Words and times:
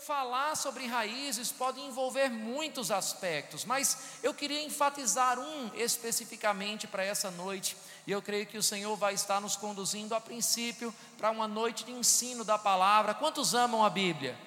falar 0.00 0.56
sobre 0.56 0.86
raízes 0.86 1.52
pode 1.52 1.78
envolver 1.80 2.30
muitos 2.30 2.90
aspectos, 2.90 3.66
mas 3.66 3.98
eu 4.22 4.32
queria 4.32 4.62
enfatizar 4.62 5.38
um 5.38 5.70
especificamente 5.74 6.86
para 6.86 7.04
essa 7.04 7.30
noite, 7.30 7.76
e 8.06 8.12
eu 8.12 8.22
creio 8.22 8.46
que 8.46 8.56
o 8.56 8.62
Senhor 8.62 8.96
vai 8.96 9.12
estar 9.12 9.40
nos 9.40 9.56
conduzindo 9.56 10.14
a 10.14 10.20
princípio 10.20 10.94
para 11.18 11.30
uma 11.30 11.46
noite 11.46 11.84
de 11.84 11.92
ensino 11.92 12.44
da 12.44 12.56
palavra. 12.56 13.12
Quantos 13.12 13.54
amam 13.54 13.84
a 13.84 13.90
Bíblia? 13.90 14.38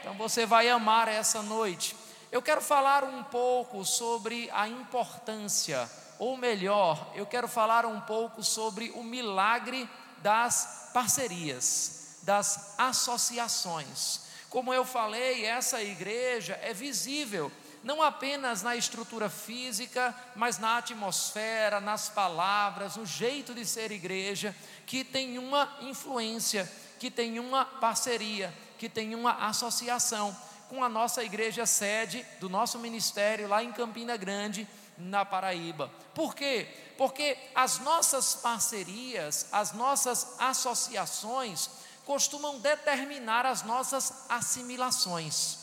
Então 0.00 0.14
você 0.14 0.46
vai 0.46 0.68
amar 0.70 1.08
essa 1.08 1.42
noite. 1.42 1.94
Eu 2.32 2.40
quero 2.40 2.62
falar 2.62 3.04
um 3.04 3.22
pouco 3.24 3.84
sobre 3.84 4.48
a 4.50 4.66
importância, 4.66 5.90
ou 6.18 6.38
melhor, 6.38 7.12
eu 7.14 7.26
quero 7.26 7.48
falar 7.48 7.84
um 7.84 8.00
pouco 8.00 8.42
sobre 8.42 8.90
o 8.92 9.04
milagre 9.04 9.88
das 10.18 10.90
parcerias, 10.94 12.18
das 12.22 12.74
associações. 12.78 14.29
Como 14.50 14.74
eu 14.74 14.84
falei, 14.84 15.46
essa 15.46 15.82
igreja 15.82 16.58
é 16.62 16.74
visível 16.74 17.50
não 17.82 18.02
apenas 18.02 18.62
na 18.62 18.76
estrutura 18.76 19.30
física, 19.30 20.14
mas 20.36 20.58
na 20.58 20.76
atmosfera, 20.76 21.80
nas 21.80 22.08
palavras, 22.10 22.96
no 22.96 23.06
jeito 23.06 23.54
de 23.54 23.64
ser 23.64 23.90
igreja, 23.90 24.54
que 24.86 25.02
tem 25.02 25.38
uma 25.38 25.78
influência, 25.80 26.70
que 26.98 27.10
tem 27.10 27.38
uma 27.38 27.64
parceria, 27.64 28.52
que 28.78 28.88
tem 28.88 29.14
uma 29.14 29.46
associação 29.46 30.36
com 30.68 30.84
a 30.84 30.88
nossa 30.88 31.24
igreja 31.24 31.64
sede 31.64 32.24
do 32.38 32.48
nosso 32.48 32.78
ministério 32.78 33.48
lá 33.48 33.64
em 33.64 33.72
Campina 33.72 34.16
Grande, 34.16 34.68
na 34.98 35.24
Paraíba. 35.24 35.90
Por 36.14 36.34
quê? 36.34 36.68
Porque 36.98 37.36
as 37.54 37.78
nossas 37.78 38.34
parcerias, 38.34 39.46
as 39.50 39.72
nossas 39.72 40.34
associações, 40.38 41.70
costumam 42.10 42.58
determinar 42.58 43.46
as 43.46 43.62
nossas 43.62 44.24
assimilações. 44.28 45.58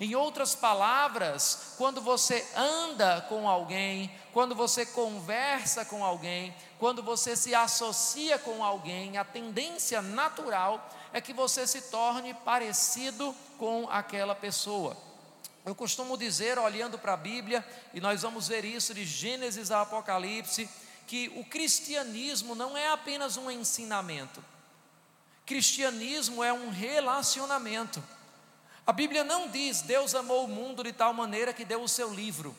Em 0.00 0.16
outras 0.16 0.52
palavras, 0.52 1.74
quando 1.78 2.00
você 2.00 2.44
anda 2.56 3.20
com 3.28 3.48
alguém, 3.48 4.12
quando 4.32 4.56
você 4.56 4.84
conversa 4.84 5.84
com 5.84 6.04
alguém, 6.04 6.52
quando 6.80 7.00
você 7.00 7.36
se 7.36 7.54
associa 7.54 8.40
com 8.40 8.64
alguém, 8.64 9.18
a 9.18 9.24
tendência 9.24 10.02
natural 10.02 10.84
é 11.12 11.20
que 11.20 11.32
você 11.32 11.64
se 11.64 11.82
torne 11.82 12.34
parecido 12.34 13.32
com 13.56 13.88
aquela 13.88 14.34
pessoa. 14.34 14.96
Eu 15.64 15.76
costumo 15.76 16.18
dizer, 16.18 16.58
olhando 16.58 16.98
para 16.98 17.12
a 17.12 17.16
Bíblia, 17.16 17.64
e 17.92 18.00
nós 18.00 18.22
vamos 18.22 18.48
ver 18.48 18.64
isso 18.64 18.92
de 18.92 19.04
Gênesis 19.04 19.70
a 19.70 19.82
Apocalipse, 19.82 20.68
que 21.06 21.32
o 21.36 21.44
cristianismo 21.44 22.56
não 22.56 22.76
é 22.76 22.88
apenas 22.88 23.36
um 23.36 23.48
ensinamento, 23.48 24.42
cristianismo 25.46 26.42
é 26.42 26.52
um 26.52 26.70
relacionamento. 26.70 28.02
A 28.86 28.92
Bíblia 28.92 29.24
não 29.24 29.48
diz 29.48 29.80
Deus 29.82 30.14
amou 30.14 30.44
o 30.44 30.48
mundo 30.48 30.82
de 30.82 30.92
tal 30.92 31.12
maneira 31.12 31.52
que 31.52 31.64
deu 31.64 31.82
o 31.82 31.88
seu 31.88 32.12
livro, 32.12 32.54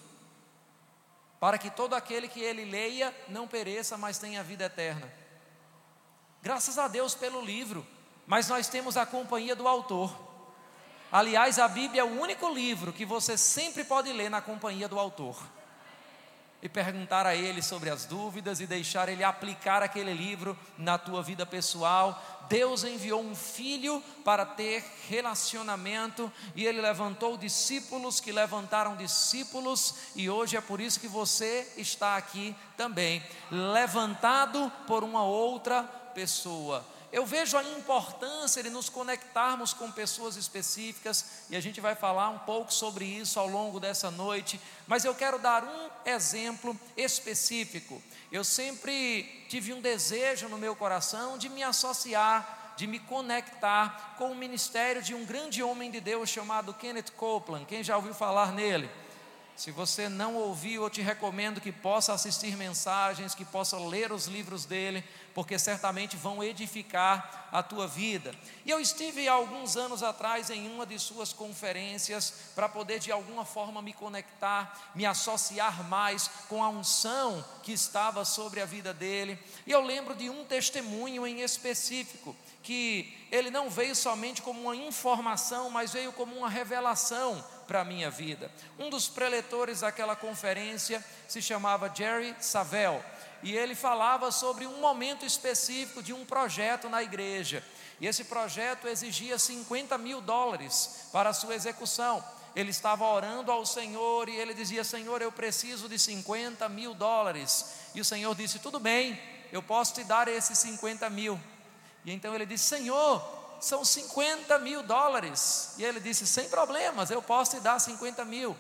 para 1.39 1.58
que 1.58 1.69
todo 1.69 1.94
aquele 1.94 2.28
que 2.28 2.39
ele 2.39 2.66
leia 2.66 3.16
não 3.28 3.47
pereça, 3.47 3.97
mas 3.97 4.17
tenha 4.17 4.44
vida 4.44 4.66
eterna. 4.66 5.11
Graças 6.41 6.78
a 6.78 6.88
Deus 6.88 7.16
pelo 7.16 7.41
livro, 7.41 7.86
mas 8.28 8.47
nós 8.47 8.67
temos 8.67 8.97
a 8.97 9.06
companhia 9.06 9.56
do 9.56 9.67
autor. 9.67 10.16
Aliás, 11.11 11.59
a 11.59 11.67
Bíblia 11.67 12.02
é 12.02 12.03
o 12.03 12.19
único 12.19 12.50
livro 12.50 12.91
que 12.91 13.06
você 13.06 13.38
sempre 13.38 13.83
pode 13.83 14.11
ler 14.11 14.30
na 14.30 14.41
companhia 14.41 14.88
do 14.88 15.00
autor. 15.00 15.41
E 16.61 16.69
perguntar 16.69 17.25
a 17.25 17.36
ele 17.36 17.61
sobre 17.61 17.89
as 17.89 18.06
dúvidas 18.06 18.59
e 18.59 18.66
deixar 18.66 19.08
ele 19.08 19.23
aplicar 19.23 19.83
aquele 19.83 20.13
livro 20.13 20.58
na 20.78 20.97
tua 20.97 21.22
vida 21.22 21.45
pessoal. 21.45 22.34
Deus 22.49 22.83
enviou 22.83 23.21
um 23.21 23.35
filho 23.35 24.01
para 24.23 24.45
ter 24.45 24.83
relacionamento 25.07 26.31
e 26.55 26.65
ele 26.65 26.81
levantou 26.81 27.38
discípulos 27.38 28.19
que 28.19 28.31
levantaram 28.31 28.95
discípulos 28.95 29.95
e 30.15 30.29
hoje 30.29 30.57
é 30.57 30.61
por 30.61 30.79
isso 30.79 30.99
que 30.99 31.07
você 31.07 31.71
está 31.77 32.16
aqui 32.17 32.55
também, 32.77 33.23
levantado 33.51 34.72
por 34.88 35.03
uma 35.03 35.23
outra 35.23 35.84
pessoa 36.13 36.94
eu 37.11 37.25
vejo 37.25 37.57
a 37.57 37.63
importância 37.63 38.61
de 38.61 38.69
nos 38.69 38.89
conectarmos 38.89 39.73
com 39.73 39.91
pessoas 39.91 40.35
específicas 40.35 41.45
e 41.49 41.55
a 41.55 41.61
gente 41.61 41.79
vai 41.79 41.95
falar 41.95 42.29
um 42.29 42.39
pouco 42.39 42.73
sobre 42.73 43.05
isso 43.05 43.39
ao 43.39 43.47
longo 43.47 43.79
dessa 43.79 44.11
noite, 44.11 44.59
mas 44.88 45.05
eu 45.05 45.16
quero 45.16 45.39
dar 45.39 45.63
um 45.63 46.09
exemplo 46.09 46.77
específico. 46.97 48.01
Eu 48.31 48.43
sempre 48.43 49.45
tive 49.47 49.73
um 49.73 49.81
desejo 49.81 50.49
no 50.49 50.57
meu 50.57 50.75
coração 50.75 51.38
de 51.38 51.47
me 51.47 51.63
associar, 51.63 52.73
de 52.75 52.85
me 52.85 52.99
conectar 52.99 54.16
com 54.17 54.31
o 54.31 54.35
ministério 54.35 55.01
de 55.01 55.13
um 55.13 55.25
grande 55.25 55.63
homem 55.63 55.89
de 55.89 56.01
Deus 56.01 56.29
chamado 56.29 56.73
Kenneth 56.73 57.11
Copeland. 57.16 57.66
Quem 57.66 57.83
já 57.83 57.95
ouviu 57.95 58.13
falar 58.13 58.51
nele? 58.51 58.89
Se 59.55 59.72
você 59.72 60.09
não 60.09 60.35
ouviu, 60.35 60.83
eu 60.83 60.89
te 60.89 61.01
recomendo 61.01 61.61
que 61.61 61.72
possa 61.72 62.11
assistir 62.11 62.57
mensagens, 62.57 63.33
que 63.33 63.45
possa 63.45 63.77
ler 63.77 64.11
os 64.11 64.25
livros 64.25 64.66
dele, 64.66 65.01
porque 65.35 65.59
certamente 65.59 66.16
vão 66.16 66.41
edificar 66.41 67.50
a 67.51 67.62
tua 67.62 67.85
vida. 67.85 68.34
E 68.66 68.72
eu 68.72 68.79
estive 68.79 69.28
alguns 69.28 69.75
anos 69.75 70.01
atrás 70.01 70.50
em 70.50 70.68
uma 70.68 70.85
de 70.85 70.97
suas 70.97 71.34
conferências 71.34 72.34
para 72.56 72.69
poder 72.69 73.00
de 73.00 73.12
alguma 73.12 73.44
forma 73.44 73.81
me 73.81 73.91
conectar, 73.91 74.94
me 74.96 75.06
associar 75.06 75.84
mais 75.90 76.29
com 76.47 76.63
a 76.63 76.69
unção 76.69 77.44
que 77.63 77.73
estava 77.73 78.23
sobre 78.23 78.62
a 78.62 78.66
vida 78.66 78.94
dele. 78.94 79.38
E 79.68 79.72
eu 79.72 79.81
lembro 79.81 80.16
de 80.16 80.29
um 80.29 80.46
testemunho 80.46 81.28
em 81.28 81.41
específico 81.41 82.34
que 82.63 83.13
ele 83.29 83.52
não 83.52 83.69
veio 83.69 83.96
somente 83.96 84.41
como 84.41 84.62
uma 84.62 84.75
informação, 84.75 85.69
mas 85.69 85.91
veio 85.91 86.13
como 86.13 86.35
uma 86.35 86.50
revelação 86.50 87.44
para 87.67 87.81
a 87.81 87.85
minha 87.85 88.09
vida. 88.09 88.50
Um 88.79 88.90
dos 88.90 89.07
preletores 89.07 89.81
daquela 89.81 90.16
conferência 90.16 91.03
se 91.28 91.41
chamava 91.41 91.94
Jerry 91.94 92.35
Savell, 92.40 93.03
e 93.45 93.56
ele 93.56 93.75
falava 93.75 94.31
sobre 94.31 94.66
um 94.66 94.79
momento 94.79 95.23
específico 95.23 96.01
de 96.01 96.11
um 96.11 96.25
projeto 96.25 96.89
na 96.89 97.03
igreja. 97.03 97.63
E 98.01 98.07
esse 98.07 98.23
projeto 98.23 98.88
exigia 98.88 99.38
50 99.38 100.00
mil 100.00 100.19
dólares 100.19 101.07
para 101.11 101.29
a 101.29 101.33
sua 101.33 101.53
execução. 101.53 102.25
Ele 102.55 102.72
estava 102.72 103.05
orando 103.05 103.51
ao 103.51 103.63
Senhor 103.63 104.28
e 104.29 104.35
ele 104.35 104.55
dizia: 104.55 104.84
Senhor, 104.84 105.22
eu 105.22 105.31
preciso 105.31 105.88
de 105.88 106.00
50 106.00 106.67
mil 106.69 106.95
dólares. 106.95 107.67
E 107.94 108.01
o 108.01 108.05
Senhor 108.05 108.34
disse: 108.34 108.57
Tudo 108.57 108.79
bem, 108.79 109.22
eu 109.51 109.61
posso 109.61 109.94
te 109.94 110.03
dar 110.03 110.28
esses 110.28 110.57
50 110.57 111.07
mil. 111.11 111.39
E 112.03 112.11
então 112.11 112.34
ele 112.34 112.47
disse: 112.47 112.63
Senhor, 112.63 113.22
são 113.59 113.85
50 113.85 114.57
mil 114.57 114.81
dólares. 114.81 115.75
E 115.78 115.85
ele 115.85 116.00
disse: 116.00 116.25
Sem 116.25 116.50
problemas, 116.50 117.11
eu 117.11 117.22
posso 117.22 117.51
te 117.51 117.59
dar 117.59 117.78
50 117.78 118.25
mil. 118.25 118.57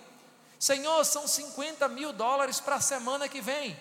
Senhor, 0.59 1.03
são 1.05 1.27
50 1.27 1.87
mil 1.87 2.13
dólares 2.13 2.59
para 2.59 2.75
a 2.75 2.81
semana 2.81 3.27
que 3.27 3.41
vem. 3.41 3.75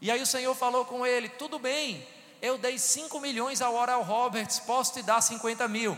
E 0.00 0.10
aí 0.10 0.20
o 0.22 0.26
Senhor 0.26 0.54
falou 0.54 0.84
com 0.84 1.06
ele: 1.06 1.28
Tudo 1.28 1.58
bem, 1.58 2.06
eu 2.40 2.56
dei 2.56 2.78
5 2.78 3.20
milhões 3.20 3.60
ao 3.60 3.74
Oral 3.74 4.02
Roberts, 4.02 4.58
posso 4.60 4.94
te 4.94 5.02
dar 5.02 5.20
50 5.20 5.68
mil. 5.68 5.96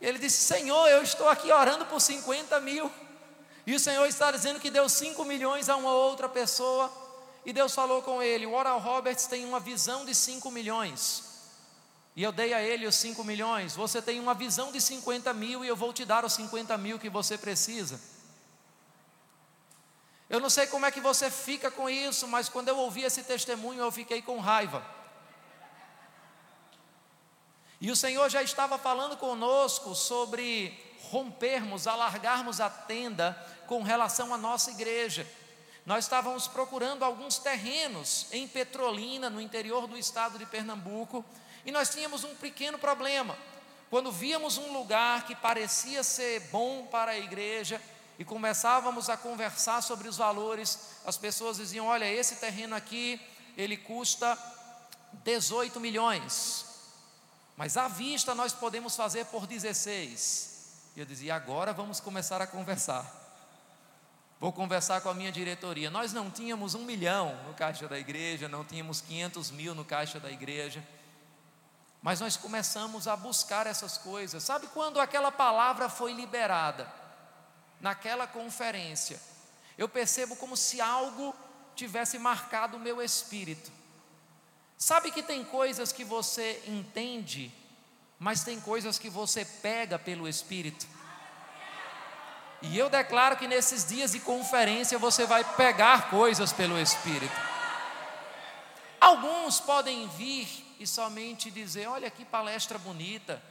E 0.00 0.06
ele 0.06 0.18
disse: 0.18 0.42
Senhor, 0.42 0.86
eu 0.88 1.02
estou 1.02 1.28
aqui 1.28 1.50
orando 1.50 1.86
por 1.86 2.00
50 2.00 2.60
mil. 2.60 2.90
E 3.66 3.74
o 3.74 3.80
Senhor 3.80 4.06
está 4.06 4.30
dizendo 4.30 4.60
que 4.60 4.70
deu 4.70 4.88
5 4.88 5.24
milhões 5.24 5.68
a 5.68 5.76
uma 5.76 5.92
outra 5.92 6.28
pessoa. 6.28 6.92
E 7.44 7.52
Deus 7.52 7.74
falou 7.74 8.02
com 8.02 8.22
ele: 8.22 8.46
o 8.46 8.54
Oral 8.54 8.78
Roberts 8.78 9.26
tem 9.26 9.44
uma 9.44 9.58
visão 9.58 10.04
de 10.04 10.14
5 10.14 10.50
milhões. 10.50 11.24
E 12.14 12.22
eu 12.22 12.32
dei 12.32 12.54
a 12.54 12.62
ele 12.62 12.86
os 12.86 12.94
5 12.96 13.22
milhões. 13.24 13.74
Você 13.74 14.00
tem 14.00 14.18
uma 14.18 14.34
visão 14.34 14.72
de 14.72 14.80
50 14.80 15.32
mil 15.34 15.64
e 15.64 15.68
eu 15.68 15.76
vou 15.76 15.92
te 15.92 16.04
dar 16.04 16.24
os 16.24 16.32
50 16.32 16.76
mil 16.78 16.98
que 16.98 17.10
você 17.10 17.36
precisa. 17.36 18.00
Eu 20.36 20.40
não 20.40 20.50
sei 20.50 20.66
como 20.66 20.84
é 20.84 20.90
que 20.90 21.00
você 21.00 21.30
fica 21.30 21.70
com 21.70 21.88
isso, 21.88 22.28
mas 22.28 22.46
quando 22.46 22.68
eu 22.68 22.76
ouvi 22.76 23.02
esse 23.02 23.22
testemunho 23.22 23.80
eu 23.80 23.90
fiquei 23.90 24.20
com 24.20 24.38
raiva. 24.38 24.84
E 27.80 27.90
o 27.90 27.96
Senhor 27.96 28.28
já 28.28 28.42
estava 28.42 28.76
falando 28.76 29.16
conosco 29.16 29.94
sobre 29.94 30.78
rompermos, 31.04 31.86
alargarmos 31.86 32.60
a 32.60 32.68
tenda 32.68 33.32
com 33.66 33.82
relação 33.82 34.34
à 34.34 34.36
nossa 34.36 34.70
igreja. 34.72 35.26
Nós 35.86 36.04
estávamos 36.04 36.46
procurando 36.46 37.02
alguns 37.02 37.38
terrenos 37.38 38.26
em 38.30 38.46
Petrolina, 38.46 39.30
no 39.30 39.40
interior 39.40 39.86
do 39.86 39.96
estado 39.96 40.38
de 40.38 40.44
Pernambuco, 40.44 41.24
e 41.64 41.72
nós 41.72 41.88
tínhamos 41.88 42.24
um 42.24 42.34
pequeno 42.34 42.78
problema. 42.78 43.38
Quando 43.88 44.12
víamos 44.12 44.58
um 44.58 44.70
lugar 44.74 45.24
que 45.26 45.34
parecia 45.34 46.02
ser 46.02 46.40
bom 46.50 46.86
para 46.88 47.12
a 47.12 47.18
igreja 47.18 47.80
e 48.18 48.24
começávamos 48.24 49.10
a 49.10 49.16
conversar 49.16 49.82
sobre 49.82 50.08
os 50.08 50.16
valores, 50.16 50.78
as 51.04 51.16
pessoas 51.16 51.58
diziam: 51.58 51.86
Olha, 51.86 52.10
esse 52.10 52.36
terreno 52.36 52.74
aqui, 52.74 53.20
ele 53.56 53.76
custa 53.76 54.38
18 55.24 55.78
milhões, 55.80 56.64
mas 57.56 57.76
à 57.76 57.88
vista 57.88 58.34
nós 58.34 58.52
podemos 58.52 58.96
fazer 58.96 59.26
por 59.26 59.46
16. 59.46 60.56
E 60.96 61.00
eu 61.00 61.06
dizia: 61.06 61.34
Agora 61.34 61.72
vamos 61.72 62.00
começar 62.00 62.40
a 62.40 62.46
conversar. 62.46 63.24
Vou 64.38 64.52
conversar 64.52 65.00
com 65.00 65.08
a 65.08 65.14
minha 65.14 65.32
diretoria. 65.32 65.90
Nós 65.90 66.12
não 66.12 66.30
tínhamos 66.30 66.74
um 66.74 66.84
milhão 66.84 67.34
no 67.46 67.54
caixa 67.54 67.88
da 67.88 67.98
igreja, 67.98 68.48
não 68.48 68.64
tínhamos 68.64 69.00
500 69.00 69.50
mil 69.50 69.74
no 69.74 69.84
caixa 69.84 70.20
da 70.20 70.30
igreja. 70.30 70.86
Mas 72.02 72.20
nós 72.20 72.36
começamos 72.36 73.08
a 73.08 73.16
buscar 73.16 73.66
essas 73.66 73.96
coisas. 73.96 74.42
Sabe 74.42 74.66
quando 74.68 75.00
aquela 75.00 75.32
palavra 75.32 75.88
foi 75.88 76.12
liberada? 76.12 76.86
Naquela 77.80 78.26
conferência, 78.26 79.20
eu 79.76 79.88
percebo 79.88 80.36
como 80.36 80.56
se 80.56 80.80
algo 80.80 81.34
tivesse 81.74 82.18
marcado 82.18 82.76
o 82.76 82.80
meu 82.80 83.02
espírito. 83.02 83.70
Sabe 84.78 85.10
que 85.10 85.22
tem 85.22 85.44
coisas 85.44 85.92
que 85.92 86.04
você 86.04 86.62
entende, 86.66 87.52
mas 88.18 88.44
tem 88.44 88.60
coisas 88.60 88.98
que 88.98 89.08
você 89.08 89.44
pega 89.44 89.98
pelo 89.98 90.28
espírito. 90.28 90.86
E 92.62 92.76
eu 92.76 92.88
declaro 92.88 93.36
que 93.36 93.46
nesses 93.46 93.84
dias 93.84 94.12
de 94.12 94.20
conferência 94.20 94.98
você 94.98 95.26
vai 95.26 95.44
pegar 95.54 96.10
coisas 96.10 96.52
pelo 96.52 96.78
espírito. 96.78 97.34
Alguns 99.00 99.60
podem 99.60 100.08
vir 100.08 100.48
e 100.80 100.86
somente 100.86 101.50
dizer: 101.50 101.86
Olha 101.86 102.10
que 102.10 102.24
palestra 102.24 102.78
bonita, 102.78 103.42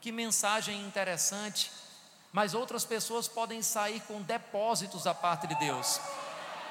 que 0.00 0.12
mensagem 0.12 0.80
interessante. 0.86 1.70
Mas 2.32 2.54
outras 2.54 2.84
pessoas 2.84 3.28
podem 3.28 3.62
sair 3.62 4.00
com 4.08 4.22
depósitos 4.22 5.04
da 5.04 5.14
parte 5.14 5.46
de 5.46 5.54
Deus. 5.56 6.00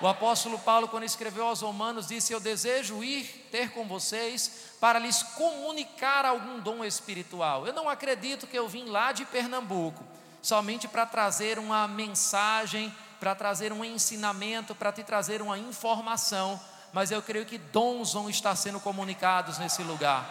O 0.02 0.08
apóstolo 0.08 0.58
Paulo, 0.58 0.88
quando 0.88 1.04
escreveu 1.04 1.46
aos 1.46 1.62
Romanos, 1.62 2.08
disse: 2.08 2.34
Eu 2.34 2.40
desejo 2.40 3.04
ir 3.04 3.48
ter 3.52 3.72
com 3.72 3.88
vocês 3.88 4.72
para 4.80 4.98
lhes 4.98 5.22
comunicar 5.22 6.26
algum 6.26 6.60
dom 6.60 6.84
espiritual. 6.84 7.68
Eu 7.68 7.74
não 7.74 7.88
acredito 7.88 8.48
que 8.48 8.58
eu 8.58 8.68
vim 8.68 8.86
lá 8.86 9.12
de 9.12 9.24
Pernambuco 9.26 10.04
somente 10.42 10.88
para 10.88 11.06
trazer 11.06 11.60
uma 11.60 11.88
mensagem, 11.88 12.94
para 13.20 13.36
trazer 13.36 13.72
um 13.72 13.86
ensinamento, 13.86 14.74
para 14.74 14.92
te 14.92 15.04
trazer 15.04 15.42
uma 15.42 15.58
informação, 15.58 16.60
mas 16.92 17.12
eu 17.12 17.22
creio 17.22 17.46
que 17.46 17.60
dons 17.60 18.14
vão 18.14 18.30
estar 18.30 18.56
sendo 18.56 18.80
comunicados 18.80 19.60
nesse 19.60 19.84
lugar. 19.84 20.26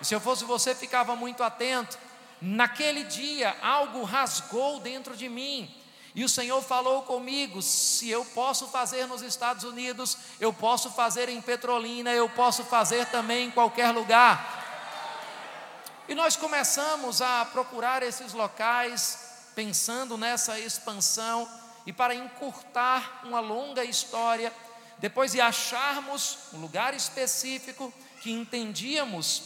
E 0.00 0.04
se 0.04 0.14
eu 0.14 0.20
fosse 0.20 0.44
você, 0.44 0.74
ficava 0.74 1.16
muito 1.16 1.42
atento. 1.42 1.98
Naquele 2.40 3.04
dia, 3.04 3.56
algo 3.62 4.02
rasgou 4.02 4.80
dentro 4.80 5.16
de 5.16 5.28
mim 5.28 5.74
e 6.14 6.24
o 6.24 6.28
Senhor 6.28 6.60
falou 6.62 7.02
comigo: 7.02 7.62
se 7.62 8.08
eu 8.08 8.24
posso 8.24 8.66
fazer 8.68 9.06
nos 9.06 9.22
Estados 9.22 9.64
Unidos, 9.64 10.16
eu 10.40 10.52
posso 10.52 10.90
fazer 10.90 11.28
em 11.28 11.40
Petrolina, 11.40 12.12
eu 12.12 12.28
posso 12.28 12.64
fazer 12.64 13.06
também 13.06 13.48
em 13.48 13.50
qualquer 13.50 13.90
lugar. 13.90 14.58
E 16.08 16.14
nós 16.14 16.34
começamos 16.34 17.22
a 17.22 17.44
procurar 17.44 18.02
esses 18.02 18.32
locais, 18.32 19.50
pensando 19.54 20.16
nessa 20.16 20.58
expansão, 20.58 21.48
e 21.86 21.92
para 21.92 22.14
encurtar 22.14 23.20
uma 23.24 23.38
longa 23.38 23.84
história, 23.84 24.52
depois 24.98 25.32
de 25.32 25.40
acharmos 25.40 26.38
um 26.52 26.58
lugar 26.58 26.94
específico 26.94 27.92
que 28.20 28.32
entendíamos 28.32 29.42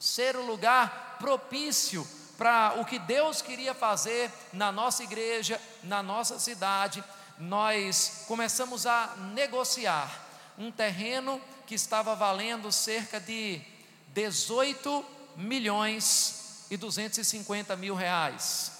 ser 0.00 0.34
o 0.34 0.44
lugar 0.44 1.16
propício 1.20 2.04
para 2.42 2.74
o 2.80 2.84
que 2.84 2.98
Deus 2.98 3.40
queria 3.40 3.72
fazer 3.72 4.28
na 4.52 4.72
nossa 4.72 5.04
igreja, 5.04 5.60
na 5.84 6.02
nossa 6.02 6.40
cidade, 6.40 7.04
nós 7.38 8.24
começamos 8.26 8.84
a 8.84 9.14
negociar 9.32 10.10
um 10.58 10.68
terreno 10.68 11.40
que 11.64 11.76
estava 11.76 12.16
valendo 12.16 12.72
cerca 12.72 13.20
de 13.20 13.62
18 14.08 15.06
milhões 15.36 16.66
e 16.68 16.76
250 16.76 17.76
mil 17.76 17.94
reais. 17.94 18.72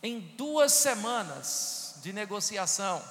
Em 0.00 0.20
duas 0.20 0.70
semanas 0.70 1.94
de 2.04 2.12
negociação, 2.12 3.02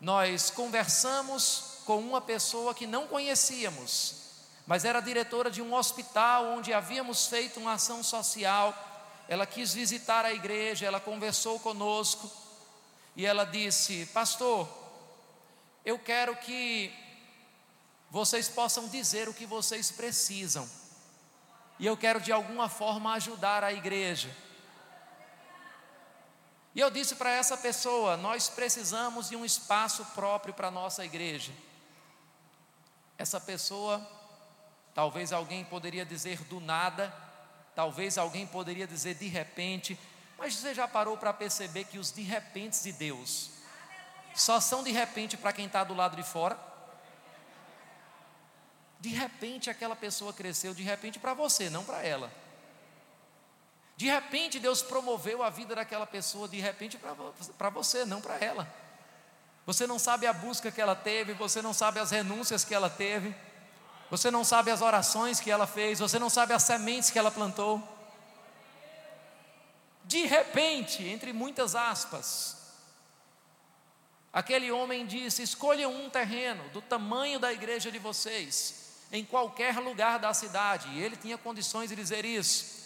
nós 0.00 0.50
conversamos 0.52 1.78
com 1.84 1.98
uma 1.98 2.20
pessoa 2.20 2.76
que 2.76 2.86
não 2.86 3.08
conhecíamos, 3.08 4.29
mas 4.70 4.84
era 4.84 5.00
diretora 5.00 5.50
de 5.50 5.60
um 5.60 5.74
hospital 5.74 6.44
onde 6.56 6.72
havíamos 6.72 7.26
feito 7.26 7.58
uma 7.58 7.72
ação 7.72 8.04
social. 8.04 8.72
Ela 9.26 9.44
quis 9.44 9.74
visitar 9.74 10.24
a 10.24 10.32
igreja, 10.32 10.86
ela 10.86 11.00
conversou 11.00 11.58
conosco 11.58 12.30
e 13.16 13.26
ela 13.26 13.44
disse: 13.44 14.06
Pastor, 14.14 14.68
eu 15.84 15.98
quero 15.98 16.36
que 16.36 16.94
vocês 18.12 18.48
possam 18.48 18.86
dizer 18.86 19.28
o 19.28 19.34
que 19.34 19.44
vocês 19.44 19.90
precisam, 19.90 20.70
e 21.76 21.84
eu 21.84 21.96
quero 21.96 22.20
de 22.20 22.30
alguma 22.30 22.68
forma 22.68 23.12
ajudar 23.14 23.64
a 23.64 23.72
igreja. 23.72 24.30
E 26.76 26.78
eu 26.78 26.92
disse 26.92 27.16
para 27.16 27.30
essa 27.30 27.56
pessoa: 27.56 28.16
Nós 28.16 28.48
precisamos 28.48 29.30
de 29.30 29.34
um 29.34 29.44
espaço 29.44 30.04
próprio 30.14 30.54
para 30.54 30.68
a 30.68 30.70
nossa 30.70 31.04
igreja. 31.04 31.50
Essa 33.18 33.40
pessoa 33.40 34.19
Talvez 34.94 35.32
alguém 35.32 35.64
poderia 35.64 36.04
dizer 36.04 36.42
do 36.44 36.60
nada, 36.60 37.14
talvez 37.74 38.18
alguém 38.18 38.46
poderia 38.46 38.86
dizer 38.86 39.14
de 39.14 39.28
repente, 39.28 39.98
mas 40.36 40.54
você 40.54 40.74
já 40.74 40.88
parou 40.88 41.16
para 41.16 41.32
perceber 41.32 41.84
que 41.84 41.98
os 41.98 42.12
de 42.12 42.22
repente 42.22 42.82
de 42.82 42.92
Deus 42.92 43.50
só 44.34 44.60
são 44.60 44.82
de 44.82 44.90
repente 44.90 45.36
para 45.36 45.52
quem 45.52 45.66
está 45.66 45.84
do 45.84 45.94
lado 45.94 46.16
de 46.16 46.22
fora? 46.22 46.58
De 48.98 49.08
repente 49.08 49.70
aquela 49.70 49.96
pessoa 49.96 50.32
cresceu, 50.32 50.74
de 50.74 50.82
repente 50.82 51.18
para 51.18 51.34
você, 51.34 51.70
não 51.70 51.84
para 51.84 52.02
ela. 52.02 52.30
De 53.96 54.06
repente 54.06 54.58
Deus 54.58 54.82
promoveu 54.82 55.42
a 55.42 55.50
vida 55.50 55.74
daquela 55.74 56.06
pessoa, 56.06 56.48
de 56.48 56.58
repente 56.58 56.98
para 57.58 57.70
você, 57.70 58.04
não 58.04 58.20
para 58.20 58.36
ela. 58.38 58.66
Você 59.66 59.86
não 59.86 59.98
sabe 59.98 60.26
a 60.26 60.32
busca 60.32 60.70
que 60.70 60.80
ela 60.80 60.96
teve, 60.96 61.32
você 61.34 61.60
não 61.60 61.72
sabe 61.72 62.00
as 62.00 62.10
renúncias 62.10 62.64
que 62.64 62.74
ela 62.74 62.88
teve. 62.88 63.34
Você 64.10 64.30
não 64.30 64.42
sabe 64.42 64.72
as 64.72 64.82
orações 64.82 65.38
que 65.38 65.50
ela 65.50 65.66
fez, 65.66 66.00
você 66.00 66.18
não 66.18 66.28
sabe 66.28 66.52
as 66.52 66.64
sementes 66.64 67.10
que 67.10 67.18
ela 67.18 67.30
plantou. 67.30 67.80
De 70.04 70.26
repente, 70.26 71.04
entre 71.04 71.32
muitas 71.32 71.76
aspas, 71.76 72.56
aquele 74.32 74.72
homem 74.72 75.06
disse: 75.06 75.44
Escolha 75.44 75.88
um 75.88 76.10
terreno 76.10 76.68
do 76.70 76.82
tamanho 76.82 77.38
da 77.38 77.52
igreja 77.52 77.92
de 77.92 78.00
vocês, 78.00 78.96
em 79.12 79.24
qualquer 79.24 79.78
lugar 79.78 80.18
da 80.18 80.34
cidade. 80.34 80.88
E 80.88 81.00
ele 81.00 81.14
tinha 81.14 81.38
condições 81.38 81.90
de 81.90 81.94
dizer 81.94 82.24
isso. 82.24 82.80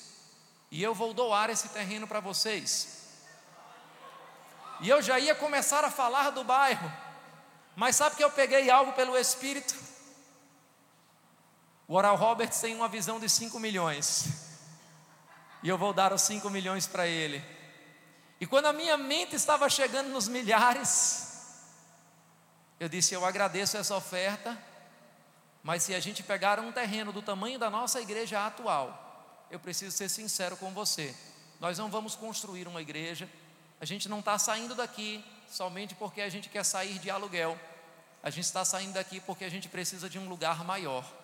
E 0.70 0.82
eu 0.82 0.94
vou 0.94 1.14
doar 1.14 1.48
esse 1.48 1.70
terreno 1.70 2.06
para 2.06 2.20
vocês. 2.20 3.04
E 4.80 4.90
eu 4.90 5.00
já 5.00 5.18
ia 5.18 5.34
começar 5.34 5.84
a 5.84 5.90
falar 5.90 6.28
do 6.30 6.44
bairro, 6.44 6.92
mas 7.74 7.96
sabe 7.96 8.16
que 8.16 8.24
eu 8.24 8.30
peguei 8.30 8.68
algo 8.68 8.92
pelo 8.92 9.16
Espírito? 9.16 9.74
Oral 11.96 12.16
Roberts 12.16 12.60
tem 12.60 12.74
uma 12.74 12.88
visão 12.88 13.20
de 13.20 13.28
5 13.28 13.60
milhões. 13.60 14.26
E 15.62 15.68
eu 15.68 15.78
vou 15.78 15.92
dar 15.92 16.12
os 16.12 16.22
5 16.22 16.50
milhões 16.50 16.88
para 16.88 17.06
ele. 17.06 17.40
E 18.40 18.46
quando 18.48 18.66
a 18.66 18.72
minha 18.72 18.96
mente 18.96 19.36
estava 19.36 19.70
chegando 19.70 20.08
nos 20.08 20.26
milhares, 20.26 21.62
eu 22.80 22.88
disse: 22.88 23.14
Eu 23.14 23.24
agradeço 23.24 23.76
essa 23.76 23.94
oferta, 23.94 24.60
mas 25.62 25.84
se 25.84 25.94
a 25.94 26.00
gente 26.00 26.20
pegar 26.20 26.58
um 26.58 26.72
terreno 26.72 27.12
do 27.12 27.22
tamanho 27.22 27.60
da 27.60 27.70
nossa 27.70 28.00
igreja 28.00 28.44
atual, 28.44 29.46
eu 29.48 29.60
preciso 29.60 29.96
ser 29.96 30.08
sincero 30.08 30.56
com 30.56 30.72
você. 30.72 31.14
Nós 31.60 31.78
não 31.78 31.88
vamos 31.88 32.16
construir 32.16 32.66
uma 32.66 32.82
igreja, 32.82 33.28
a 33.80 33.84
gente 33.84 34.08
não 34.08 34.18
está 34.18 34.36
saindo 34.36 34.74
daqui 34.74 35.24
somente 35.48 35.94
porque 35.94 36.22
a 36.22 36.28
gente 36.28 36.48
quer 36.48 36.64
sair 36.64 36.98
de 36.98 37.08
aluguel, 37.08 37.56
a 38.20 38.30
gente 38.30 38.46
está 38.46 38.64
saindo 38.64 38.94
daqui 38.94 39.20
porque 39.20 39.44
a 39.44 39.48
gente 39.48 39.68
precisa 39.68 40.10
de 40.10 40.18
um 40.18 40.28
lugar 40.28 40.64
maior. 40.64 41.23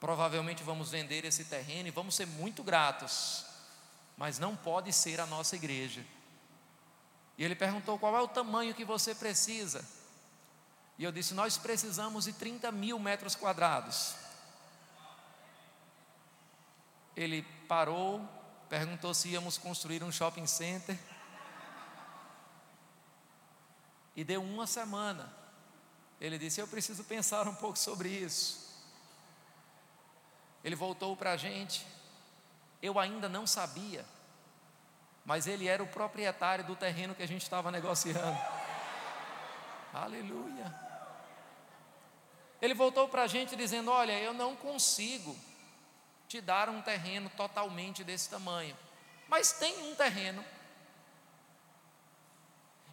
Provavelmente 0.00 0.62
vamos 0.62 0.90
vender 0.90 1.26
esse 1.26 1.44
terreno 1.44 1.88
e 1.88 1.92
vamos 1.92 2.14
ser 2.14 2.26
muito 2.26 2.62
gratos, 2.62 3.44
mas 4.16 4.38
não 4.38 4.56
pode 4.56 4.90
ser 4.94 5.20
a 5.20 5.26
nossa 5.26 5.54
igreja. 5.54 6.02
E 7.36 7.44
ele 7.44 7.54
perguntou 7.54 7.98
qual 7.98 8.16
é 8.16 8.20
o 8.20 8.28
tamanho 8.28 8.74
que 8.74 8.84
você 8.84 9.14
precisa. 9.14 9.84
E 10.98 11.04
eu 11.04 11.12
disse: 11.12 11.34
Nós 11.34 11.58
precisamos 11.58 12.24
de 12.24 12.32
30 12.32 12.72
mil 12.72 12.98
metros 12.98 13.34
quadrados. 13.34 14.14
Ele 17.14 17.42
parou, 17.68 18.26
perguntou 18.70 19.12
se 19.12 19.28
íamos 19.28 19.58
construir 19.58 20.02
um 20.02 20.10
shopping 20.10 20.46
center. 20.46 20.98
E 24.16 24.24
deu 24.24 24.42
uma 24.42 24.66
semana. 24.66 25.30
Ele 26.18 26.38
disse: 26.38 26.60
Eu 26.60 26.68
preciso 26.68 27.04
pensar 27.04 27.46
um 27.48 27.54
pouco 27.54 27.78
sobre 27.78 28.08
isso. 28.08 28.59
Ele 30.62 30.74
voltou 30.74 31.16
para 31.16 31.32
a 31.32 31.36
gente. 31.36 31.86
Eu 32.82 32.98
ainda 32.98 33.28
não 33.28 33.46
sabia, 33.46 34.04
mas 35.24 35.46
ele 35.46 35.68
era 35.68 35.82
o 35.82 35.86
proprietário 35.86 36.64
do 36.64 36.74
terreno 36.74 37.14
que 37.14 37.22
a 37.22 37.28
gente 37.28 37.42
estava 37.42 37.70
negociando. 37.70 38.38
Aleluia. 39.92 40.90
Ele 42.60 42.74
voltou 42.74 43.08
para 43.08 43.22
a 43.22 43.26
gente 43.26 43.56
dizendo: 43.56 43.90
Olha, 43.90 44.18
eu 44.18 44.32
não 44.32 44.54
consigo 44.54 45.36
te 46.28 46.40
dar 46.40 46.68
um 46.68 46.80
terreno 46.80 47.30
totalmente 47.36 48.04
desse 48.04 48.30
tamanho, 48.30 48.76
mas 49.28 49.52
tem 49.52 49.90
um 49.90 49.94
terreno. 49.94 50.44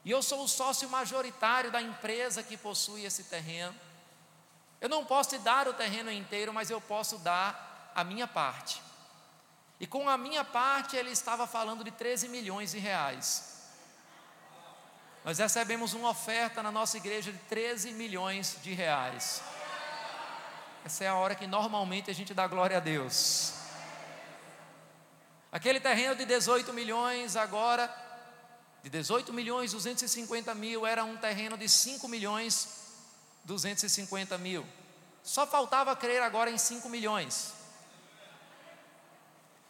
E 0.04 0.12
eu 0.12 0.24
sou 0.24 0.44
o 0.44 0.48
sócio 0.48 0.90
majoritário 0.90 1.70
da 1.70 1.82
empresa 1.82 2.42
que 2.42 2.56
possui 2.56 3.04
esse 3.04 3.26
terreno. 3.26 3.76
Eu 4.80 4.90
não 4.90 5.04
posso 5.06 5.32
te 5.32 5.38
dar 5.40 5.68
o 5.68 5.74
terreno 5.74 6.12
inteiro, 6.12 6.54
mas 6.54 6.70
eu 6.70 6.80
posso 6.80 7.18
dar 7.18 7.92
a 7.96 8.04
minha 8.04 8.28
parte. 8.28 8.82
E 9.80 9.88
com 9.88 10.08
a 10.10 10.18
minha 10.18 10.44
parte, 10.44 10.96
ele 10.96 11.12
estava 11.12 11.48
falando 11.48 11.84
de 11.84 11.92
13 11.92 12.30
milhões 12.30 12.72
de 12.72 12.80
reais. 12.80 13.58
Nós 15.24 15.40
recebemos 15.40 15.94
uma 15.94 16.10
oferta 16.10 16.64
na 16.64 16.72
nossa 16.72 16.98
igreja 16.98 17.32
de 17.32 17.38
13 17.40 17.92
milhões 17.92 18.58
de 18.64 18.74
reais. 18.74 19.42
Essa 20.86 21.04
é 21.04 21.08
a 21.08 21.16
hora 21.16 21.36
que 21.36 21.46
normalmente 21.46 22.10
a 22.10 22.14
gente 22.14 22.34
dá 22.34 22.48
glória 22.48 22.78
a 22.78 22.80
Deus. 22.80 23.54
Aquele 25.52 25.80
terreno 25.80 26.16
de 26.16 26.26
18 26.26 26.72
milhões, 26.72 27.36
agora, 27.36 27.94
de 28.84 28.90
18 28.90 29.34
milhões 29.34 29.72
250 29.74 30.54
mil, 30.56 30.86
era 30.86 31.04
um 31.04 31.18
terreno 31.18 31.58
de 31.58 31.68
5 31.68 32.08
milhões 32.08 32.87
250 33.48 34.38
mil. 34.38 34.68
Só 35.24 35.48
faltava 35.48 35.96
crer 35.96 36.22
agora 36.22 36.52
em 36.52 36.58
5 36.58 36.88
milhões. 36.90 37.54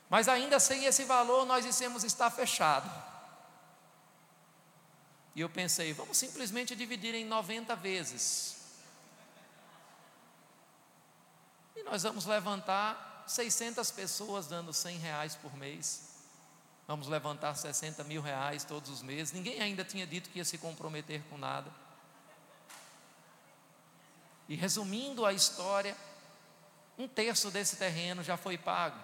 Mas 0.10 0.28
ainda 0.28 0.60
sem 0.60 0.86
esse 0.86 1.04
valor, 1.04 1.46
nós 1.46 1.64
dissemos 1.64 2.04
está 2.04 2.30
fechado. 2.30 2.90
E 5.36 5.42
eu 5.42 5.50
pensei, 5.50 5.94
vamos 5.94 6.18
simplesmente 6.18 6.76
dividir 6.76 7.14
em 7.14 7.24
90 7.24 7.76
vezes. 7.76 8.58
E 11.76 11.84
nós 11.84 12.02
vamos 12.02 12.26
levantar 12.26 13.26
600 13.28 13.92
pessoas 13.92 14.48
dando 14.48 14.74
100 14.74 14.98
reais 14.98 15.36
por 15.36 15.56
mês. 15.56 16.16
Vamos 16.88 17.08
levantar 17.08 17.54
60 17.54 18.04
mil 18.06 18.22
reais 18.22 18.64
todos 18.64 18.90
os 18.90 19.04
meses. 19.04 19.34
Ninguém 19.34 19.62
ainda 19.62 19.84
tinha 19.84 20.08
dito 20.08 20.32
que 20.32 20.40
ia 20.40 20.46
se 20.46 20.58
comprometer 20.58 21.22
com 21.30 21.38
nada. 21.38 21.70
E 24.48 24.56
resumindo 24.56 25.26
a 25.26 25.34
história, 25.34 25.96
um 26.98 27.08
terço 27.08 27.52
desse 27.52 27.76
terreno 27.76 28.24
já 28.24 28.38
foi 28.38 28.58
pago. 28.58 28.98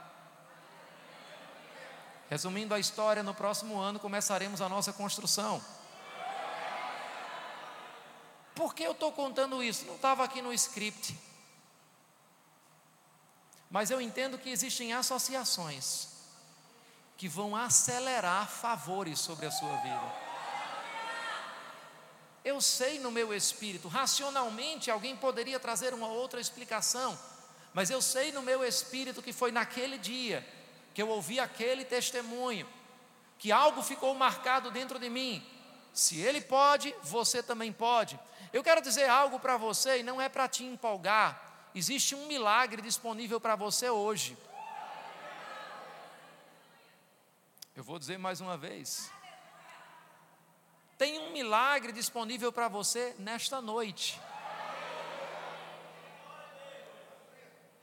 Resumindo 2.29 2.73
a 2.73 2.79
história, 2.79 3.21
no 3.21 3.33
próximo 3.33 3.79
ano 3.79 4.00
começaremos 4.00 4.62
a 4.62 4.69
nossa 4.69 4.93
construção. 4.93 5.63
Por 8.55 8.73
que 8.73 8.83
eu 8.83 8.91
estou 8.91 9.12
contando 9.12 9.62
isso? 9.62 9.85
Não 9.85 9.95
estava 9.95 10.23
aqui 10.23 10.41
no 10.41 10.53
script. 10.53 11.17
Mas 13.69 13.89
eu 13.89 14.00
entendo 14.00 14.38
que 14.38 14.50
existem 14.50 14.93
associações 14.93 16.09
que 17.17 17.27
vão 17.27 17.55
acelerar 17.55 18.47
favores 18.47 19.19
sobre 19.19 19.45
a 19.45 19.51
sua 19.51 19.75
vida. 19.77 20.22
Eu 22.43 22.59
sei 22.59 23.00
no 23.00 23.09
meu 23.09 23.33
espírito, 23.33 23.88
racionalmente 23.88 24.91
alguém 24.91 25.15
poderia 25.15 25.59
trazer 25.59 25.93
uma 25.93 26.07
outra 26.07 26.41
explicação, 26.41 27.17
mas 27.73 27.89
eu 27.89 28.01
sei 28.01 28.31
no 28.31 28.41
meu 28.41 28.63
espírito 28.63 29.21
que 29.21 29.31
foi 29.31 29.51
naquele 29.51 29.97
dia 29.97 30.45
que 30.93 31.01
eu 31.01 31.09
ouvi 31.09 31.39
aquele 31.39 31.85
testemunho, 31.85 32.67
que 33.39 33.51
algo 33.51 33.81
ficou 33.81 34.13
marcado 34.13 34.69
dentro 34.69 35.00
de 35.00 35.09
mim. 35.09 35.43
Se 35.93 36.19
ele 36.19 36.41
pode, 36.41 36.93
você 37.01 37.41
também 37.41 37.71
pode. 37.71 38.19
Eu 38.51 38.63
quero 38.63 38.81
dizer 38.81 39.09
algo 39.09 39.39
para 39.39 39.57
você 39.57 40.00
e 40.00 40.03
não 40.03 40.21
é 40.21 40.29
para 40.29 40.47
te 40.47 40.63
empolgar. 40.63 41.69
Existe 41.73 42.13
um 42.13 42.27
milagre 42.27 42.81
disponível 42.81 43.39
para 43.39 43.55
você 43.55 43.89
hoje. 43.89 44.38
Eu 47.75 47.83
vou 47.83 47.97
dizer 47.97 48.19
mais 48.19 48.39
uma 48.39 48.55
vez. 48.55 49.09
Tem 50.97 51.19
um 51.19 51.31
milagre 51.31 51.91
disponível 51.91 52.51
para 52.51 52.67
você 52.67 53.15
nesta 53.17 53.62
noite. 53.62 54.19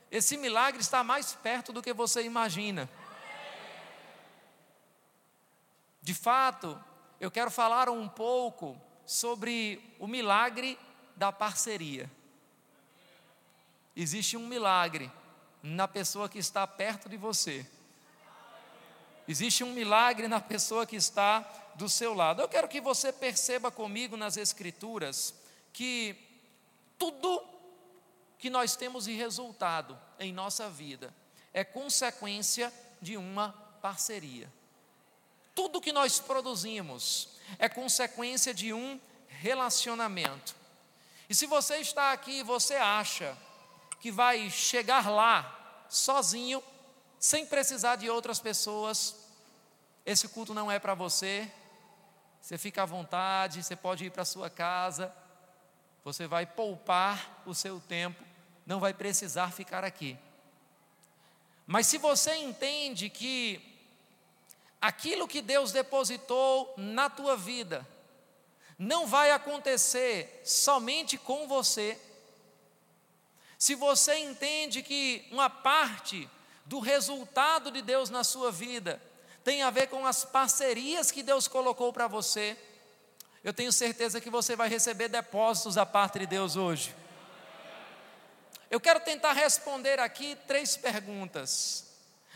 Esse 0.09 0.35
milagre 0.35 0.81
está 0.81 1.03
mais 1.03 1.33
perto 1.33 1.71
do 1.71 1.81
que 1.81 1.93
você 1.93 2.23
imagina. 2.23 2.89
De 6.01 6.13
fato, 6.13 6.81
eu 7.19 7.29
quero 7.29 7.51
falar 7.51 7.89
um 7.89 8.09
pouco 8.09 8.79
sobre 9.05 9.95
o 9.99 10.07
milagre 10.07 10.77
da 11.15 11.31
parceria. 11.31 12.09
Existe 13.95 14.35
um 14.35 14.47
milagre 14.47 15.11
na 15.61 15.87
pessoa 15.87 16.27
que 16.27 16.39
está 16.39 16.65
perto 16.65 17.07
de 17.07 17.17
você. 17.17 17.65
Existe 19.31 19.63
um 19.63 19.71
milagre 19.71 20.27
na 20.27 20.41
pessoa 20.41 20.85
que 20.85 20.97
está 20.97 21.39
do 21.75 21.87
seu 21.87 22.13
lado. 22.13 22.41
Eu 22.41 22.49
quero 22.49 22.67
que 22.67 22.81
você 22.81 23.13
perceba 23.13 23.71
comigo 23.71 24.17
nas 24.17 24.35
Escrituras 24.35 25.33
que 25.71 26.17
tudo 26.99 27.41
que 28.37 28.49
nós 28.49 28.75
temos 28.75 29.05
de 29.05 29.13
resultado 29.13 29.97
em 30.19 30.33
nossa 30.33 30.69
vida 30.69 31.15
é 31.53 31.63
consequência 31.63 32.73
de 33.01 33.15
uma 33.15 33.53
parceria. 33.81 34.51
Tudo 35.55 35.79
que 35.79 35.93
nós 35.93 36.19
produzimos 36.19 37.29
é 37.57 37.69
consequência 37.69 38.53
de 38.53 38.73
um 38.73 38.99
relacionamento. 39.29 40.53
E 41.29 41.33
se 41.33 41.45
você 41.45 41.77
está 41.77 42.11
aqui 42.11 42.39
e 42.39 42.43
você 42.43 42.75
acha 42.75 43.37
que 44.01 44.11
vai 44.11 44.49
chegar 44.49 45.09
lá 45.09 45.85
sozinho, 45.87 46.61
sem 47.17 47.45
precisar 47.45 47.95
de 47.95 48.09
outras 48.09 48.37
pessoas, 48.37 49.20
esse 50.05 50.27
culto 50.27 50.53
não 50.53 50.71
é 50.71 50.79
para 50.79 50.93
você. 50.93 51.51
Você 52.41 52.57
fica 52.57 52.83
à 52.83 52.85
vontade, 52.85 53.63
você 53.63 53.75
pode 53.75 54.05
ir 54.05 54.09
para 54.09 54.25
sua 54.25 54.49
casa, 54.49 55.13
você 56.03 56.25
vai 56.25 56.45
poupar 56.45 57.43
o 57.45 57.53
seu 57.53 57.79
tempo, 57.79 58.23
não 58.65 58.79
vai 58.79 58.93
precisar 58.93 59.51
ficar 59.51 59.83
aqui. 59.83 60.17
Mas 61.67 61.85
se 61.85 61.99
você 61.99 62.35
entende 62.35 63.09
que 63.09 63.61
aquilo 64.81 65.27
que 65.27 65.41
Deus 65.41 65.71
depositou 65.71 66.73
na 66.75 67.09
tua 67.09 67.37
vida 67.37 67.87
não 68.77 69.05
vai 69.05 69.29
acontecer 69.29 70.41
somente 70.43 71.15
com 71.15 71.47
você. 71.47 72.01
Se 73.55 73.75
você 73.75 74.15
entende 74.17 74.81
que 74.81 75.27
uma 75.31 75.51
parte 75.51 76.27
do 76.65 76.79
resultado 76.79 77.69
de 77.69 77.83
Deus 77.83 78.09
na 78.09 78.23
sua 78.23 78.51
vida 78.51 78.99
tem 79.43 79.63
a 79.63 79.69
ver 79.69 79.87
com 79.87 80.05
as 80.05 80.23
parcerias 80.23 81.11
que 81.11 81.23
Deus 81.23 81.47
colocou 81.47 81.91
para 81.91 82.07
você, 82.07 82.57
eu 83.43 83.53
tenho 83.53 83.71
certeza 83.71 84.21
que 84.21 84.29
você 84.29 84.55
vai 84.55 84.69
receber 84.69 85.07
depósitos 85.07 85.75
da 85.75 85.85
parte 85.85 86.19
de 86.19 86.27
Deus 86.27 86.55
hoje. 86.55 86.95
Eu 88.69 88.79
quero 88.79 88.99
tentar 88.99 89.33
responder 89.33 89.99
aqui 89.99 90.37
três 90.47 90.77
perguntas. 90.77 91.87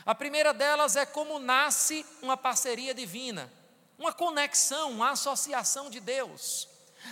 A 0.05 0.15
primeira 0.15 0.53
delas 0.53 0.95
é 0.95 1.05
como 1.05 1.39
nasce 1.39 2.05
uma 2.21 2.35
parceria 2.35 2.93
divina, 2.93 3.51
uma 3.97 4.11
conexão, 4.11 4.91
uma 4.91 5.11
associação 5.11 5.89
de 5.89 5.99
Deus. 5.99 6.67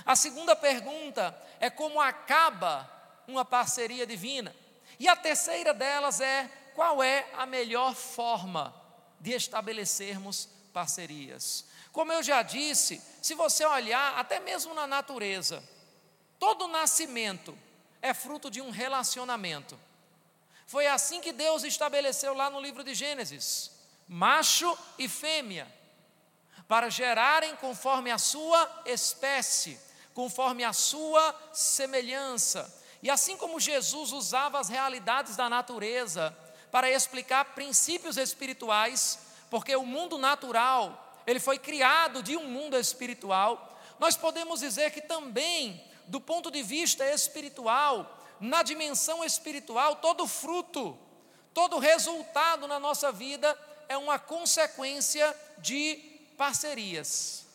A 0.05 0.15
segunda 0.15 0.55
pergunta 0.55 1.35
é 1.59 1.69
como 1.69 2.01
acaba 2.01 2.89
uma 3.27 3.45
parceria 3.45 4.07
divina. 4.07 4.55
E 4.99 5.07
a 5.07 5.15
terceira 5.15 5.73
delas 5.73 6.19
é 6.19 6.49
qual 6.73 7.01
é 7.03 7.27
a 7.37 7.45
melhor 7.45 7.93
forma 7.93 8.82
de 9.23 9.31
estabelecermos 9.31 10.49
parcerias. 10.73 11.63
Como 11.93 12.11
eu 12.11 12.21
já 12.21 12.41
disse, 12.41 13.01
se 13.21 13.33
você 13.33 13.63
olhar 13.65 14.19
até 14.19 14.37
mesmo 14.41 14.73
na 14.73 14.85
natureza, 14.85 15.63
todo 16.37 16.67
nascimento 16.67 17.57
é 18.01 18.13
fruto 18.13 18.51
de 18.51 18.59
um 18.59 18.69
relacionamento. 18.69 19.79
Foi 20.67 20.87
assim 20.87 21.21
que 21.21 21.31
Deus 21.31 21.63
estabeleceu 21.63 22.33
lá 22.33 22.49
no 22.49 22.59
livro 22.59 22.83
de 22.83 22.93
Gênesis: 22.93 23.71
macho 24.09 24.77
e 24.99 25.07
fêmea, 25.07 25.73
para 26.67 26.89
gerarem 26.89 27.55
conforme 27.55 28.11
a 28.11 28.17
sua 28.17 28.83
espécie, 28.85 29.79
conforme 30.13 30.65
a 30.65 30.73
sua 30.73 31.33
semelhança. 31.53 32.83
E 33.01 33.09
assim 33.09 33.37
como 33.37 33.57
Jesus 33.57 34.11
usava 34.11 34.59
as 34.59 34.67
realidades 34.67 35.37
da 35.37 35.49
natureza 35.49 36.37
para 36.73 36.89
explicar 36.89 37.53
princípios 37.53 38.17
espirituais, 38.17 39.19
porque 39.47 39.75
o 39.75 39.85
mundo 39.85 40.17
natural, 40.17 41.21
ele 41.27 41.39
foi 41.39 41.59
criado 41.59 42.23
de 42.23 42.35
um 42.35 42.45
mundo 42.45 42.75
espiritual, 42.75 43.79
nós 43.99 44.17
podemos 44.17 44.61
dizer 44.61 44.89
que 44.89 44.99
também, 44.99 45.79
do 46.07 46.19
ponto 46.19 46.49
de 46.49 46.63
vista 46.63 47.07
espiritual, 47.07 48.19
na 48.39 48.63
dimensão 48.63 49.23
espiritual, 49.23 49.97
todo 49.97 50.25
fruto, 50.25 50.97
todo 51.53 51.77
resultado 51.77 52.67
na 52.67 52.79
nossa 52.79 53.11
vida 53.11 53.55
é 53.87 53.95
uma 53.95 54.17
consequência 54.17 55.31
de 55.59 55.97
parcerias. 56.35 57.45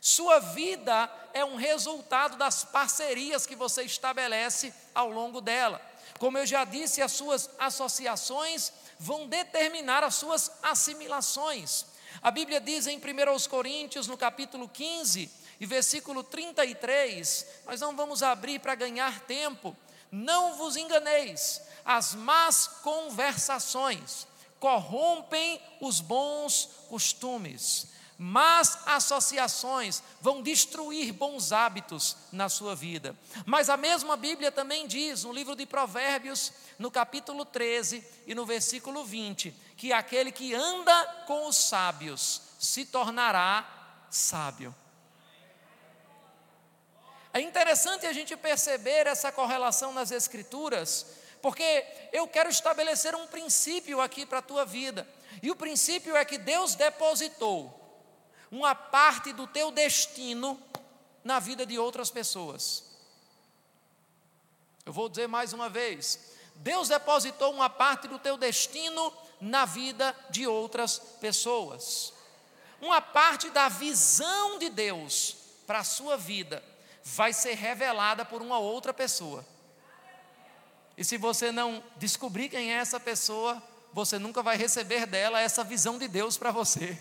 Sua 0.00 0.38
vida 0.38 1.10
é 1.34 1.44
um 1.44 1.56
resultado 1.56 2.36
das 2.36 2.62
parcerias 2.62 3.46
que 3.46 3.56
você 3.56 3.82
estabelece 3.82 4.72
ao 4.94 5.10
longo 5.10 5.40
dela. 5.40 5.89
Como 6.18 6.38
eu 6.38 6.46
já 6.46 6.64
disse, 6.64 7.00
as 7.00 7.12
suas 7.12 7.48
associações 7.58 8.72
vão 8.98 9.26
determinar 9.26 10.04
as 10.04 10.16
suas 10.16 10.50
assimilações. 10.62 11.86
A 12.22 12.30
Bíblia 12.30 12.60
diz 12.60 12.86
em 12.86 12.98
1 12.98 13.48
Coríntios, 13.48 14.06
no 14.06 14.16
capítulo 14.16 14.68
15 14.68 15.30
e 15.60 15.66
versículo 15.66 16.22
33, 16.22 17.46
nós 17.66 17.80
não 17.80 17.94
vamos 17.94 18.22
abrir 18.22 18.58
para 18.58 18.74
ganhar 18.74 19.20
tempo, 19.20 19.76
Não 20.10 20.56
vos 20.56 20.74
enganeis, 20.74 21.62
as 21.84 22.14
más 22.14 22.66
conversações 22.82 24.26
corrompem 24.58 25.60
os 25.80 26.00
bons 26.00 26.68
costumes. 26.88 27.86
Más 28.22 28.80
associações 28.84 30.02
vão 30.20 30.42
destruir 30.42 31.10
bons 31.10 31.52
hábitos 31.52 32.18
na 32.30 32.50
sua 32.50 32.76
vida. 32.76 33.16
Mas 33.46 33.70
a 33.70 33.78
mesma 33.78 34.14
Bíblia 34.14 34.52
também 34.52 34.86
diz, 34.86 35.24
no 35.24 35.32
livro 35.32 35.56
de 35.56 35.64
Provérbios, 35.64 36.52
no 36.78 36.90
capítulo 36.90 37.46
13 37.46 38.06
e 38.26 38.34
no 38.34 38.44
versículo 38.44 39.06
20, 39.06 39.56
que 39.74 39.90
aquele 39.90 40.30
que 40.30 40.52
anda 40.52 41.24
com 41.26 41.48
os 41.48 41.56
sábios 41.56 42.42
se 42.58 42.84
tornará 42.84 43.66
sábio. 44.10 44.74
É 47.32 47.40
interessante 47.40 48.04
a 48.04 48.12
gente 48.12 48.36
perceber 48.36 49.06
essa 49.06 49.32
correlação 49.32 49.94
nas 49.94 50.10
Escrituras, 50.10 51.06
porque 51.40 51.86
eu 52.12 52.28
quero 52.28 52.50
estabelecer 52.50 53.14
um 53.14 53.26
princípio 53.26 53.98
aqui 53.98 54.26
para 54.26 54.40
a 54.40 54.42
tua 54.42 54.66
vida, 54.66 55.08
e 55.42 55.50
o 55.50 55.56
princípio 55.56 56.14
é 56.14 56.22
que 56.22 56.36
Deus 56.36 56.74
depositou 56.74 57.79
uma 58.50 58.74
parte 58.74 59.32
do 59.32 59.46
teu 59.46 59.70
destino 59.70 60.60
na 61.22 61.38
vida 61.38 61.64
de 61.64 61.78
outras 61.78 62.10
pessoas. 62.10 62.84
Eu 64.84 64.92
vou 64.92 65.08
dizer 65.08 65.28
mais 65.28 65.52
uma 65.52 65.68
vez: 65.68 66.32
Deus 66.56 66.88
depositou 66.88 67.52
uma 67.52 67.70
parte 67.70 68.08
do 68.08 68.18
teu 68.18 68.36
destino 68.36 69.12
na 69.40 69.64
vida 69.64 70.14
de 70.30 70.46
outras 70.46 70.98
pessoas. 71.20 72.12
Uma 72.80 73.00
parte 73.00 73.50
da 73.50 73.68
visão 73.68 74.58
de 74.58 74.70
Deus 74.70 75.36
para 75.66 75.80
a 75.80 75.84
sua 75.84 76.16
vida 76.16 76.64
vai 77.04 77.32
ser 77.32 77.54
revelada 77.54 78.24
por 78.24 78.42
uma 78.42 78.58
outra 78.58 78.92
pessoa. 78.92 79.44
E 80.96 81.04
se 81.04 81.16
você 81.16 81.52
não 81.52 81.82
descobrir 81.96 82.48
quem 82.48 82.72
é 82.72 82.76
essa 82.76 82.98
pessoa, 82.98 83.62
você 83.92 84.18
nunca 84.18 84.42
vai 84.42 84.56
receber 84.56 85.06
dela 85.06 85.40
essa 85.40 85.64
visão 85.64 85.98
de 85.98 86.08
Deus 86.08 86.36
para 86.36 86.50
você. 86.50 86.98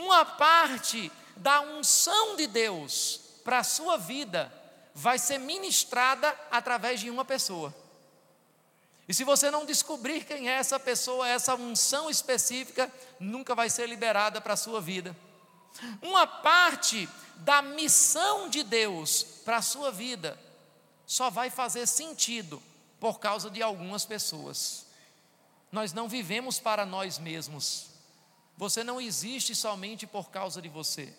Uma 0.00 0.24
parte 0.24 1.12
da 1.36 1.60
unção 1.60 2.34
de 2.34 2.46
Deus 2.46 3.20
para 3.44 3.58
a 3.58 3.64
sua 3.64 3.98
vida 3.98 4.50
vai 4.94 5.18
ser 5.18 5.38
ministrada 5.38 6.34
através 6.50 7.00
de 7.00 7.10
uma 7.10 7.22
pessoa. 7.22 7.74
E 9.06 9.12
se 9.12 9.24
você 9.24 9.50
não 9.50 9.66
descobrir 9.66 10.24
quem 10.24 10.48
é 10.48 10.54
essa 10.54 10.80
pessoa, 10.80 11.28
essa 11.28 11.54
unção 11.54 12.08
específica 12.08 12.90
nunca 13.18 13.54
vai 13.54 13.68
ser 13.68 13.86
liberada 13.88 14.40
para 14.40 14.54
a 14.54 14.56
sua 14.56 14.80
vida. 14.80 15.14
Uma 16.00 16.26
parte 16.26 17.06
da 17.36 17.60
missão 17.60 18.48
de 18.48 18.62
Deus 18.62 19.22
para 19.44 19.58
a 19.58 19.62
sua 19.62 19.90
vida 19.92 20.38
só 21.06 21.28
vai 21.28 21.50
fazer 21.50 21.86
sentido 21.86 22.62
por 22.98 23.20
causa 23.20 23.50
de 23.50 23.62
algumas 23.62 24.06
pessoas. 24.06 24.86
Nós 25.70 25.92
não 25.92 26.08
vivemos 26.08 26.58
para 26.58 26.86
nós 26.86 27.18
mesmos. 27.18 27.89
Você 28.60 28.84
não 28.84 29.00
existe 29.00 29.54
somente 29.54 30.06
por 30.06 30.28
causa 30.28 30.60
de 30.60 30.68
você. 30.68 31.14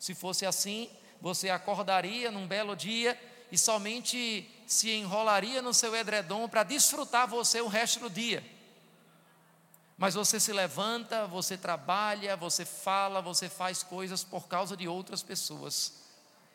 Se 0.00 0.16
fosse 0.16 0.44
assim, 0.44 0.90
você 1.20 1.48
acordaria 1.48 2.28
num 2.28 2.44
belo 2.44 2.74
dia 2.74 3.16
e 3.52 3.56
somente 3.56 4.50
se 4.66 4.90
enrolaria 4.90 5.62
no 5.62 5.72
seu 5.72 5.94
edredom 5.94 6.48
para 6.48 6.64
desfrutar 6.64 7.28
você 7.28 7.60
o 7.60 7.68
resto 7.68 8.00
do 8.00 8.10
dia. 8.10 8.44
Mas 9.96 10.14
você 10.14 10.40
se 10.40 10.52
levanta, 10.52 11.24
você 11.28 11.56
trabalha, 11.56 12.36
você 12.36 12.64
fala, 12.64 13.22
você 13.22 13.48
faz 13.48 13.84
coisas 13.84 14.24
por 14.24 14.48
causa 14.48 14.76
de 14.76 14.88
outras 14.88 15.22
pessoas. 15.22 16.02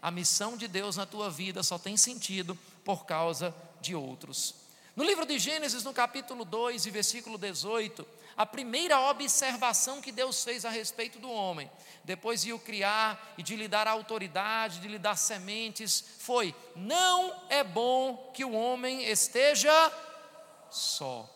A 0.02 0.12
missão 0.12 0.58
de 0.58 0.68
Deus 0.68 0.98
na 0.98 1.06
tua 1.06 1.30
vida 1.30 1.64
só 1.64 1.80
tem 1.80 1.96
sentido 1.96 2.54
por 2.84 3.06
causa 3.06 3.56
de 3.80 3.96
outros. 3.96 4.67
No 4.98 5.04
livro 5.04 5.28
de 5.28 5.38
Gênesis, 5.38 5.84
no 5.84 5.94
capítulo 5.94 6.44
2 6.44 6.88
e 6.88 6.90
versículo 6.90 7.38
18, 7.38 8.04
a 8.36 8.48
primeira 8.48 9.00
observação 9.00 10.02
que 10.02 10.12
Deus 10.12 10.44
fez 10.44 10.66
a 10.66 10.72
respeito 10.72 11.20
do 11.20 11.30
homem, 11.30 11.70
depois 12.04 12.42
de 12.42 12.52
o 12.52 12.58
criar 12.58 13.36
e 13.38 13.44
de 13.44 13.56
lhe 13.56 13.68
dar 13.68 13.88
autoridade, 13.88 14.80
de 14.80 14.88
lhe 14.88 14.98
dar 14.98 15.16
sementes, 15.16 16.04
foi: 16.18 16.56
não 16.76 17.32
é 17.48 17.64
bom 17.64 18.32
que 18.34 18.44
o 18.44 18.54
homem 18.54 19.04
esteja 19.04 19.72
só. 20.72 21.30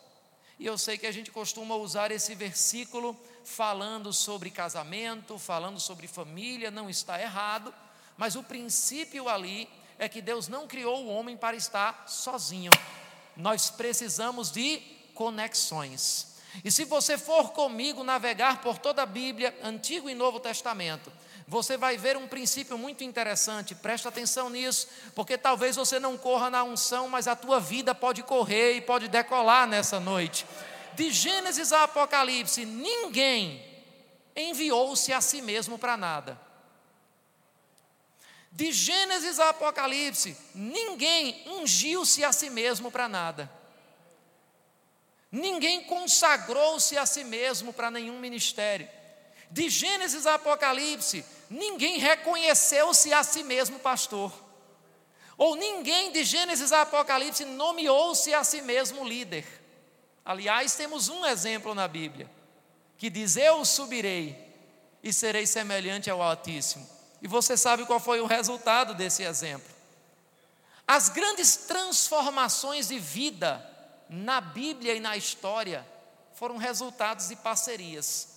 E 0.57 0.65
eu 0.65 0.75
sei 0.75 0.97
que 0.97 1.05
a 1.05 1.11
gente 1.11 1.29
costuma 1.29 1.75
usar 1.75 2.09
esse 2.09 2.33
versículo 2.33 3.15
falando 3.45 4.11
sobre 4.11 4.49
casamento, 4.49 5.37
falando 5.37 5.79
sobre 5.79 6.07
família, 6.07 6.71
não 6.71 6.89
está 6.89 7.21
errado, 7.21 7.71
mas 8.17 8.35
o 8.35 8.41
princípio 8.41 9.29
ali 9.29 9.69
é 9.99 10.09
que 10.09 10.19
Deus 10.19 10.47
não 10.47 10.67
criou 10.67 11.05
o 11.05 11.09
homem 11.09 11.37
para 11.37 11.55
estar 11.55 12.05
sozinho. 12.07 12.71
Nós 13.41 13.71
precisamos 13.71 14.51
de 14.51 14.79
conexões. 15.15 16.27
E 16.63 16.71
se 16.71 16.85
você 16.85 17.17
for 17.17 17.51
comigo 17.51 18.03
navegar 18.03 18.61
por 18.61 18.77
toda 18.77 19.01
a 19.01 19.05
Bíblia, 19.05 19.57
Antigo 19.63 20.09
e 20.09 20.13
Novo 20.13 20.39
Testamento, 20.39 21.11
você 21.47 21.75
vai 21.75 21.97
ver 21.97 22.15
um 22.17 22.27
princípio 22.27 22.77
muito 22.77 23.03
interessante, 23.03 23.73
presta 23.73 24.09
atenção 24.09 24.49
nisso, 24.49 24.87
porque 25.15 25.37
talvez 25.37 25.75
você 25.75 25.99
não 25.99 26.17
corra 26.17 26.49
na 26.49 26.63
unção, 26.63 27.09
mas 27.09 27.27
a 27.27 27.35
tua 27.35 27.59
vida 27.59 27.95
pode 27.95 28.21
correr 28.21 28.73
e 28.73 28.81
pode 28.81 29.07
decolar 29.07 29.67
nessa 29.67 29.99
noite. 29.99 30.45
De 30.93 31.09
Gênesis 31.09 31.73
a 31.73 31.83
Apocalipse, 31.83 32.63
ninguém 32.63 33.65
enviou-se 34.35 35.11
a 35.11 35.19
si 35.19 35.41
mesmo 35.41 35.79
para 35.79 35.97
nada. 35.97 36.39
De 38.51 38.71
Gênesis 38.71 39.39
a 39.39 39.49
Apocalipse, 39.49 40.35
ninguém 40.53 41.41
ungiu-se 41.47 42.23
a 42.23 42.33
si 42.33 42.49
mesmo 42.49 42.91
para 42.91 43.07
nada. 43.07 43.49
Ninguém 45.31 45.85
consagrou-se 45.85 46.97
a 46.97 47.05
si 47.05 47.23
mesmo 47.23 47.71
para 47.71 47.89
nenhum 47.89 48.19
ministério. 48.19 48.89
De 49.49 49.69
Gênesis 49.69 50.25
a 50.25 50.35
Apocalipse, 50.35 51.23
ninguém 51.49 51.97
reconheceu-se 51.97 53.13
a 53.13 53.23
si 53.23 53.41
mesmo 53.41 53.79
pastor. 53.79 54.33
Ou 55.37 55.55
ninguém 55.55 56.11
de 56.11 56.25
Gênesis 56.25 56.73
a 56.73 56.81
Apocalipse 56.81 57.45
nomeou-se 57.45 58.33
a 58.33 58.43
si 58.43 58.61
mesmo 58.61 59.07
líder. 59.07 59.45
Aliás, 60.25 60.75
temos 60.75 61.07
um 61.07 61.25
exemplo 61.25 61.73
na 61.73 61.87
Bíblia, 61.87 62.29
que 62.97 63.09
diz: 63.09 63.37
Eu 63.37 63.63
subirei 63.63 64.37
e 65.01 65.11
serei 65.13 65.47
semelhante 65.47 66.09
ao 66.09 66.21
Altíssimo. 66.21 66.87
E 67.21 67.27
você 67.27 67.55
sabe 67.55 67.85
qual 67.85 67.99
foi 67.99 68.19
o 68.19 68.25
resultado 68.25 68.93
desse 68.95 69.23
exemplo. 69.23 69.69
As 70.87 71.09
grandes 71.09 71.55
transformações 71.55 72.87
de 72.87 72.97
vida 72.97 73.65
na 74.09 74.41
Bíblia 74.41 74.95
e 74.95 74.99
na 74.99 75.15
história 75.15 75.87
foram 76.33 76.57
resultados 76.57 77.29
de 77.29 77.35
parcerias. 77.35 78.27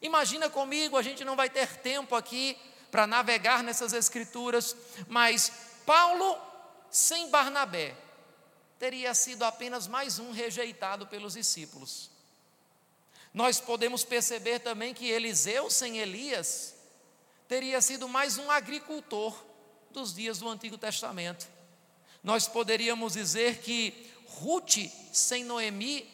Imagina 0.00 0.48
comigo, 0.48 0.96
a 0.96 1.02
gente 1.02 1.24
não 1.24 1.36
vai 1.36 1.50
ter 1.50 1.76
tempo 1.76 2.16
aqui 2.16 2.58
para 2.90 3.06
navegar 3.06 3.62
nessas 3.62 3.92
escrituras, 3.92 4.74
mas 5.06 5.52
Paulo 5.84 6.36
sem 6.90 7.28
Barnabé 7.30 7.94
teria 8.78 9.12
sido 9.14 9.44
apenas 9.44 9.86
mais 9.86 10.18
um 10.18 10.32
rejeitado 10.32 11.06
pelos 11.06 11.34
discípulos. 11.34 12.10
Nós 13.32 13.60
podemos 13.60 14.02
perceber 14.02 14.60
também 14.60 14.94
que 14.94 15.08
Eliseu 15.08 15.70
sem 15.70 15.98
Elias 15.98 16.74
teria 17.50 17.80
sido 17.80 18.08
mais 18.08 18.38
um 18.38 18.48
agricultor 18.48 19.36
dos 19.90 20.14
dias 20.14 20.38
do 20.38 20.48
Antigo 20.48 20.78
Testamento. 20.78 21.48
Nós 22.22 22.46
poderíamos 22.46 23.14
dizer 23.14 23.58
que 23.58 24.08
Ruth 24.24 24.76
sem 25.12 25.42
Noemi 25.42 26.08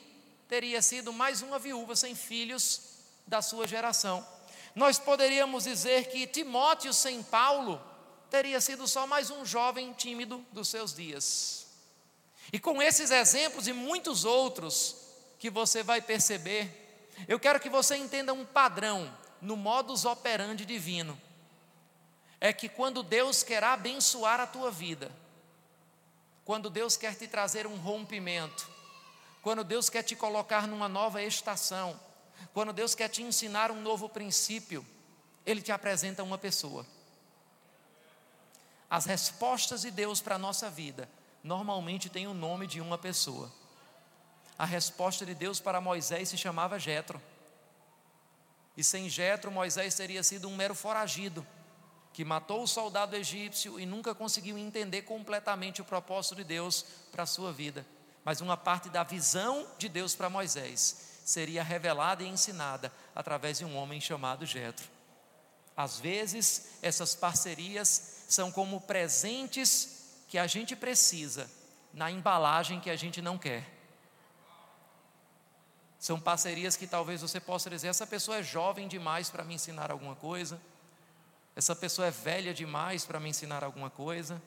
teria 0.48 0.80
sido 0.80 1.12
mais 1.12 1.42
uma 1.42 1.58
viúva 1.58 1.94
sem 1.94 2.14
filhos 2.14 2.80
da 3.26 3.42
sua 3.42 3.68
geração. 3.68 4.26
Nós 4.74 4.98
poderíamos 4.98 5.64
dizer 5.64 6.08
que 6.08 6.26
Timóteo 6.26 6.90
sem 6.94 7.22
Paulo 7.22 7.84
teria 8.30 8.58
sido 8.58 8.88
só 8.88 9.06
mais 9.06 9.30
um 9.30 9.44
jovem 9.44 9.92
tímido 9.92 10.42
dos 10.52 10.68
seus 10.68 10.94
dias. 10.94 11.66
E 12.50 12.58
com 12.58 12.80
esses 12.80 13.10
exemplos 13.10 13.68
e 13.68 13.74
muitos 13.74 14.24
outros 14.24 14.96
que 15.38 15.50
você 15.50 15.82
vai 15.82 16.00
perceber, 16.00 17.12
eu 17.28 17.38
quero 17.38 17.60
que 17.60 17.68
você 17.68 17.94
entenda 17.94 18.32
um 18.32 18.46
padrão 18.46 19.14
no 19.42 19.54
modus 19.54 20.06
operandi 20.06 20.64
divino. 20.64 21.25
É 22.40 22.52
que 22.52 22.68
quando 22.68 23.02
Deus 23.02 23.42
quer 23.42 23.64
abençoar 23.64 24.40
a 24.40 24.46
tua 24.46 24.70
vida, 24.70 25.10
quando 26.44 26.70
Deus 26.70 26.96
quer 26.96 27.14
te 27.14 27.26
trazer 27.26 27.66
um 27.66 27.76
rompimento, 27.76 28.68
quando 29.42 29.64
Deus 29.64 29.88
quer 29.88 30.02
te 30.02 30.14
colocar 30.14 30.66
numa 30.66 30.88
nova 30.88 31.22
estação, 31.22 31.98
quando 32.52 32.72
Deus 32.72 32.94
quer 32.94 33.08
te 33.08 33.22
ensinar 33.22 33.70
um 33.70 33.80
novo 33.80 34.08
princípio, 34.08 34.86
Ele 35.44 35.62
te 35.62 35.72
apresenta 35.72 36.22
uma 36.22 36.36
pessoa. 36.38 36.86
As 38.88 39.04
respostas 39.06 39.82
de 39.82 39.90
Deus 39.90 40.20
para 40.20 40.36
a 40.36 40.38
nossa 40.38 40.70
vida 40.70 41.08
normalmente 41.42 42.08
têm 42.08 42.26
o 42.26 42.34
nome 42.34 42.66
de 42.66 42.80
uma 42.80 42.98
pessoa. 42.98 43.50
A 44.58 44.64
resposta 44.64 45.26
de 45.26 45.34
Deus 45.34 45.60
para 45.60 45.80
Moisés 45.80 46.28
se 46.28 46.38
chamava 46.38 46.78
Jetro. 46.78 47.20
E 48.76 48.84
sem 48.84 49.08
Jetro, 49.08 49.50
Moisés 49.50 49.94
teria 49.94 50.22
sido 50.22 50.48
um 50.48 50.56
mero 50.56 50.74
foragido 50.74 51.46
que 52.16 52.24
matou 52.24 52.62
o 52.62 52.66
soldado 52.66 53.14
egípcio 53.14 53.78
e 53.78 53.84
nunca 53.84 54.14
conseguiu 54.14 54.56
entender 54.56 55.02
completamente 55.02 55.82
o 55.82 55.84
propósito 55.84 56.36
de 56.36 56.44
Deus 56.44 56.82
para 57.12 57.24
a 57.24 57.26
sua 57.26 57.52
vida. 57.52 57.84
Mas 58.24 58.40
uma 58.40 58.56
parte 58.56 58.88
da 58.88 59.02
visão 59.02 59.66
de 59.76 59.86
Deus 59.86 60.14
para 60.14 60.30
Moisés 60.30 61.20
seria 61.26 61.62
revelada 61.62 62.22
e 62.22 62.26
ensinada 62.26 62.90
através 63.14 63.58
de 63.58 63.66
um 63.66 63.76
homem 63.76 64.00
chamado 64.00 64.46
Jetro. 64.46 64.88
Às 65.76 66.00
vezes, 66.00 66.78
essas 66.80 67.14
parcerias 67.14 68.24
são 68.26 68.50
como 68.50 68.80
presentes 68.80 70.14
que 70.26 70.38
a 70.38 70.46
gente 70.46 70.74
precisa 70.74 71.50
na 71.92 72.10
embalagem 72.10 72.80
que 72.80 72.88
a 72.88 72.96
gente 72.96 73.20
não 73.20 73.36
quer. 73.36 73.68
São 75.98 76.18
parcerias 76.18 76.76
que 76.76 76.86
talvez 76.86 77.20
você 77.20 77.38
possa 77.40 77.68
dizer: 77.68 77.88
essa 77.88 78.06
pessoa 78.06 78.38
é 78.38 78.42
jovem 78.42 78.88
demais 78.88 79.28
para 79.28 79.44
me 79.44 79.52
ensinar 79.52 79.90
alguma 79.90 80.16
coisa 80.16 80.58
essa 81.56 81.74
pessoa 81.74 82.08
é 82.08 82.10
velha 82.10 82.52
demais 82.52 83.06
para 83.06 83.18
me 83.18 83.30
ensinar 83.30 83.64
alguma 83.64 83.88
coisa. 83.88 84.42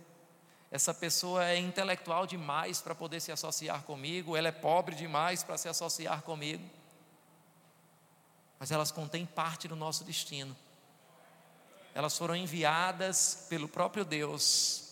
Essa 0.70 0.94
pessoa 0.94 1.44
é 1.44 1.58
intelectual 1.58 2.28
demais 2.28 2.80
para 2.80 2.94
poder 2.94 3.20
se 3.20 3.32
associar 3.32 3.82
comigo. 3.82 4.38
Ela 4.38 4.50
é 4.50 4.52
pobre 4.52 4.96
demais 4.96 5.42
para 5.42 5.58
se 5.58 5.68
associar 5.68 6.22
comigo. 6.22 6.64
Mas 8.60 8.70
elas 8.70 8.92
contêm 8.92 9.26
parte 9.26 9.68
do 9.68 9.76
nosso 9.76 10.04
destino. 10.04 10.56
Elas 11.96 12.16
foram 12.16 12.36
enviadas 12.36 13.48
pelo 13.50 13.68
próprio 13.68 14.06
Deus 14.06 14.84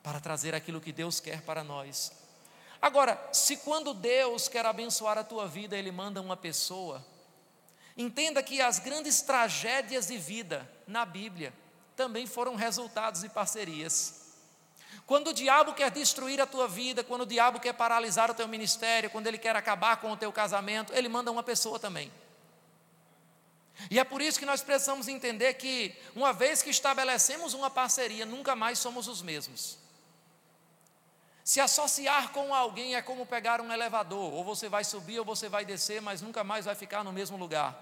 para 0.00 0.20
trazer 0.20 0.54
aquilo 0.54 0.80
que 0.80 0.92
Deus 0.92 1.18
quer 1.18 1.42
para 1.42 1.64
nós. 1.64 2.12
Agora, 2.80 3.20
se 3.32 3.56
quando 3.56 3.92
Deus 3.92 4.46
quer 4.46 4.64
abençoar 4.64 5.18
a 5.18 5.24
tua 5.24 5.48
vida, 5.48 5.76
Ele 5.76 5.90
manda 5.90 6.20
uma 6.20 6.36
pessoa, 6.36 7.04
Entenda 7.96 8.42
que 8.42 8.60
as 8.60 8.78
grandes 8.78 9.20
tragédias 9.20 10.06
de 10.06 10.16
vida 10.16 10.70
na 10.86 11.04
Bíblia 11.04 11.52
também 11.96 12.26
foram 12.26 12.54
resultados 12.54 13.22
de 13.22 13.28
parcerias. 13.28 14.20
Quando 15.06 15.28
o 15.28 15.32
diabo 15.34 15.74
quer 15.74 15.90
destruir 15.90 16.40
a 16.40 16.46
tua 16.46 16.68
vida, 16.68 17.02
quando 17.02 17.22
o 17.22 17.26
diabo 17.26 17.60
quer 17.60 17.72
paralisar 17.72 18.30
o 18.30 18.34
teu 18.34 18.46
ministério, 18.46 19.10
quando 19.10 19.26
ele 19.26 19.38
quer 19.38 19.56
acabar 19.56 19.96
com 19.96 20.12
o 20.12 20.16
teu 20.16 20.32
casamento, 20.32 20.92
ele 20.94 21.08
manda 21.08 21.30
uma 21.30 21.42
pessoa 21.42 21.78
também. 21.78 22.12
E 23.90 23.98
é 23.98 24.04
por 24.04 24.20
isso 24.20 24.38
que 24.38 24.46
nós 24.46 24.62
precisamos 24.62 25.08
entender 25.08 25.54
que, 25.54 25.94
uma 26.14 26.32
vez 26.32 26.62
que 26.62 26.70
estabelecemos 26.70 27.54
uma 27.54 27.70
parceria, 27.70 28.24
nunca 28.24 28.54
mais 28.54 28.78
somos 28.78 29.08
os 29.08 29.22
mesmos. 29.22 29.78
Se 31.42 31.60
associar 31.60 32.30
com 32.30 32.54
alguém 32.54 32.94
é 32.94 33.02
como 33.02 33.26
pegar 33.26 33.60
um 33.60 33.72
elevador, 33.72 34.32
ou 34.32 34.44
você 34.44 34.68
vai 34.68 34.84
subir 34.84 35.18
ou 35.18 35.24
você 35.24 35.48
vai 35.48 35.64
descer, 35.64 36.00
mas 36.00 36.22
nunca 36.22 36.44
mais 36.44 36.66
vai 36.66 36.74
ficar 36.74 37.02
no 37.02 37.12
mesmo 37.12 37.36
lugar. 37.36 37.81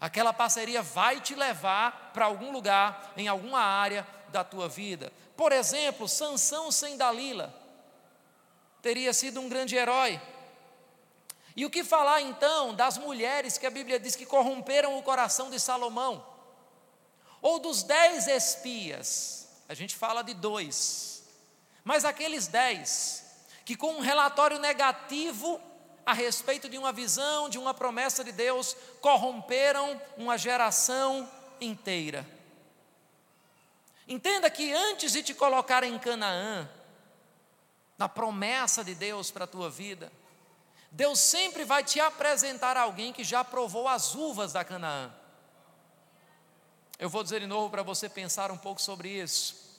Aquela 0.00 0.32
parceria 0.32 0.82
vai 0.82 1.20
te 1.20 1.34
levar 1.34 2.12
para 2.12 2.26
algum 2.26 2.52
lugar, 2.52 3.12
em 3.16 3.28
alguma 3.28 3.60
área 3.60 4.06
da 4.28 4.44
tua 4.44 4.68
vida. 4.68 5.12
Por 5.36 5.52
exemplo, 5.52 6.08
Sansão 6.08 6.70
sem 6.70 6.96
Dalila 6.96 7.54
teria 8.80 9.12
sido 9.12 9.40
um 9.40 9.48
grande 9.48 9.74
herói. 9.74 10.20
E 11.56 11.66
o 11.66 11.70
que 11.70 11.82
falar 11.82 12.20
então 12.20 12.74
das 12.74 12.96
mulheres 12.96 13.58
que 13.58 13.66
a 13.66 13.70
Bíblia 13.70 13.98
diz 13.98 14.14
que 14.14 14.24
corromperam 14.24 14.96
o 14.96 15.02
coração 15.02 15.50
de 15.50 15.58
Salomão? 15.58 16.24
Ou 17.42 17.58
dos 17.58 17.82
dez 17.82 18.28
espias? 18.28 19.48
A 19.68 19.74
gente 19.74 19.96
fala 19.96 20.22
de 20.22 20.34
dois 20.34 21.08
mas 21.88 22.04
aqueles 22.04 22.46
dez 22.46 23.24
que, 23.64 23.74
com 23.74 23.94
um 23.94 24.00
relatório 24.00 24.58
negativo 24.58 25.58
a 26.08 26.14
respeito 26.14 26.70
de 26.70 26.78
uma 26.78 26.90
visão, 26.90 27.50
de 27.50 27.58
uma 27.58 27.74
promessa 27.74 28.24
de 28.24 28.32
Deus, 28.32 28.74
corromperam 28.98 30.00
uma 30.16 30.38
geração 30.38 31.30
inteira. 31.60 32.26
Entenda 34.08 34.48
que 34.48 34.72
antes 34.72 35.12
de 35.12 35.22
te 35.22 35.34
colocar 35.34 35.84
em 35.84 35.98
Canaã, 35.98 36.66
na 37.98 38.08
promessa 38.08 38.82
de 38.82 38.94
Deus 38.94 39.30
para 39.30 39.44
a 39.44 39.46
tua 39.46 39.68
vida, 39.68 40.10
Deus 40.90 41.18
sempre 41.20 41.62
vai 41.62 41.84
te 41.84 42.00
apresentar 42.00 42.74
alguém 42.78 43.12
que 43.12 43.22
já 43.22 43.44
provou 43.44 43.86
as 43.86 44.14
uvas 44.14 44.54
da 44.54 44.64
Canaã. 44.64 45.12
Eu 46.98 47.10
vou 47.10 47.22
dizer 47.22 47.40
de 47.40 47.46
novo 47.46 47.68
para 47.68 47.82
você 47.82 48.08
pensar 48.08 48.50
um 48.50 48.56
pouco 48.56 48.80
sobre 48.80 49.10
isso. 49.10 49.76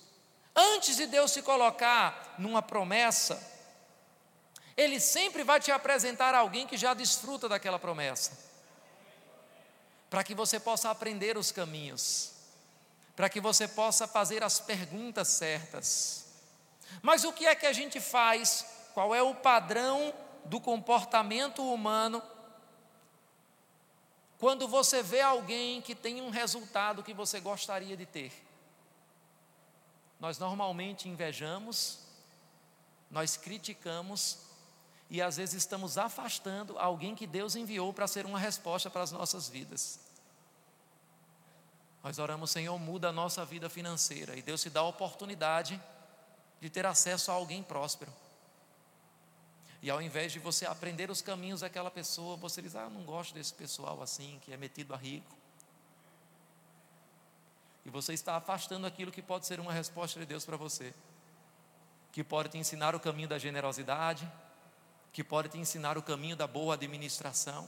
Antes 0.56 0.96
de 0.96 1.08
Deus 1.08 1.32
se 1.32 1.42
colocar 1.42 2.36
numa 2.38 2.62
promessa, 2.62 3.59
Ele 4.80 5.00
sempre 5.00 5.44
vai 5.44 5.60
te 5.60 5.72
apresentar 5.72 6.34
alguém 6.34 6.66
que 6.66 6.78
já 6.78 6.94
desfruta 6.94 7.50
daquela 7.50 7.78
promessa, 7.78 8.32
para 10.10 10.24
que 10.24 10.34
você 10.34 10.60
possa 10.60 10.90
aprender 10.90 11.38
os 11.38 11.52
caminhos, 11.52 12.32
para 13.16 13.30
que 13.30 13.42
você 13.42 13.68
possa 13.68 14.08
fazer 14.08 14.44
as 14.44 14.60
perguntas 14.60 15.28
certas. 15.28 16.26
Mas 17.02 17.24
o 17.24 17.34
que 17.34 17.46
é 17.46 17.54
que 17.56 17.66
a 17.66 17.74
gente 17.74 18.00
faz? 18.00 18.66
Qual 18.94 19.14
é 19.14 19.22
o 19.22 19.36
padrão 19.36 20.14
do 20.46 20.62
comportamento 20.62 21.62
humano 21.62 22.24
quando 24.38 24.68
você 24.70 25.04
vê 25.04 25.20
alguém 25.20 25.82
que 25.82 25.94
tem 25.94 26.22
um 26.22 26.30
resultado 26.30 27.04
que 27.04 27.14
você 27.14 27.42
gostaria 27.42 27.98
de 27.98 28.06
ter? 28.06 28.50
nós 30.20 30.38
normalmente 30.38 31.08
invejamos, 31.08 32.00
nós 33.10 33.38
criticamos 33.38 34.49
e 35.10 35.22
às 35.22 35.38
vezes 35.38 35.56
estamos 35.56 35.98
afastando 35.98 36.78
alguém 36.78 37.16
que 37.16 37.26
Deus 37.26 37.56
enviou 37.56 37.92
para 37.92 38.08
ser 38.08 38.26
uma 38.26 38.38
resposta 38.38 38.90
para 38.90 39.02
as 39.02 39.12
nossas 39.12 39.50
vidas. 39.50 40.00
Nós 42.04 42.20
oramos, 42.20 42.52
Senhor, 42.52 42.78
muda 42.78 43.10
a 43.10 43.12
nossa 43.12 43.44
vida 43.44 43.70
financeira 43.70 44.36
e 44.36 44.42
Deus 44.42 44.62
te 44.62 44.70
dá 44.70 44.82
a 44.82 44.88
oportunidade 44.88 45.82
de 46.62 46.70
ter 46.70 46.86
acesso 46.86 47.32
a 47.32 47.34
alguém 47.34 47.64
próspero. 47.64 48.14
E 49.82 49.90
ao 49.90 50.02
invés 50.02 50.32
de 50.32 50.40
você 50.40 50.66
aprender 50.66 51.10
os 51.10 51.22
caminhos 51.22 51.62
daquela 51.62 51.90
pessoa, 51.90 52.36
você 52.36 52.62
diz: 52.62 52.76
Ah, 52.76 52.84
eu 52.84 52.90
não 52.90 53.04
gosto 53.04 53.34
desse 53.34 53.54
pessoal 53.54 54.02
assim, 54.02 54.40
que 54.44 54.54
é 54.54 54.58
metido 54.58 54.94
a 54.94 54.98
rico. 54.98 55.36
E 57.86 57.90
você 57.90 58.14
está 58.14 58.36
afastando 58.36 58.86
aquilo 58.86 59.12
que 59.12 59.22
pode 59.22 59.46
ser 59.46 59.60
uma 59.60 59.72
resposta 59.72 60.20
de 60.20 60.26
Deus 60.26 60.46
para 60.46 60.58
você, 60.58 60.94
que 62.12 62.24
pode 62.24 62.50
te 62.50 62.58
ensinar 62.58 62.94
o 62.94 63.00
caminho 63.00 63.30
da 63.30 63.40
generosidade, 63.40 64.30
que 65.12 65.24
pode 65.24 65.50
te 65.50 65.58
ensinar 65.58 65.98
o 65.98 66.04
caminho 66.04 66.36
da 66.36 66.48
boa 66.48 66.76
administração. 66.76 67.68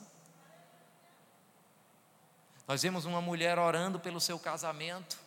Nós 2.67 2.81
vemos 2.81 3.05
uma 3.05 3.21
mulher 3.21 3.59
orando 3.59 3.99
pelo 3.99 4.21
seu 4.21 4.39
casamento, 4.39 5.19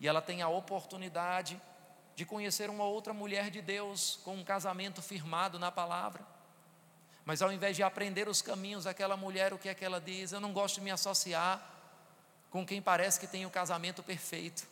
e 0.00 0.08
ela 0.08 0.22
tem 0.22 0.42
a 0.42 0.48
oportunidade 0.48 1.60
de 2.14 2.24
conhecer 2.24 2.68
uma 2.68 2.84
outra 2.84 3.12
mulher 3.12 3.50
de 3.50 3.62
Deus 3.62 4.18
com 4.24 4.34
um 4.34 4.44
casamento 4.44 5.00
firmado 5.00 5.58
na 5.58 5.70
palavra. 5.70 6.24
Mas 7.24 7.40
ao 7.40 7.52
invés 7.52 7.76
de 7.76 7.82
aprender 7.82 8.28
os 8.28 8.42
caminhos 8.42 8.84
daquela 8.84 9.16
mulher, 9.16 9.52
o 9.52 9.58
que 9.58 9.68
é 9.68 9.74
que 9.74 9.84
ela 9.84 10.00
diz? 10.00 10.32
Eu 10.32 10.40
não 10.40 10.52
gosto 10.52 10.76
de 10.76 10.80
me 10.80 10.90
associar 10.90 11.62
com 12.50 12.66
quem 12.66 12.82
parece 12.82 13.18
que 13.18 13.26
tem 13.26 13.46
o 13.46 13.50
casamento 13.50 14.02
perfeito. 14.02 14.66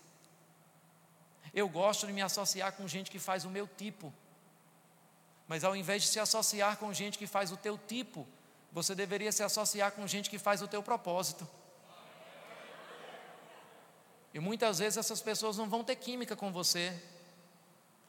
Eu 1.55 1.69
gosto 1.69 2.07
de 2.07 2.12
me 2.12 2.23
associar 2.23 2.73
com 2.73 2.87
gente 2.87 3.11
que 3.11 3.19
faz 3.19 3.45
o 3.45 3.51
meu 3.51 3.66
tipo. 3.66 4.12
Mas 5.50 5.64
ao 5.64 5.74
invés 5.74 6.02
de 6.02 6.08
se 6.08 6.20
associar 6.20 6.76
com 6.76 6.94
gente 6.94 7.18
que 7.18 7.26
faz 7.26 7.50
o 7.50 7.56
teu 7.56 7.76
tipo, 7.76 8.24
você 8.70 8.94
deveria 8.94 9.32
se 9.32 9.42
associar 9.42 9.90
com 9.90 10.06
gente 10.06 10.30
que 10.30 10.38
faz 10.38 10.62
o 10.62 10.68
teu 10.68 10.80
propósito. 10.80 11.44
E 14.32 14.38
muitas 14.38 14.78
vezes 14.78 14.96
essas 14.96 15.20
pessoas 15.20 15.56
não 15.56 15.68
vão 15.68 15.82
ter 15.82 15.96
química 15.96 16.36
com 16.36 16.52
você. 16.52 16.96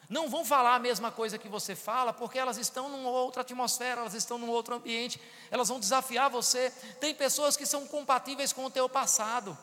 Não 0.07 0.29
vão 0.29 0.45
falar 0.45 0.75
a 0.75 0.79
mesma 0.79 1.11
coisa 1.11 1.39
que 1.39 1.49
você 1.49 1.75
fala, 1.75 2.13
porque 2.13 2.37
elas 2.37 2.57
estão 2.57 2.87
numa 2.89 3.09
outra 3.09 3.41
atmosfera, 3.41 4.01
elas 4.01 4.13
estão 4.13 4.37
num 4.37 4.51
outro 4.51 4.75
ambiente, 4.75 5.19
elas 5.49 5.67
vão 5.67 5.79
desafiar 5.79 6.29
você. 6.29 6.69
Tem 6.99 7.15
pessoas 7.15 7.57
que 7.57 7.65
são 7.65 7.87
compatíveis 7.87 8.53
com 8.53 8.65
o 8.65 8.69
teu 8.69 8.87
passado. 8.87 9.57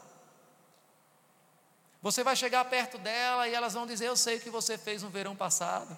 Você 2.03 2.25
vai 2.25 2.35
chegar 2.35 2.65
perto 2.65 2.99
dela 2.99 3.47
e 3.47 3.55
elas 3.55 3.75
vão 3.75 3.87
dizer: 3.87 4.07
Eu 4.07 4.17
sei 4.17 4.39
o 4.39 4.41
que 4.41 4.51
você 4.51 4.77
fez 4.77 5.05
no 5.05 5.11
verão 5.11 5.37
passado. 5.37 5.97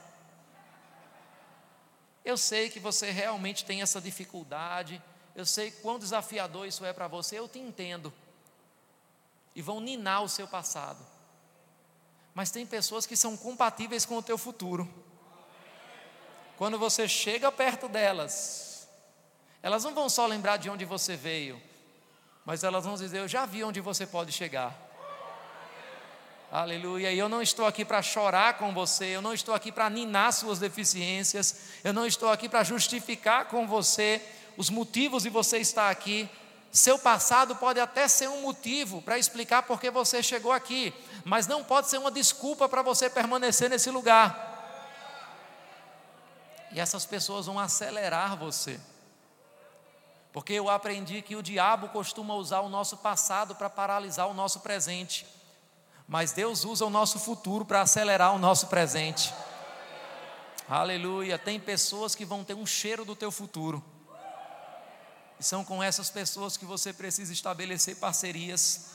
Eu 2.25 2.37
sei 2.37 2.69
que 2.69 2.81
você 2.81 3.11
realmente 3.11 3.65
tem 3.65 3.83
essa 3.83 4.01
dificuldade. 4.01 5.03
Eu 5.35 5.47
sei 5.47 5.71
quão 5.71 5.99
desafiador 5.99 6.67
isso 6.67 6.85
é 6.85 6.93
para 6.93 7.09
você. 7.09 7.39
Eu 7.39 7.49
te 7.49 7.59
entendo. 7.59 8.13
E 9.55 9.63
vão 9.63 9.81
ninar 9.81 10.23
o 10.23 10.29
seu 10.29 10.47
passado 10.47 11.05
mas 12.35 12.51
tem 12.51 12.65
pessoas 12.65 13.07
que 13.07 13.17
são 13.17 13.37
compatíveis 13.37 14.07
com 14.07 14.17
o 14.17 14.23
teu 14.23 14.39
futuro. 14.39 14.89
Quando 16.57 16.79
você 16.79 17.09
chega 17.09 17.51
perto 17.51 17.89
delas, 17.89 18.89
elas 19.63 19.85
não 19.85 19.95
vão 19.95 20.09
só 20.09 20.27
lembrar 20.27 20.57
de 20.57 20.71
onde 20.71 20.85
você 20.85 21.17
veio, 21.17 21.61
mas 22.45 22.63
elas 22.63 22.85
vão 22.85 22.95
dizer: 22.95 23.19
Eu 23.19 23.29
já 23.29 23.47
vi 23.47 23.65
onde 23.65 23.81
você 23.81 24.07
pode 24.07 24.33
chegar. 24.33 24.90
Aleluia. 26.53 27.13
E 27.13 27.19
eu 27.19 27.29
não 27.29 27.41
estou 27.41 27.65
aqui 27.65 27.85
para 27.85 28.03
chorar 28.03 28.59
com 28.59 28.75
você, 28.75 29.05
eu 29.07 29.23
não 29.23 29.33
estou 29.33 29.55
aqui 29.55 29.71
para 29.71 29.89
ninar 29.89 30.33
suas 30.33 30.59
deficiências, 30.59 31.55
eu 31.85 31.93
não 31.93 32.05
estou 32.05 32.29
aqui 32.29 32.49
para 32.49 32.65
justificar 32.65 33.45
com 33.45 33.69
você 33.69 34.21
os 34.57 34.69
motivos 34.69 35.23
de 35.23 35.31
você 35.31 35.59
estar 35.59 35.89
aqui, 35.89 36.29
seu 36.73 36.99
passado 36.99 37.57
pode 37.57 37.81
até 37.81 38.07
ser 38.07 38.29
um 38.29 38.43
motivo 38.43 39.01
para 39.01 39.19
explicar 39.19 39.63
por 39.63 39.81
que 39.81 39.91
você 39.91 40.23
chegou 40.23 40.53
aqui, 40.53 40.93
mas 41.25 41.47
não 41.47 41.65
pode 41.65 41.89
ser 41.89 41.99
uma 41.99 42.11
desculpa 42.11 42.69
para 42.69 42.83
você 42.83 43.09
permanecer 43.09 43.71
nesse 43.71 43.91
lugar. 43.91 44.49
E 46.73 46.79
essas 46.79 47.05
pessoas 47.07 47.47
vão 47.47 47.59
acelerar 47.59 48.37
você. 48.37 48.79
Porque 50.33 50.53
eu 50.53 50.69
aprendi 50.69 51.23
que 51.23 51.35
o 51.35 51.43
diabo 51.43 51.89
costuma 51.89 52.35
usar 52.35 52.61
o 52.61 52.69
nosso 52.69 52.97
passado 52.99 53.55
para 53.57 53.69
paralisar 53.69 54.29
o 54.29 54.35
nosso 54.35 54.61
presente, 54.61 55.27
mas 56.11 56.33
Deus 56.33 56.65
usa 56.65 56.85
o 56.85 56.91
nosso 56.91 57.21
futuro 57.21 57.65
para 57.65 57.83
acelerar 57.83 58.35
o 58.35 58.39
nosso 58.39 58.67
presente. 58.67 59.33
Aleluia. 60.69 61.39
Tem 61.39 61.61
pessoas 61.61 62.17
que 62.17 62.25
vão 62.25 62.43
ter 62.43 62.55
um 62.55 62.67
cheiro 62.67 63.05
do 63.05 63.15
teu 63.15 63.31
futuro. 63.31 63.81
E 65.39 65.45
são 65.45 65.65
com 65.65 65.81
essas 65.81 66.11
pessoas 66.11 66.57
que 66.57 66.65
você 66.65 66.93
precisa 66.93 67.33
estabelecer 67.33 67.95
parcerias. 67.95 68.91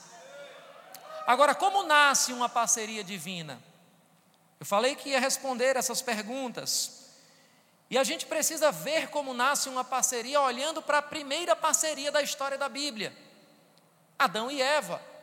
Agora, 1.26 1.54
como 1.54 1.84
nasce 1.84 2.34
uma 2.34 2.50
parceria 2.50 3.02
divina? 3.02 3.62
Eu 4.60 4.66
falei 4.66 4.94
que 4.94 5.08
ia 5.08 5.18
responder 5.18 5.74
essas 5.74 6.02
perguntas. 6.02 7.06
E 7.88 7.96
a 7.96 8.04
gente 8.04 8.26
precisa 8.26 8.70
ver 8.70 9.08
como 9.08 9.32
nasce 9.32 9.70
uma 9.70 9.82
parceria 9.82 10.38
olhando 10.38 10.82
para 10.82 10.98
a 10.98 11.02
primeira 11.02 11.56
parceria 11.56 12.12
da 12.12 12.20
história 12.20 12.58
da 12.58 12.68
Bíblia: 12.68 13.16
Adão 14.18 14.50
e 14.50 14.60
Eva. 14.60 15.15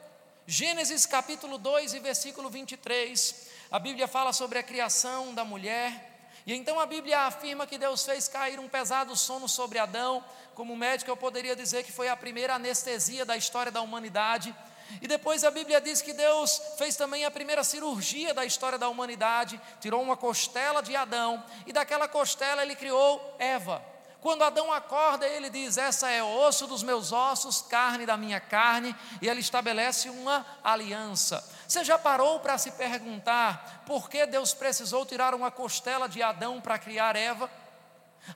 Gênesis 0.46 1.06
capítulo 1.06 1.58
2 1.58 1.94
e 1.94 2.00
versículo 2.00 2.50
23. 2.50 3.48
A 3.72 3.80
Bíblia 3.80 4.10
fala 4.10 4.34
sobre 4.34 4.60
a 4.60 4.64
criação 4.64 5.34
da 5.34 5.46
mulher. 5.46 6.12
E 6.46 6.54
então 6.54 6.82
a 6.82 6.86
Bíblia 6.86 7.22
afirma 7.22 7.66
que 7.66 7.78
Deus 7.78 8.04
fez 8.04 8.28
cair 8.28 8.60
um 8.60 8.68
pesado 8.68 9.16
sono 9.16 9.48
sobre 9.48 9.80
Adão, 9.80 10.22
como 10.54 10.76
médico, 10.76 11.10
eu 11.10 11.16
poderia 11.16 11.56
dizer 11.56 11.84
que 11.84 11.94
foi 11.94 12.10
a 12.10 12.18
primeira 12.18 12.56
anestesia 12.56 13.24
da 13.24 13.38
história 13.38 13.72
da 13.72 13.82
humanidade. 13.82 14.54
E 15.02 15.08
depois 15.08 15.46
a 15.46 15.50
Bíblia 15.50 15.80
diz 15.80 16.02
que 16.02 16.12
Deus 16.12 16.62
fez 16.78 16.98
também 16.98 17.24
a 17.24 17.32
primeira 17.32 17.64
cirurgia 17.64 18.34
da 18.34 18.44
história 18.44 18.78
da 18.78 18.90
humanidade, 18.90 19.60
tirou 19.80 20.02
uma 20.02 20.18
costela 20.18 20.84
de 20.84 20.94
Adão, 20.94 21.42
e 21.66 21.72
daquela 21.72 22.10
costela 22.10 22.62
ele 22.64 22.76
criou 22.76 23.36
Eva. 23.40 23.93
Quando 24.24 24.44
Adão 24.44 24.72
acorda, 24.72 25.28
ele 25.28 25.50
diz: 25.50 25.78
Essa 25.78 26.10
é 26.10 26.24
osso 26.24 26.66
dos 26.66 26.82
meus 26.82 27.12
ossos, 27.12 27.62
carne 27.62 28.06
da 28.06 28.16
minha 28.16 28.40
carne, 28.40 28.96
e 29.22 29.28
ele 29.28 29.42
estabelece 29.42 30.10
uma 30.10 30.46
aliança. 30.64 31.46
Você 31.68 31.84
já 31.84 32.00
parou 32.00 32.40
para 32.40 32.58
se 32.58 32.72
perguntar 32.72 33.84
por 33.86 34.10
que 34.10 34.26
Deus 34.26 34.54
precisou 34.54 35.06
tirar 35.06 35.36
uma 35.36 35.52
costela 35.52 36.08
de 36.08 36.24
Adão 36.24 36.62
para 36.62 36.80
criar 36.80 37.18
Eva? 37.18 37.52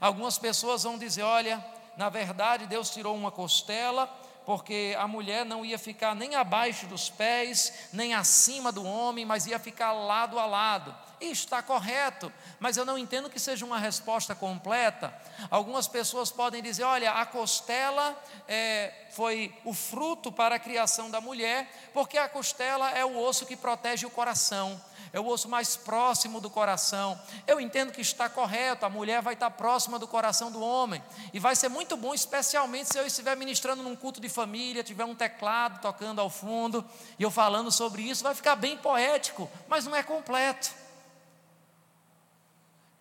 Algumas 0.01 0.37
pessoas 0.37 0.83
vão 0.83 0.97
dizer: 0.97 1.23
Olha, 1.23 1.65
na 1.95 2.09
verdade, 2.09 2.67
Deus 2.67 2.89
tirou 2.89 3.15
uma 3.15 3.31
costela, 3.31 4.07
porque 4.45 4.93
a 4.99 5.07
mulher 5.07 5.45
não 5.45 5.63
ia 5.63 5.79
ficar 5.79 6.13
nem 6.13 6.35
abaixo 6.35 6.85
dos 6.87 7.09
pés, 7.09 7.87
nem 7.93 8.13
acima 8.13 8.73
do 8.73 8.83
homem, 8.83 9.23
mas 9.23 9.47
ia 9.47 9.57
ficar 9.57 9.93
lado 9.93 10.37
a 10.37 10.45
lado. 10.45 10.93
Está 11.19 11.63
correto, 11.63 12.31
mas 12.59 12.77
eu 12.77 12.85
não 12.85 12.97
entendo 12.97 13.29
que 13.29 13.39
seja 13.39 13.65
uma 13.65 13.79
resposta 13.79 14.35
completa. 14.35 15.13
Algumas 15.49 15.87
pessoas 15.87 16.31
podem 16.31 16.61
dizer: 16.61 16.83
olha, 16.83 17.11
a 17.11 17.25
costela 17.25 18.15
é, 18.47 18.93
foi 19.11 19.53
o 19.65 19.73
fruto 19.73 20.31
para 20.31 20.55
a 20.55 20.59
criação 20.59 21.09
da 21.09 21.19
mulher, 21.19 21.67
porque 21.93 22.17
a 22.17 22.29
costela 22.29 22.91
é 22.91 23.03
o 23.03 23.17
osso 23.17 23.45
que 23.45 23.55
protege 23.55 24.05
o 24.05 24.11
coração 24.11 24.79
é 25.13 25.19
o 25.19 25.27
osso 25.27 25.47
mais 25.49 25.75
próximo 25.75 26.39
do 26.39 26.49
coração. 26.49 27.19
Eu 27.45 27.59
entendo 27.59 27.91
que 27.91 28.01
está 28.01 28.29
correto, 28.29 28.85
a 28.85 28.89
mulher 28.89 29.21
vai 29.21 29.33
estar 29.33 29.49
próxima 29.51 29.97
do 29.97 30.07
coração 30.07 30.51
do 30.51 30.61
homem. 30.61 31.03
E 31.33 31.39
vai 31.39 31.55
ser 31.55 31.69
muito 31.69 31.95
bom, 31.95 32.13
especialmente 32.13 32.91
se 32.91 32.99
eu 32.99 33.05
estiver 33.05 33.35
ministrando 33.35 33.83
num 33.83 33.95
culto 33.95 34.19
de 34.19 34.29
família, 34.29 34.83
tiver 34.83 35.05
um 35.05 35.15
teclado 35.15 35.81
tocando 35.81 36.19
ao 36.19 36.29
fundo, 36.29 36.85
e 37.17 37.23
eu 37.23 37.31
falando 37.31 37.71
sobre 37.71 38.01
isso, 38.03 38.23
vai 38.23 38.35
ficar 38.35 38.55
bem 38.55 38.77
poético, 38.77 39.49
mas 39.67 39.85
não 39.85 39.95
é 39.95 40.03
completo. 40.03 40.86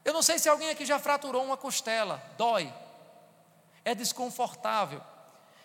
Eu 0.06 0.12
não 0.12 0.22
sei 0.22 0.38
se 0.38 0.48
alguém 0.48 0.70
aqui 0.70 0.86
já 0.86 1.00
fraturou 1.00 1.44
uma 1.44 1.56
costela, 1.56 2.22
dói, 2.38 2.72
é 3.84 3.92
desconfortável. 3.92 5.02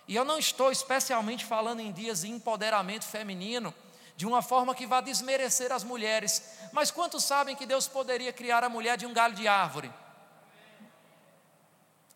E 0.08 0.16
eu 0.16 0.26
não 0.26 0.40
estou 0.40 0.72
especialmente 0.72 1.46
falando 1.46 1.80
em 1.80 1.92
dias 1.92 2.22
de 2.22 2.32
empoderamento 2.32 3.06
feminino, 3.06 3.72
de 4.16 4.26
uma 4.26 4.42
forma 4.42 4.74
que 4.74 4.88
vá 4.88 5.00
desmerecer 5.00 5.72
as 5.72 5.84
mulheres. 5.84 6.58
Mas 6.74 6.90
quantos 6.90 7.24
sabem 7.24 7.56
que 7.56 7.68
Deus 7.68 7.88
poderia 7.88 8.34
criar 8.34 8.64
a 8.64 8.70
mulher 8.70 8.98
de 8.98 9.06
um 9.06 9.14
galho 9.14 9.36
de 9.36 9.48
árvore? 9.48 9.94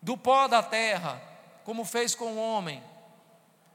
Do 0.02 0.18
pó 0.18 0.48
da 0.48 0.64
terra, 0.64 1.22
como 1.64 1.84
fez 1.84 2.12
com 2.12 2.32
o 2.32 2.38
homem. 2.38 2.82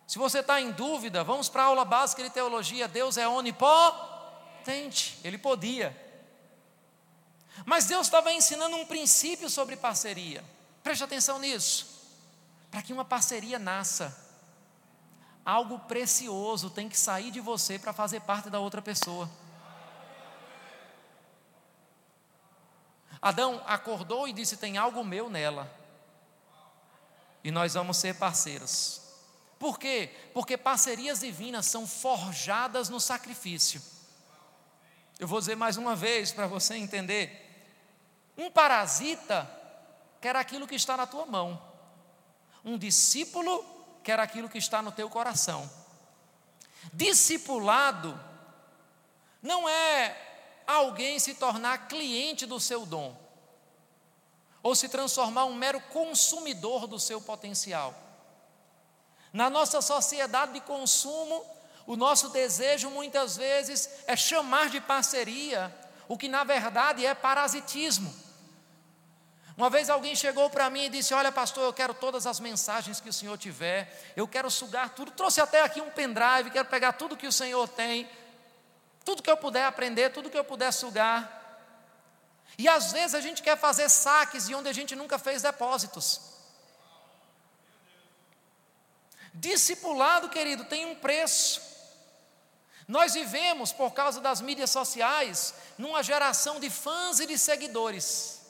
Se 0.05 0.19
você 0.19 0.39
está 0.39 0.59
em 0.59 0.71
dúvida, 0.71 1.23
vamos 1.23 1.47
para 1.47 1.63
a 1.63 1.67
aula 1.67 1.85
básica 1.85 2.21
de 2.21 2.29
teologia. 2.29 2.85
Deus 2.85 3.15
é 3.15 3.25
onipotente, 3.25 5.17
ele 5.23 5.37
podia. 5.37 6.10
Mas 7.65 7.85
Deus 7.85 8.07
estava 8.07 8.31
ensinando 8.31 8.75
um 8.75 8.85
princípio 8.85 9.49
sobre 9.49 9.75
parceria. 9.75 10.43
Preste 10.83 11.03
atenção 11.03 11.39
nisso. 11.39 12.01
Para 12.69 12.81
que 12.81 12.93
uma 12.93 13.05
parceria 13.05 13.59
nasça, 13.59 14.17
algo 15.45 15.79
precioso 15.79 16.69
tem 16.69 16.87
que 16.87 16.97
sair 16.97 17.31
de 17.31 17.39
você 17.39 17.77
para 17.77 17.93
fazer 17.93 18.21
parte 18.21 18.49
da 18.49 18.59
outra 18.59 18.81
pessoa. 18.81 19.29
Adão 23.21 23.61
acordou 23.67 24.27
e 24.27 24.33
disse: 24.33 24.57
Tem 24.57 24.77
algo 24.77 25.03
meu 25.03 25.29
nela. 25.29 25.71
E 27.43 27.51
nós 27.51 27.73
vamos 27.73 27.97
ser 27.97 28.15
parceiros. 28.15 29.01
Por 29.59 29.77
quê? 29.77 30.09
Porque 30.33 30.57
parcerias 30.57 31.19
divinas 31.19 31.67
são 31.67 31.85
forjadas 31.85 32.89
no 32.89 32.99
sacrifício. 32.99 33.81
Eu 35.21 35.27
vou 35.27 35.39
dizer 35.39 35.55
mais 35.55 35.77
uma 35.77 35.95
vez 35.95 36.31
para 36.31 36.47
você 36.47 36.73
entender. 36.73 37.47
Um 38.35 38.49
parasita 38.49 39.47
quer 40.19 40.35
aquilo 40.35 40.67
que 40.67 40.73
está 40.73 40.97
na 40.97 41.05
tua 41.05 41.27
mão. 41.27 41.61
Um 42.65 42.75
discípulo 42.75 43.63
quer 44.03 44.19
aquilo 44.19 44.49
que 44.49 44.57
está 44.57 44.81
no 44.81 44.91
teu 44.91 45.07
coração. 45.11 45.69
Discipulado 46.91 48.19
não 49.43 49.69
é 49.69 50.17
alguém 50.65 51.19
se 51.19 51.35
tornar 51.35 51.87
cliente 51.87 52.47
do 52.47 52.59
seu 52.59 52.83
dom, 52.83 53.15
ou 54.63 54.73
se 54.73 54.89
transformar 54.89 55.45
um 55.45 55.53
mero 55.53 55.79
consumidor 55.81 56.87
do 56.87 56.99
seu 56.99 57.21
potencial. 57.21 57.93
Na 59.31 59.51
nossa 59.51 59.83
sociedade 59.83 60.53
de 60.53 60.61
consumo, 60.61 61.45
o 61.85 61.95
nosso 61.95 62.29
desejo 62.29 62.89
muitas 62.89 63.37
vezes 63.37 63.89
é 64.07 64.15
chamar 64.15 64.69
de 64.69 64.79
parceria 64.79 65.73
o 66.11 66.17
que 66.17 66.27
na 66.27 66.43
verdade 66.43 67.05
é 67.05 67.13
parasitismo. 67.13 68.13
Uma 69.55 69.69
vez 69.69 69.89
alguém 69.89 70.13
chegou 70.13 70.49
para 70.49 70.69
mim 70.69 70.85
e 70.85 70.89
disse: 70.89 71.13
Olha, 71.13 71.31
pastor, 71.31 71.63
eu 71.63 71.71
quero 71.71 71.93
todas 71.93 72.27
as 72.27 72.37
mensagens 72.37 72.99
que 72.99 73.07
o 73.07 73.13
senhor 73.13 73.37
tiver, 73.37 74.11
eu 74.13 74.27
quero 74.27 74.51
sugar 74.51 74.89
tudo. 74.89 75.11
Trouxe 75.11 75.39
até 75.39 75.63
aqui 75.63 75.79
um 75.79 75.89
pendrive, 75.89 76.51
quero 76.51 76.67
pegar 76.67 76.91
tudo 76.93 77.15
que 77.15 77.27
o 77.27 77.31
senhor 77.31 77.65
tem, 77.69 78.09
tudo 79.05 79.23
que 79.23 79.31
eu 79.31 79.37
puder 79.37 79.63
aprender, 79.63 80.11
tudo 80.11 80.29
que 80.29 80.37
eu 80.37 80.43
puder 80.43 80.73
sugar. 80.73 81.39
E 82.57 82.67
às 82.67 82.91
vezes 82.91 83.15
a 83.15 83.21
gente 83.21 83.41
quer 83.41 83.57
fazer 83.57 83.87
saques 83.87 84.47
de 84.47 84.53
onde 84.53 84.67
a 84.67 84.73
gente 84.73 84.97
nunca 84.97 85.17
fez 85.17 85.41
depósitos. 85.41 86.19
Discipulado, 89.33 90.27
querido, 90.27 90.65
tem 90.65 90.85
um 90.85 90.95
preço. 90.95 91.70
Nós 92.87 93.13
vivemos, 93.13 93.71
por 93.71 93.91
causa 93.91 94.19
das 94.19 94.41
mídias 94.41 94.69
sociais, 94.69 95.53
numa 95.77 96.03
geração 96.03 96.59
de 96.59 96.69
fãs 96.69 97.19
e 97.19 97.25
de 97.25 97.37
seguidores. 97.37 98.41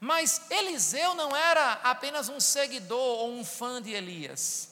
Mas 0.00 0.42
Eliseu 0.50 1.14
não 1.14 1.34
era 1.34 1.80
apenas 1.82 2.28
um 2.28 2.40
seguidor 2.40 3.20
ou 3.20 3.32
um 3.32 3.44
fã 3.44 3.80
de 3.80 3.92
Elias. 3.92 4.68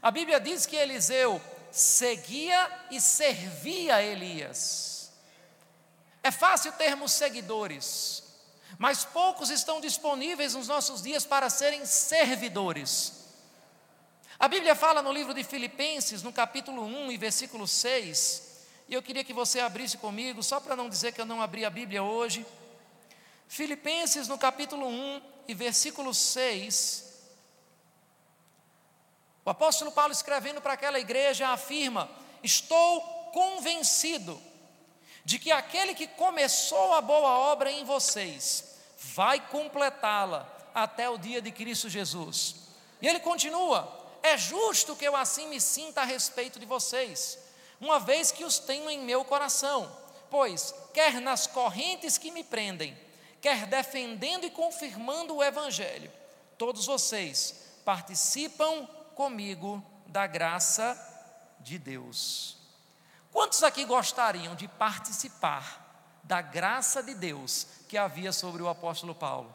A 0.00 0.10
Bíblia 0.10 0.38
diz 0.38 0.66
que 0.66 0.76
Eliseu 0.76 1.40
seguia 1.70 2.86
e 2.90 3.00
servia 3.00 4.02
Elias. 4.02 5.10
É 6.22 6.30
fácil 6.30 6.72
termos 6.72 7.12
seguidores, 7.12 8.22
mas 8.78 9.04
poucos 9.04 9.50
estão 9.50 9.80
disponíveis 9.80 10.54
nos 10.54 10.68
nossos 10.68 11.02
dias 11.02 11.24
para 11.24 11.48
serem 11.48 11.86
servidores. 11.86 13.25
A 14.38 14.48
Bíblia 14.48 14.74
fala 14.74 15.00
no 15.00 15.12
livro 15.12 15.32
de 15.32 15.42
Filipenses, 15.42 16.22
no 16.22 16.30
capítulo 16.30 16.84
1 16.84 17.10
e 17.10 17.16
versículo 17.16 17.66
6, 17.66 18.42
e 18.86 18.92
eu 18.92 19.02
queria 19.02 19.24
que 19.24 19.32
você 19.32 19.60
abrisse 19.60 19.96
comigo, 19.96 20.42
só 20.42 20.60
para 20.60 20.76
não 20.76 20.90
dizer 20.90 21.12
que 21.12 21.20
eu 21.20 21.24
não 21.24 21.40
abri 21.40 21.64
a 21.64 21.70
Bíblia 21.70 22.02
hoje. 22.02 22.46
Filipenses 23.48 24.28
no 24.28 24.36
capítulo 24.36 24.86
1 24.86 25.22
e 25.48 25.54
versículo 25.54 26.12
6. 26.12 27.04
O 29.44 29.50
apóstolo 29.50 29.90
Paulo 29.90 30.12
escrevendo 30.12 30.60
para 30.60 30.74
aquela 30.74 31.00
igreja 31.00 31.48
afirma: 31.48 32.08
Estou 32.42 33.00
convencido 33.32 34.40
de 35.24 35.38
que 35.38 35.50
aquele 35.50 35.94
que 35.94 36.06
começou 36.06 36.92
a 36.94 37.00
boa 37.00 37.38
obra 37.38 37.72
em 37.72 37.84
vocês 37.84 38.76
vai 38.98 39.40
completá-la 39.48 40.46
até 40.74 41.08
o 41.08 41.18
dia 41.18 41.40
de 41.40 41.50
Cristo 41.50 41.88
Jesus. 41.88 42.56
E 43.00 43.08
ele 43.08 43.18
continua: 43.18 44.05
é 44.26 44.36
justo 44.36 44.96
que 44.96 45.04
eu 45.04 45.16
assim 45.16 45.48
me 45.48 45.60
sinta 45.60 46.02
a 46.02 46.04
respeito 46.04 46.58
de 46.58 46.66
vocês, 46.66 47.38
uma 47.80 47.98
vez 47.98 48.30
que 48.30 48.44
os 48.44 48.58
tenho 48.58 48.90
em 48.90 49.00
meu 49.00 49.24
coração. 49.24 49.90
Pois, 50.30 50.74
quer 50.92 51.20
nas 51.20 51.46
correntes 51.46 52.18
que 52.18 52.30
me 52.30 52.42
prendem, 52.42 52.96
quer 53.40 53.66
defendendo 53.66 54.44
e 54.44 54.50
confirmando 54.50 55.36
o 55.36 55.44
Evangelho, 55.44 56.10
todos 56.58 56.86
vocês 56.86 57.54
participam 57.84 58.86
comigo 59.14 59.82
da 60.06 60.26
graça 60.26 60.96
de 61.60 61.78
Deus. 61.78 62.56
Quantos 63.30 63.62
aqui 63.62 63.84
gostariam 63.84 64.54
de 64.54 64.66
participar 64.66 66.18
da 66.24 66.40
graça 66.40 67.02
de 67.02 67.14
Deus 67.14 67.66
que 67.88 67.96
havia 67.96 68.32
sobre 68.32 68.62
o 68.62 68.68
apóstolo 68.68 69.14
Paulo? 69.14 69.54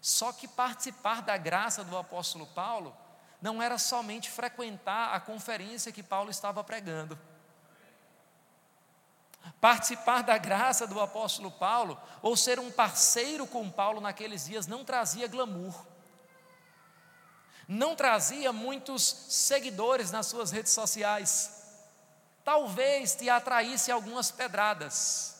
Só 0.00 0.32
que 0.32 0.46
participar 0.46 1.22
da 1.22 1.36
graça 1.36 1.82
do 1.82 1.96
apóstolo 1.96 2.46
Paulo 2.46 2.96
não 3.40 3.62
era 3.62 3.78
somente 3.78 4.30
frequentar 4.30 5.14
a 5.14 5.20
conferência 5.20 5.92
que 5.92 6.02
Paulo 6.02 6.30
estava 6.30 6.62
pregando. 6.62 7.18
Participar 9.60 10.22
da 10.22 10.36
graça 10.36 10.86
do 10.86 11.00
apóstolo 11.00 11.50
Paulo, 11.50 12.00
ou 12.20 12.36
ser 12.36 12.58
um 12.58 12.70
parceiro 12.70 13.46
com 13.46 13.70
Paulo 13.70 14.00
naqueles 14.00 14.46
dias, 14.46 14.66
não 14.66 14.84
trazia 14.84 15.26
glamour, 15.26 15.86
não 17.66 17.94
trazia 17.96 18.52
muitos 18.52 19.02
seguidores 19.02 20.10
nas 20.10 20.26
suas 20.26 20.50
redes 20.50 20.72
sociais, 20.72 21.62
talvez 22.44 23.14
te 23.14 23.28
atraísse 23.28 23.90
algumas 23.90 24.30
pedradas. 24.30 25.36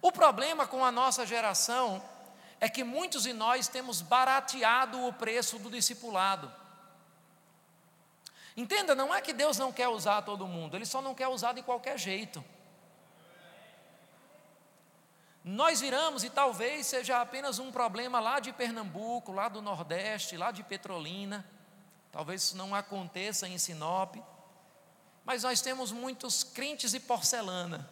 O 0.00 0.12
problema 0.12 0.66
com 0.66 0.84
a 0.84 0.92
nossa 0.92 1.26
geração 1.26 2.02
é 2.60 2.68
que 2.68 2.82
muitos 2.82 3.24
de 3.24 3.32
nós 3.32 3.68
temos 3.68 4.00
barateado 4.00 5.06
o 5.06 5.12
preço 5.12 5.58
do 5.58 5.70
discipulado. 5.70 6.52
Entenda, 8.56 8.94
não 8.94 9.14
é 9.14 9.20
que 9.20 9.34
Deus 9.34 9.58
não 9.58 9.70
quer 9.72 9.88
usar 9.88 10.22
todo 10.22 10.46
mundo, 10.46 10.76
Ele 10.76 10.86
só 10.86 11.02
não 11.02 11.14
quer 11.14 11.28
usar 11.28 11.52
de 11.52 11.62
qualquer 11.62 11.98
jeito. 11.98 12.42
Nós 15.44 15.80
viramos, 15.80 16.24
e 16.24 16.30
talvez 16.30 16.86
seja 16.86 17.20
apenas 17.20 17.60
um 17.60 17.70
problema 17.70 18.18
lá 18.18 18.40
de 18.40 18.52
Pernambuco, 18.52 19.30
lá 19.30 19.48
do 19.48 19.62
Nordeste, 19.62 20.36
lá 20.36 20.50
de 20.50 20.64
Petrolina, 20.64 21.48
talvez 22.10 22.42
isso 22.42 22.56
não 22.56 22.74
aconteça 22.74 23.46
em 23.46 23.56
Sinop, 23.56 24.16
mas 25.24 25.44
nós 25.44 25.60
temos 25.60 25.92
muitos 25.92 26.42
crentes 26.42 26.94
e 26.94 27.00
porcelana 27.00 27.88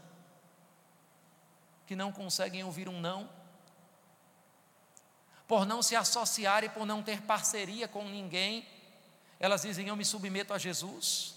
que 1.87 1.95
não 1.95 2.11
conseguem 2.11 2.65
ouvir 2.65 2.89
um 2.89 3.01
não, 3.01 3.29
por 5.47 5.67
não 5.67 5.83
se 5.83 5.95
associar 5.95 6.65
e 6.65 6.69
por 6.69 6.87
não 6.87 7.03
ter 7.03 7.23
parceria 7.23 7.87
com 7.87 8.05
ninguém, 8.05 8.67
elas 9.39 9.63
dizem: 9.63 9.89
Eu 9.89 9.97
me 9.97 10.05
submeto 10.05 10.53
a 10.53 10.59
Jesus. 10.59 11.35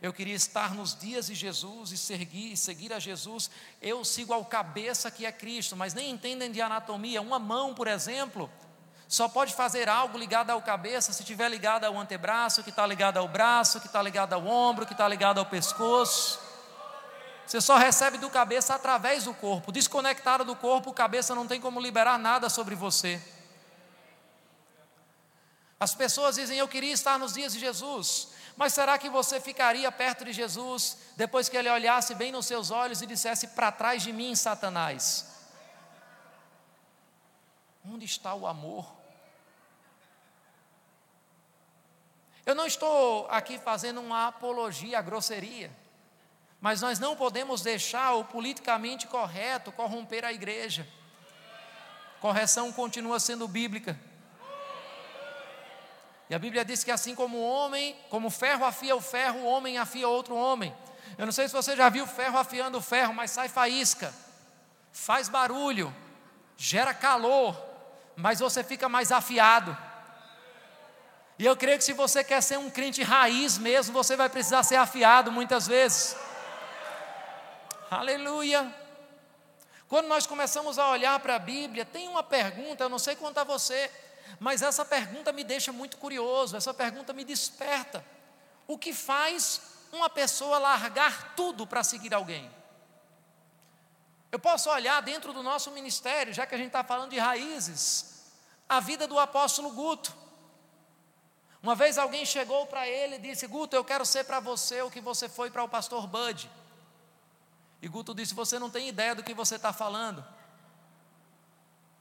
Eu 0.00 0.12
queria 0.12 0.34
estar 0.34 0.74
nos 0.74 0.94
dias 0.94 1.28
de 1.28 1.34
Jesus 1.34 1.90
e 1.90 1.96
seguir, 1.96 2.56
seguir 2.58 2.92
a 2.92 2.98
Jesus. 2.98 3.50
Eu 3.80 4.04
sigo 4.04 4.34
ao 4.34 4.44
cabeça 4.44 5.10
que 5.10 5.24
é 5.24 5.32
Cristo, 5.32 5.74
mas 5.74 5.94
nem 5.94 6.10
entendem 6.10 6.52
de 6.52 6.60
anatomia. 6.60 7.22
Uma 7.22 7.38
mão, 7.38 7.74
por 7.74 7.88
exemplo, 7.88 8.50
só 9.08 9.28
pode 9.28 9.54
fazer 9.54 9.88
algo 9.88 10.18
ligado 10.18 10.50
ao 10.50 10.60
cabeça 10.60 11.10
se 11.10 11.22
estiver 11.22 11.48
ligado 11.48 11.84
ao 11.84 11.98
antebraço, 11.98 12.62
que 12.62 12.68
está 12.68 12.86
ligado 12.86 13.16
ao 13.16 13.26
braço, 13.26 13.80
que 13.80 13.86
está 13.86 14.02
ligado 14.02 14.34
ao 14.34 14.46
ombro, 14.46 14.84
que 14.84 14.92
está 14.92 15.08
ligado 15.08 15.38
ao 15.38 15.46
pescoço. 15.46 16.38
Você 17.46 17.60
só 17.60 17.76
recebe 17.76 18.18
do 18.18 18.30
cabeça 18.30 18.74
através 18.74 19.24
do 19.24 19.34
corpo. 19.34 19.70
Desconectado 19.70 20.44
do 20.44 20.56
corpo, 20.56 20.90
o 20.90 20.94
cabeça 20.94 21.34
não 21.34 21.46
tem 21.46 21.60
como 21.60 21.80
liberar 21.80 22.18
nada 22.18 22.48
sobre 22.48 22.74
você. 22.74 23.20
As 25.78 25.94
pessoas 25.94 26.36
dizem: 26.36 26.58
Eu 26.58 26.68
queria 26.68 26.92
estar 26.92 27.18
nos 27.18 27.34
dias 27.34 27.52
de 27.52 27.58
Jesus, 27.58 28.28
mas 28.56 28.72
será 28.72 28.96
que 28.96 29.10
você 29.10 29.40
ficaria 29.40 29.90
perto 29.92 30.24
de 30.24 30.32
Jesus 30.32 30.96
depois 31.16 31.48
que 31.48 31.56
ele 31.56 31.68
olhasse 31.68 32.14
bem 32.14 32.32
nos 32.32 32.46
seus 32.46 32.70
olhos 32.70 33.02
e 33.02 33.06
dissesse: 33.06 33.48
Para 33.48 33.70
trás 33.70 34.02
de 34.02 34.12
mim, 34.12 34.34
Satanás? 34.34 35.26
Onde 37.86 38.06
está 38.06 38.34
o 38.34 38.46
amor? 38.46 38.90
Eu 42.46 42.54
não 42.54 42.66
estou 42.66 43.26
aqui 43.30 43.58
fazendo 43.58 44.00
uma 44.00 44.28
apologia 44.28 44.98
à 44.98 45.02
grosseria. 45.02 45.83
Mas 46.64 46.80
nós 46.80 46.98
não 46.98 47.14
podemos 47.14 47.60
deixar 47.60 48.14
o 48.14 48.24
politicamente 48.24 49.06
correto 49.06 49.70
corromper 49.70 50.24
a 50.24 50.32
igreja. 50.32 50.88
Correção 52.22 52.72
continua 52.72 53.20
sendo 53.20 53.46
bíblica. 53.46 54.00
E 56.30 56.34
a 56.34 56.38
Bíblia 56.38 56.64
diz 56.64 56.82
que 56.82 56.90
assim 56.90 57.14
como 57.14 57.36
o 57.36 57.46
homem, 57.46 57.94
como 58.08 58.28
o 58.28 58.30
ferro 58.30 58.64
afia 58.64 58.96
o 58.96 59.00
ferro, 59.02 59.40
o 59.40 59.44
homem 59.44 59.76
afia 59.76 60.08
outro 60.08 60.34
homem. 60.34 60.74
Eu 61.18 61.26
não 61.26 61.34
sei 61.34 61.46
se 61.48 61.52
você 61.52 61.76
já 61.76 61.90
viu 61.90 62.06
ferro 62.06 62.38
afiando 62.38 62.80
ferro, 62.80 63.12
mas 63.12 63.30
sai 63.30 63.50
faísca, 63.50 64.14
faz 64.90 65.28
barulho, 65.28 65.94
gera 66.56 66.94
calor, 66.94 67.62
mas 68.16 68.40
você 68.40 68.64
fica 68.64 68.88
mais 68.88 69.12
afiado. 69.12 69.76
E 71.38 71.44
eu 71.44 71.54
creio 71.58 71.76
que 71.76 71.84
se 71.84 71.92
você 71.92 72.24
quer 72.24 72.40
ser 72.40 72.58
um 72.58 72.70
crente 72.70 73.02
raiz 73.02 73.58
mesmo, 73.58 73.92
você 73.92 74.16
vai 74.16 74.30
precisar 74.30 74.62
ser 74.62 74.76
afiado 74.76 75.30
muitas 75.30 75.66
vezes. 75.66 76.23
Aleluia. 77.90 78.74
Quando 79.88 80.08
nós 80.08 80.26
começamos 80.26 80.78
a 80.78 80.88
olhar 80.90 81.18
para 81.20 81.36
a 81.36 81.38
Bíblia, 81.38 81.84
tem 81.84 82.08
uma 82.08 82.22
pergunta, 82.22 82.84
eu 82.84 82.88
não 82.88 82.98
sei 82.98 83.14
quanto 83.14 83.38
a 83.38 83.44
você, 83.44 83.90
mas 84.40 84.62
essa 84.62 84.84
pergunta 84.84 85.32
me 85.32 85.44
deixa 85.44 85.72
muito 85.72 85.98
curioso, 85.98 86.56
essa 86.56 86.72
pergunta 86.72 87.12
me 87.12 87.24
desperta. 87.24 88.04
O 88.66 88.78
que 88.78 88.92
faz 88.92 89.60
uma 89.92 90.08
pessoa 90.08 90.58
largar 90.58 91.34
tudo 91.34 91.66
para 91.66 91.84
seguir 91.84 92.14
alguém? 92.14 92.50
Eu 94.32 94.38
posso 94.38 94.68
olhar 94.70 95.00
dentro 95.00 95.32
do 95.32 95.42
nosso 95.42 95.70
ministério, 95.70 96.34
já 96.34 96.44
que 96.46 96.54
a 96.54 96.58
gente 96.58 96.68
está 96.68 96.82
falando 96.82 97.10
de 97.10 97.18
raízes, 97.18 98.32
a 98.68 98.80
vida 98.80 99.06
do 99.06 99.18
apóstolo 99.18 99.70
Guto. 99.70 100.12
Uma 101.62 101.74
vez 101.74 101.98
alguém 101.98 102.26
chegou 102.26 102.66
para 102.66 102.88
ele 102.88 103.16
e 103.16 103.18
disse: 103.18 103.46
Guto, 103.46 103.76
eu 103.76 103.84
quero 103.84 104.04
ser 104.04 104.24
para 104.24 104.40
você 104.40 104.82
o 104.82 104.90
que 104.90 105.00
você 105.00 105.28
foi 105.28 105.50
para 105.50 105.62
o 105.62 105.68
pastor 105.68 106.06
Bud. 106.06 106.50
E 107.84 107.88
Guto 107.88 108.14
disse: 108.14 108.32
Você 108.32 108.58
não 108.58 108.70
tem 108.70 108.88
ideia 108.88 109.14
do 109.14 109.22
que 109.22 109.34
você 109.34 109.56
está 109.56 109.70
falando. 109.70 110.24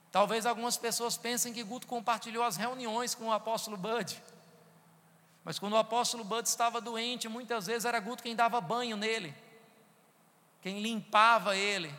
Talvez 0.10 0.46
algumas 0.46 0.78
pessoas 0.78 1.17
pensem 1.17 1.52
que 1.52 1.62
Guto 1.62 1.88
compartilhou 1.88 2.41
as 2.41 2.56
reuniões 2.56 3.13
com 3.13 3.28
o 3.28 3.34
apóstolo 3.34 3.76
Bud. 3.76 4.24
Mas 5.43 5.60
quando 5.60 5.74
o 5.74 5.78
apóstolo 5.78 6.24
Bud 6.24 6.48
estava 6.48 6.80
doente, 6.80 7.28
muitas 7.28 7.65
vezes 7.65 7.84
era 7.84 8.00
Guto 8.00 8.24
quem 8.24 8.34
dava 8.34 8.62
banho 8.62 8.96
nele, 8.96 9.36
quem 10.62 10.82
limpava 10.82 11.54
ele. 11.54 11.93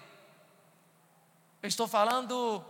Eu 1.63 1.69
estou 1.69 1.87
falando 1.87 2.65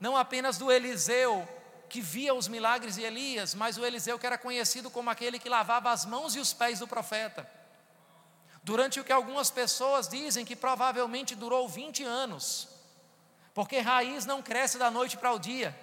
não 0.00 0.16
apenas 0.16 0.56
do 0.56 0.72
Eliseu, 0.72 1.46
que 1.90 2.00
via 2.00 2.32
os 2.32 2.48
milagres 2.48 2.94
de 2.94 3.02
Elias, 3.02 3.54
mas 3.54 3.76
o 3.76 3.84
Eliseu 3.84 4.18
que 4.18 4.26
era 4.26 4.38
conhecido 4.38 4.90
como 4.90 5.10
aquele 5.10 5.38
que 5.38 5.50
lavava 5.50 5.90
as 5.90 6.06
mãos 6.06 6.34
e 6.34 6.40
os 6.40 6.54
pés 6.54 6.78
do 6.78 6.88
profeta 6.88 7.63
durante 8.64 8.98
o 8.98 9.04
que 9.04 9.12
algumas 9.12 9.50
pessoas 9.50 10.08
dizem 10.08 10.44
que 10.44 10.56
provavelmente 10.56 11.34
durou 11.34 11.68
20 11.68 12.02
anos, 12.02 12.66
porque 13.52 13.78
raiz 13.78 14.24
não 14.24 14.42
cresce 14.42 14.78
da 14.78 14.90
noite 14.90 15.18
para 15.18 15.32
o 15.32 15.38
dia. 15.38 15.78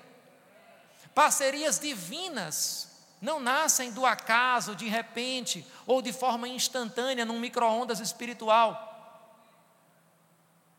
Parcerias 1.14 1.80
divinas 1.80 2.90
não 3.22 3.40
nascem 3.40 3.92
do 3.92 4.04
acaso, 4.04 4.76
de 4.76 4.88
repente, 4.88 5.66
ou 5.86 6.02
de 6.02 6.12
forma 6.12 6.48
instantânea 6.48 7.24
num 7.24 7.40
micro-ondas 7.40 8.00
espiritual. 8.00 8.88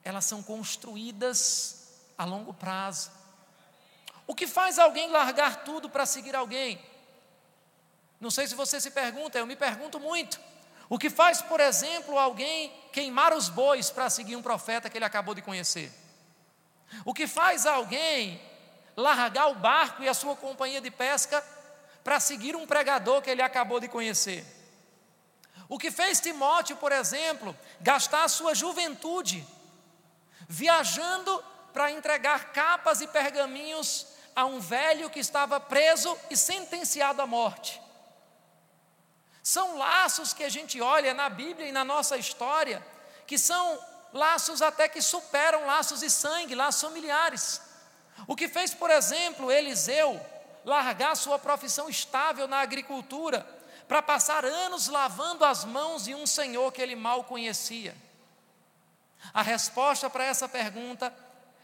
Elas 0.02 0.24
são 0.24 0.42
construídas 0.42 2.00
a 2.18 2.24
longo 2.24 2.52
prazo. 2.52 3.12
O 4.26 4.34
que 4.34 4.48
faz 4.48 4.76
alguém 4.76 5.08
largar 5.08 5.62
tudo 5.62 5.88
para 5.88 6.04
seguir 6.04 6.34
alguém? 6.34 6.84
Não 8.20 8.30
sei 8.30 8.48
se 8.48 8.56
você 8.56 8.80
se 8.80 8.90
pergunta, 8.90 9.38
eu 9.38 9.46
me 9.46 9.54
pergunto 9.54 10.00
muito. 10.00 10.40
O 10.92 10.98
que 10.98 11.08
faz, 11.08 11.40
por 11.40 11.58
exemplo, 11.58 12.18
alguém 12.18 12.70
queimar 12.92 13.32
os 13.32 13.48
bois 13.48 13.88
para 13.88 14.10
seguir 14.10 14.36
um 14.36 14.42
profeta 14.42 14.90
que 14.90 14.98
ele 14.98 15.06
acabou 15.06 15.34
de 15.34 15.40
conhecer? 15.40 15.90
O 17.02 17.14
que 17.14 17.26
faz 17.26 17.64
alguém 17.64 18.38
largar 18.94 19.46
o 19.46 19.54
barco 19.54 20.02
e 20.02 20.08
a 20.10 20.12
sua 20.12 20.36
companhia 20.36 20.82
de 20.82 20.90
pesca 20.90 21.42
para 22.04 22.20
seguir 22.20 22.54
um 22.54 22.66
pregador 22.66 23.22
que 23.22 23.30
ele 23.30 23.40
acabou 23.40 23.80
de 23.80 23.88
conhecer? 23.88 24.44
O 25.66 25.78
que 25.78 25.90
fez 25.90 26.20
Timóteo, 26.20 26.76
por 26.76 26.92
exemplo, 26.92 27.56
gastar 27.80 28.24
a 28.24 28.28
sua 28.28 28.54
juventude 28.54 29.48
viajando 30.46 31.42
para 31.72 31.90
entregar 31.90 32.52
capas 32.52 33.00
e 33.00 33.06
pergaminhos 33.06 34.08
a 34.36 34.44
um 34.44 34.60
velho 34.60 35.08
que 35.08 35.20
estava 35.20 35.58
preso 35.58 36.14
e 36.28 36.36
sentenciado 36.36 37.22
à 37.22 37.26
morte? 37.26 37.81
São 39.42 39.76
laços 39.76 40.32
que 40.32 40.44
a 40.44 40.48
gente 40.48 40.80
olha 40.80 41.12
na 41.12 41.28
Bíblia 41.28 41.68
e 41.68 41.72
na 41.72 41.84
nossa 41.84 42.16
história, 42.16 42.84
que 43.26 43.36
são 43.36 43.78
laços 44.12 44.62
até 44.62 44.88
que 44.88 45.02
superam 45.02 45.66
laços 45.66 46.00
de 46.00 46.10
sangue, 46.10 46.54
laços 46.54 46.82
familiares. 46.82 47.60
O 48.26 48.36
que 48.36 48.46
fez, 48.46 48.72
por 48.72 48.90
exemplo, 48.90 49.50
Eliseu 49.50 50.20
largar 50.64 51.16
sua 51.16 51.38
profissão 51.38 51.88
estável 51.88 52.46
na 52.46 52.58
agricultura 52.58 53.44
para 53.88 54.00
passar 54.00 54.44
anos 54.44 54.86
lavando 54.86 55.44
as 55.44 55.64
mãos 55.64 56.04
de 56.04 56.14
um 56.14 56.26
senhor 56.26 56.70
que 56.72 56.80
ele 56.80 56.94
mal 56.94 57.24
conhecia? 57.24 57.96
A 59.34 59.42
resposta 59.42 60.08
para 60.08 60.24
essa 60.24 60.48
pergunta 60.48 61.12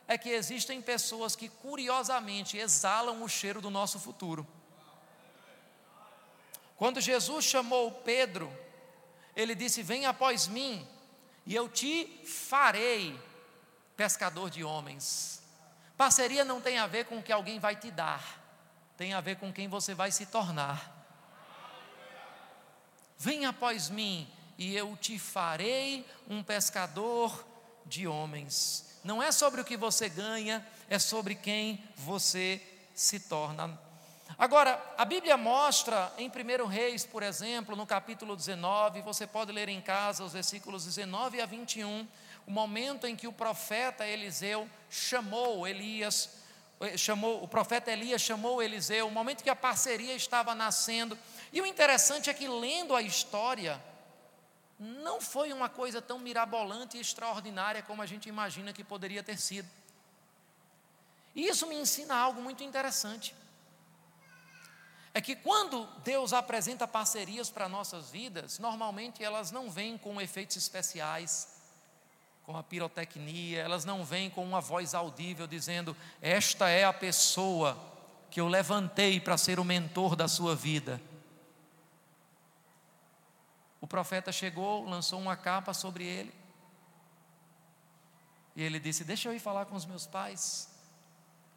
é 0.07 0.17
que 0.17 0.31
existem 0.31 0.81
pessoas 0.81 1.37
que 1.37 1.49
curiosamente 1.49 2.57
exalam 2.57 3.23
o 3.23 3.29
cheiro 3.29 3.61
do 3.61 3.71
nosso 3.71 4.01
futuro. 4.01 4.47
Quando 6.79 7.01
Jesus 7.01 7.45
chamou 7.45 7.91
Pedro, 7.91 8.57
ele 9.35 9.55
disse: 9.57 9.83
Vem 9.83 10.07
após 10.07 10.47
mim, 10.47 10.87
e 11.45 11.55
eu 11.55 11.69
te 11.69 12.23
farei 12.25 13.19
pescador 13.97 14.49
de 14.49 14.63
homens. 14.63 15.43
Parceria 15.97 16.45
não 16.45 16.61
tem 16.61 16.79
a 16.79 16.87
ver 16.87 17.07
com 17.07 17.19
o 17.19 17.23
que 17.23 17.33
alguém 17.33 17.59
vai 17.59 17.75
te 17.75 17.91
dar, 17.91 18.23
tem 18.97 19.13
a 19.13 19.21
ver 19.21 19.37
com 19.37 19.53
quem 19.53 19.67
você 19.67 19.93
vai 19.93 20.13
se 20.13 20.27
tornar. 20.27 20.97
Vem 23.19 23.45
após 23.45 23.91
mim, 23.91 24.31
e 24.57 24.77
eu 24.77 24.97
te 24.97 25.19
farei 25.19 26.07
um 26.29 26.45
pescador 26.45 27.45
de 27.85 28.07
homens. 28.07 29.01
Não 29.03 29.21
é 29.21 29.33
sobre 29.33 29.61
o 29.61 29.65
que 29.65 29.77
você 29.77 30.09
ganha, 30.09 30.65
é 30.89 31.01
sobre 31.01 31.35
quem 31.35 31.83
você 31.97 32.63
se 32.95 33.19
torna. 33.19 33.88
Agora, 34.39 34.81
a 34.97 35.05
Bíblia 35.05 35.37
mostra 35.37 36.13
em 36.17 36.31
1 36.31 36.67
Reis, 36.69 37.05
por 37.05 37.25
exemplo, 37.25 37.75
no 37.75 37.85
capítulo 37.85 38.37
19, 38.37 39.03
você 39.03 39.27
pode 39.27 39.51
ler 39.51 39.69
em 39.69 39.81
casa 39.81 40.23
os 40.23 40.33
versículos 40.33 40.85
19 40.85 41.41
a 41.41 41.47
21, 41.47 42.07
o 42.47 42.51
momento 42.53 43.05
em 43.05 43.17
que 43.17 43.27
o 43.27 43.33
profeta 43.33 44.07
Eliseu 44.07 44.71
chamou 44.89 45.67
Elias, 45.67 46.31
eh, 46.81 46.97
chamou, 46.97 47.43
o 47.43 47.49
profeta 47.49 47.91
Elias 47.91 48.23
chamou 48.23 48.63
Eliseu, 48.63 49.09
o 49.09 49.11
momento 49.11 49.43
que 49.43 49.51
a 49.51 49.57
parceria 49.57 50.15
estava 50.15 50.55
nascendo. 50.55 51.19
E 51.53 51.61
o 51.61 51.67
interessante 51.67 52.31
é 52.31 52.35
que 52.35 52.47
lendo 52.47 52.95
a 52.95 53.03
história, 53.03 53.83
não 54.79 55.21
foi 55.21 55.53
uma 55.53 55.69
coisa 55.69 56.01
tão 56.01 56.21
mirabolante 56.21 56.97
e 56.97 57.01
extraordinária 57.01 57.83
como 57.83 58.03
a 58.03 58.07
gente 58.07 58.29
imagina 58.29 58.73
que 58.73 58.85
poderia 58.85 59.25
ter 59.25 59.37
sido. 59.37 59.69
E 61.35 61.49
isso 61.49 61.67
me 61.67 61.75
ensina 61.75 62.15
algo 62.15 62.41
muito 62.41 62.63
interessante 62.63 63.35
é 65.19 65.21
que 65.21 65.35
quando 65.35 65.85
Deus 66.05 66.33
apresenta 66.33 66.87
parcerias 66.87 67.51
para 67.51 67.69
nossas 67.69 68.09
vidas, 68.09 68.61
normalmente 68.61 69.25
elas 69.25 69.51
não 69.51 69.69
vêm 69.69 69.99
com 69.99 70.21
efeitos 70.21 70.57
especiais, 70.57 71.61
com 72.45 72.57
a 72.57 72.63
pirotecnia, 72.63 73.61
elas 73.61 73.85
não 73.85 74.05
vêm 74.05 74.31
com 74.31 74.45
uma 74.45 74.61
voz 74.61 74.95
audível 74.95 75.49
dizendo: 75.49 75.97
Esta 76.23 76.69
é 76.69 76.85
a 76.85 76.93
pessoa 76.93 77.77
que 78.31 78.41
eu 78.41 78.47
levantei 78.47 79.19
para 79.19 79.37
ser 79.37 79.59
o 79.59 79.65
mentor 79.65 80.15
da 80.15 80.29
sua 80.29 80.55
vida. 80.55 81.03
O 83.81 83.89
profeta 83.89 84.31
chegou, 84.31 84.85
lançou 84.85 85.19
uma 85.19 85.37
capa 85.37 85.75
sobre 85.75 86.05
ele, 86.05 86.33
e 88.55 88.63
ele 88.63 88.79
disse: 88.79 89.03
Deixa 89.03 89.29
eu 89.29 89.35
ir 89.35 89.41
falar 89.41 89.67
com 89.67 89.75
os 89.75 89.85
meus 89.85 90.07
pais. 90.07 90.71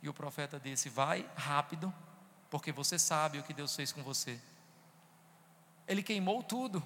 E 0.02 0.10
o 0.10 0.14
profeta 0.16 0.60
disse: 0.60 0.90
Vai 0.90 1.30
rápido 1.36 1.94
porque 2.52 2.72
você 2.72 3.00
sabe 3.00 3.40
o 3.40 3.44
que 3.44 3.54
Deus 3.54 3.74
fez 3.74 3.94
com 3.94 4.04
você. 4.04 4.38
Ele 5.88 6.04
queimou 6.04 6.44
tudo 6.44 6.84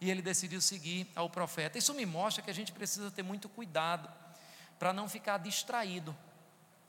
e 0.00 0.10
ele 0.10 0.20
decidiu 0.20 0.60
seguir 0.60 1.08
ao 1.14 1.30
profeta. 1.30 1.78
Isso 1.78 1.94
me 1.94 2.04
mostra 2.04 2.42
que 2.42 2.50
a 2.50 2.54
gente 2.54 2.72
precisa 2.72 3.10
ter 3.10 3.22
muito 3.22 3.48
cuidado 3.48 4.10
para 4.76 4.92
não 4.92 5.08
ficar 5.08 5.38
distraído 5.38 6.14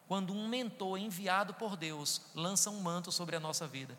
quando 0.07 0.33
um 0.33 0.47
mentor 0.47 0.97
enviado 0.97 1.53
por 1.53 1.77
Deus 1.77 2.23
lança 2.33 2.71
um 2.71 2.81
manto 2.81 3.11
sobre 3.11 3.35
a 3.35 3.39
nossa 3.39 3.67
vida. 3.67 3.97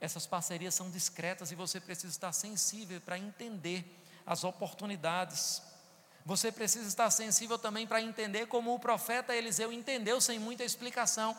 Essas 0.00 0.26
parcerias 0.26 0.74
são 0.74 0.90
discretas 0.90 1.50
e 1.50 1.56
você 1.56 1.80
precisa 1.80 2.12
estar 2.12 2.32
sensível 2.32 3.00
para 3.00 3.18
entender 3.18 3.84
as 4.24 4.44
oportunidades 4.44 5.60
você 6.24 6.52
precisa 6.52 6.86
estar 6.86 7.10
sensível 7.10 7.58
também 7.58 7.86
para 7.86 8.02
entender 8.02 8.46
como 8.46 8.74
o 8.74 8.78
profeta 8.78 9.34
Eliseu 9.34 9.72
entendeu 9.72 10.20
sem 10.20 10.38
muita 10.38 10.64
explicação 10.64 11.36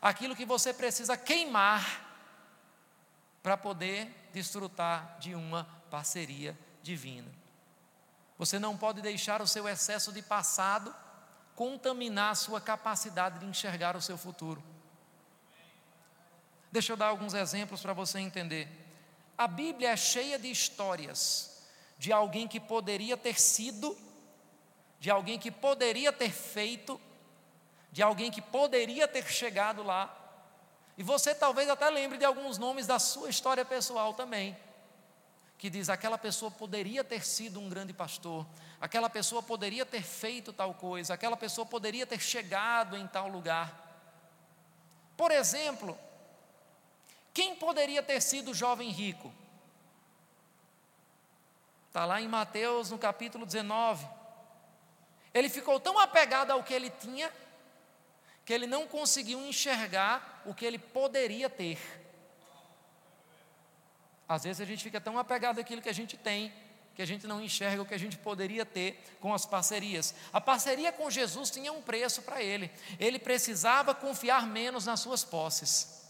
aquilo 0.00 0.36
que 0.36 0.44
você 0.44 0.72
precisa 0.72 1.16
queimar 1.16 2.08
para 3.42 3.56
poder 3.56 4.28
desfrutar 4.32 5.18
de 5.18 5.34
uma 5.34 5.64
parceria 5.90 6.56
divina. 6.82 7.28
Você 8.38 8.58
não 8.58 8.76
pode 8.76 9.02
deixar 9.02 9.42
o 9.42 9.46
seu 9.46 9.68
excesso 9.68 10.12
de 10.12 10.22
passado 10.22 10.94
contaminar 11.54 12.32
a 12.32 12.34
sua 12.34 12.60
capacidade 12.60 13.38
de 13.38 13.46
enxergar 13.46 13.96
o 13.96 14.00
seu 14.00 14.16
futuro. 14.16 14.62
Deixa 16.72 16.92
eu 16.92 16.96
dar 16.96 17.08
alguns 17.08 17.34
exemplos 17.34 17.82
para 17.82 17.92
você 17.92 18.18
entender. 18.18 18.68
A 19.36 19.46
Bíblia 19.46 19.90
é 19.90 19.96
cheia 19.96 20.38
de 20.38 20.50
histórias 20.50 21.66
de 21.98 22.12
alguém 22.12 22.48
que 22.48 22.60
poderia 22.60 23.16
ter 23.16 23.38
sido 23.38 23.96
de 25.00 25.10
alguém 25.10 25.38
que 25.38 25.50
poderia 25.50 26.12
ter 26.12 26.30
feito, 26.30 27.00
de 27.90 28.02
alguém 28.02 28.30
que 28.30 28.42
poderia 28.42 29.08
ter 29.08 29.26
chegado 29.26 29.82
lá. 29.82 30.14
E 30.96 31.02
você 31.02 31.34
talvez 31.34 31.70
até 31.70 31.88
lembre 31.88 32.18
de 32.18 32.24
alguns 32.26 32.58
nomes 32.58 32.86
da 32.86 32.98
sua 32.98 33.30
história 33.30 33.64
pessoal 33.64 34.12
também, 34.12 34.54
que 35.56 35.70
diz: 35.70 35.88
aquela 35.88 36.18
pessoa 36.18 36.50
poderia 36.50 37.02
ter 37.02 37.24
sido 37.24 37.58
um 37.58 37.70
grande 37.70 37.94
pastor, 37.94 38.46
aquela 38.78 39.08
pessoa 39.08 39.42
poderia 39.42 39.86
ter 39.86 40.02
feito 40.02 40.52
tal 40.52 40.74
coisa, 40.74 41.14
aquela 41.14 41.36
pessoa 41.36 41.66
poderia 41.66 42.06
ter 42.06 42.20
chegado 42.20 42.94
em 42.94 43.06
tal 43.06 43.26
lugar. 43.26 43.88
Por 45.16 45.30
exemplo, 45.30 45.98
quem 47.32 47.56
poderia 47.56 48.02
ter 48.02 48.20
sido 48.20 48.50
o 48.50 48.54
jovem 48.54 48.90
rico? 48.90 49.32
Está 51.88 52.04
lá 52.04 52.20
em 52.20 52.28
Mateus, 52.28 52.90
no 52.90 52.98
capítulo 52.98 53.46
19. 53.46 54.19
Ele 55.32 55.48
ficou 55.48 55.78
tão 55.78 55.98
apegado 55.98 56.50
ao 56.50 56.62
que 56.62 56.74
ele 56.74 56.90
tinha, 56.90 57.32
que 58.44 58.52
ele 58.52 58.66
não 58.66 58.86
conseguiu 58.86 59.40
enxergar 59.46 60.42
o 60.44 60.54
que 60.54 60.64
ele 60.64 60.78
poderia 60.78 61.48
ter. 61.48 61.78
Às 64.28 64.44
vezes 64.44 64.60
a 64.60 64.64
gente 64.64 64.82
fica 64.82 65.00
tão 65.00 65.18
apegado 65.18 65.58
àquilo 65.58 65.82
que 65.82 65.88
a 65.88 65.94
gente 65.94 66.16
tem, 66.16 66.52
que 66.94 67.02
a 67.02 67.06
gente 67.06 67.26
não 67.26 67.40
enxerga 67.40 67.82
o 67.82 67.86
que 67.86 67.94
a 67.94 67.98
gente 67.98 68.18
poderia 68.18 68.64
ter 68.64 69.02
com 69.20 69.32
as 69.32 69.46
parcerias. 69.46 70.14
A 70.32 70.40
parceria 70.40 70.92
com 70.92 71.10
Jesus 71.10 71.50
tinha 71.50 71.72
um 71.72 71.82
preço 71.82 72.22
para 72.22 72.42
ele. 72.42 72.70
Ele 72.98 73.18
precisava 73.18 73.94
confiar 73.94 74.46
menos 74.46 74.86
nas 74.86 75.00
suas 75.00 75.24
posses. 75.24 76.00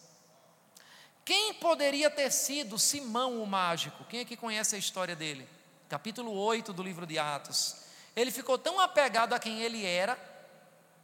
Quem 1.24 1.54
poderia 1.54 2.10
ter 2.10 2.32
sido 2.32 2.78
Simão 2.78 3.42
o 3.42 3.46
mágico? 3.46 4.04
Quem 4.04 4.20
é 4.20 4.24
que 4.24 4.36
conhece 4.36 4.74
a 4.74 4.78
história 4.78 5.14
dele? 5.14 5.46
Capítulo 5.88 6.32
8 6.32 6.72
do 6.72 6.82
livro 6.82 7.06
de 7.06 7.18
Atos. 7.18 7.76
Ele 8.14 8.30
ficou 8.30 8.58
tão 8.58 8.80
apegado 8.80 9.34
a 9.34 9.38
quem 9.38 9.60
ele 9.60 9.84
era, 9.84 10.18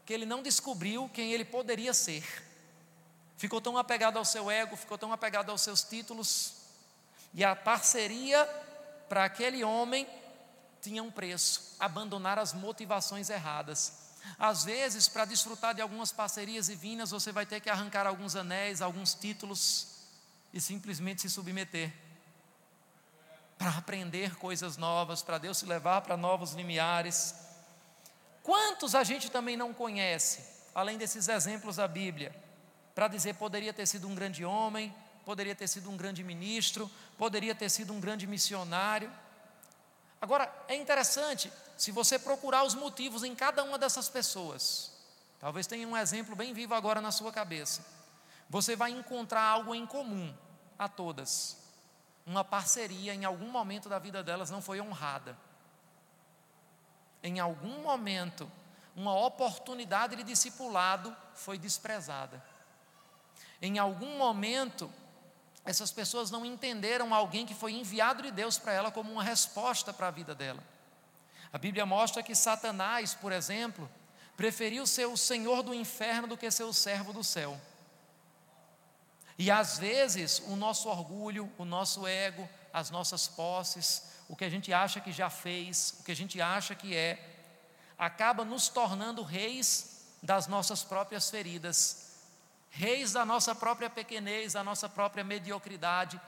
que 0.05 0.13
ele 0.13 0.27
não 0.27 0.43
descobriu 0.43 1.11
quem 1.13 1.33
ele 1.33 1.45
poderia 1.45 1.95
ser. 1.95 2.25
Ficou 3.37 3.61
tão 3.61 3.77
apegado 3.77 4.19
ao 4.19 4.25
seu 4.25 4.51
ego, 4.51 4.77
ficou 4.77 4.97
tão 4.97 5.13
apegado 5.13 5.51
aos 5.51 5.61
seus 5.61 5.83
títulos, 5.83 6.55
e 7.35 7.45
a 7.45 7.55
parceria 7.55 8.45
para 9.09 9.25
aquele 9.25 9.63
homem 9.63 10.09
tinha 10.81 11.03
um 11.03 11.11
preço: 11.11 11.77
abandonar 11.79 12.39
as 12.39 12.53
motivações 12.53 13.29
erradas. 13.31 14.07
Às 14.39 14.65
vezes, 14.65 15.09
para 15.09 15.25
desfrutar 15.25 15.75
de 15.75 15.81
algumas 15.81 16.11
parcerias 16.11 16.67
divinas, 16.67 17.11
você 17.11 17.31
vai 17.31 17.47
ter 17.47 17.61
que 17.61 17.71
arrancar 17.71 18.07
alguns 18.07 18.35
anéis, 18.35 18.83
alguns 18.83 19.15
títulos 19.15 19.89
e 20.53 20.61
simplesmente 20.61 21.23
se 21.23 21.31
submeter 21.31 21.93
para 23.59 23.71
aprender 23.71 24.37
coisas 24.37 24.77
novas, 24.77 25.23
para 25.23 25.39
Deus 25.39 25.59
se 25.59 25.67
levar 25.67 26.03
para 26.03 26.17
novos 26.17 26.53
limiares. 26.53 27.35
Quantos 28.43 28.95
a 28.95 29.03
gente 29.03 29.31
também 29.31 29.57
não 29.57 29.73
conhece, 29.73 30.45
além 30.75 30.99
desses 30.99 31.29
exemplos 31.29 31.77
da 31.77 31.89
Bíblia, 31.89 32.35
para 32.95 33.09
dizer 33.09 33.35
poderia 33.35 33.73
ter 33.73 33.87
sido 33.87 34.07
um 34.09 34.15
grande 34.15 34.45
homem, 34.45 34.95
poderia 35.25 35.55
ter 35.55 35.67
sido 35.69 35.91
um 35.91 35.97
grande 35.97 36.23
ministro, 36.23 36.91
poderia 37.19 37.55
ter 37.55 37.71
sido 37.71 37.93
um 37.93 38.01
grande 38.01 38.27
missionário. 38.27 39.11
Agora, 40.21 40.53
é 40.69 40.77
interessante, 40.77 41.53
se 41.77 41.91
você 41.91 42.19
procurar 42.19 42.65
os 42.65 42.75
motivos 42.75 43.25
em 43.25 43.35
cada 43.35 43.65
uma 43.65 43.79
dessas 43.79 44.09
pessoas, 44.09 44.93
talvez 45.41 45.67
tenha 45.67 45.89
um 45.89 45.97
exemplo 45.97 46.37
bem 46.37 46.53
vivo 46.53 46.75
agora 46.75 47.01
na 47.01 47.11
sua 47.11 47.33
cabeça, 47.33 47.85
você 48.49 48.77
vai 48.77 48.93
encontrar 48.93 49.43
algo 49.43 49.75
em 49.75 49.85
comum 49.87 50.33
a 50.79 50.89
todas 50.89 51.66
uma 52.27 52.43
parceria 52.43 53.15
em 53.15 53.25
algum 53.25 53.49
momento 53.49 53.89
da 53.89 53.99
vida 53.99 54.23
delas 54.23 54.51
não 54.51 54.61
foi 54.61 54.81
honrada. 54.81 55.39
Em 57.23 57.39
algum 57.39 57.81
momento, 57.83 58.51
uma 58.97 59.15
oportunidade 59.15 60.17
de 60.17 60.25
discipulado 60.25 61.17
foi 61.35 61.57
desprezada. 61.57 62.43
Em 63.63 63.79
algum 63.79 64.19
momento, 64.19 64.93
essas 65.65 65.91
pessoas 65.93 66.31
não 66.31 66.45
entenderam 66.45 67.15
alguém 67.15 67.47
que 67.47 67.55
foi 67.55 67.73
enviado 67.73 68.23
de 68.23 68.31
Deus 68.31 68.59
para 68.59 68.73
ela 68.73 68.91
como 68.91 69.13
uma 69.13 69.23
resposta 69.23 69.93
para 69.93 70.09
a 70.09 70.11
vida 70.11 70.35
dela. 70.35 70.63
A 71.53 71.59
Bíblia 71.59 71.87
mostra 71.87 72.23
que 72.23 72.35
Satanás, 72.35 73.15
por 73.15 73.33
exemplo, 73.33 73.89
preferiu 74.37 74.87
ser 74.87 75.07
o 75.07 75.17
senhor 75.17 75.63
do 75.63 75.73
inferno 75.73 76.29
do 76.29 76.37
que 76.37 76.51
ser 76.51 76.65
o 76.65 76.73
servo 76.73 77.13
do 77.13 77.25
céu. 77.25 77.59
E 79.39 79.51
às 79.51 79.79
vezes 79.79 80.43
o 80.47 80.57
nosso 80.57 80.89
orgulho, 80.89 81.53
o 81.59 81.65
nosso 81.65 82.07
ego, 82.07 82.49
as 82.73 82.91
nossas 82.91 83.29
posses, 83.29 84.11
o 84.29 84.37
que 84.37 84.45
a 84.45 84.51
gente 84.51 84.73
acha 84.73 85.01
que 85.01 85.13
já 85.13 85.31
fez, 85.31 85.97
o 86.01 86.05
que 86.05 86.13
a 86.13 86.17
gente 86.17 86.41
acha 86.41 86.75
que 86.75 86.95
é, 86.95 87.19
acaba 87.99 88.45
nos 88.45 88.69
tornando 88.69 89.23
reis 89.23 90.07
das 90.23 90.47
nossas 90.47 90.83
próprias 90.83 91.31
feridas, 91.31 92.15
reis 92.71 93.13
da 93.13 93.25
nossa 93.25 93.55
própria 93.55 93.89
pequenez, 93.89 94.55
da 94.55 94.65
nossa 94.65 94.89
própria 94.89 95.23
mediocridade, 95.23 96.21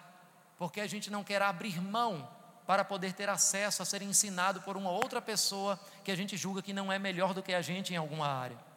porque 0.57 0.81
a 0.81 0.87
gente 0.87 1.11
não 1.11 1.25
quer 1.25 1.43
abrir 1.43 1.81
mão 1.81 2.29
para 2.67 2.85
poder 2.85 3.15
ter 3.15 3.31
acesso 3.31 3.83
a 3.83 3.87
ser 3.87 4.03
ensinado 4.03 4.61
por 4.61 4.77
uma 4.77 4.91
outra 4.91 5.23
pessoa 5.23 5.81
que 6.05 6.11
a 6.11 6.17
gente 6.17 6.37
julga 6.37 6.61
que 6.61 6.73
não 6.73 6.93
é 6.93 6.99
melhor 6.99 7.33
do 7.33 7.43
que 7.43 7.55
a 7.55 7.63
gente 7.63 7.95
em 7.95 7.97
alguma 7.97 8.29
área. 8.29 8.68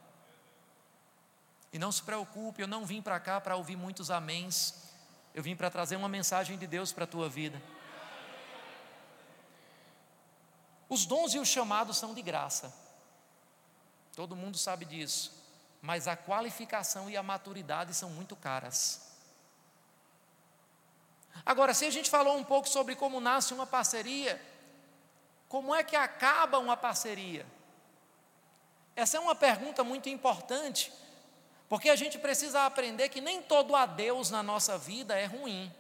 E 1.72 1.80
não 1.80 1.92
se 1.92 2.04
preocupe, 2.04 2.62
eu 2.62 2.68
não 2.68 2.86
vim 2.86 3.02
para 3.02 3.20
cá 3.20 3.40
para 3.40 3.56
ouvir 3.56 3.76
muitos 3.76 4.12
améns, 4.12 4.74
eu 5.34 5.42
vim 5.42 5.56
para 5.56 5.70
trazer 5.70 5.96
uma 5.96 6.10
mensagem 6.10 6.58
de 6.58 6.68
Deus 6.68 6.92
para 6.92 7.06
a 7.06 7.08
tua 7.08 7.30
vida. 7.30 7.62
Os 10.90 11.06
dons 11.06 11.34
e 11.34 11.40
os 11.40 11.48
chamados 11.48 11.98
são 11.98 12.14
de 12.14 12.22
graça, 12.22 12.74
todo 14.14 14.36
mundo 14.36 14.58
sabe 14.58 14.84
disso, 14.84 15.32
mas 15.82 16.08
a 16.08 16.18
qualificação 16.18 17.10
e 17.10 17.16
a 17.16 17.24
maturidade 17.24 17.94
são 17.94 18.10
muito 18.10 18.36
caras. 18.36 19.10
Agora, 21.46 21.74
se 21.74 21.86
a 21.86 21.90
gente 21.90 22.10
falou 22.10 22.36
um 22.38 22.44
pouco 22.44 22.68
sobre 22.68 22.96
como 22.96 23.22
nasce 23.22 23.54
uma 23.54 23.66
parceria, 23.66 24.40
como 25.48 25.74
é 25.74 25.84
que 25.84 25.96
acaba 25.96 26.60
uma 26.60 26.76
parceria? 26.76 27.46
Essa 28.96 29.18
é 29.18 29.20
uma 29.20 29.34
pergunta 29.34 29.84
muito 29.84 30.10
importante, 30.10 30.92
porque 31.72 31.90
a 31.90 31.96
gente 31.96 32.20
precisa 32.20 32.66
aprender 32.66 33.08
que 33.08 33.22
nem 33.22 33.42
todo 33.42 33.78
adeus 33.78 34.30
na 34.30 34.44
nossa 34.44 34.78
vida 34.78 35.18
é 35.18 35.24
ruim. 35.24 35.74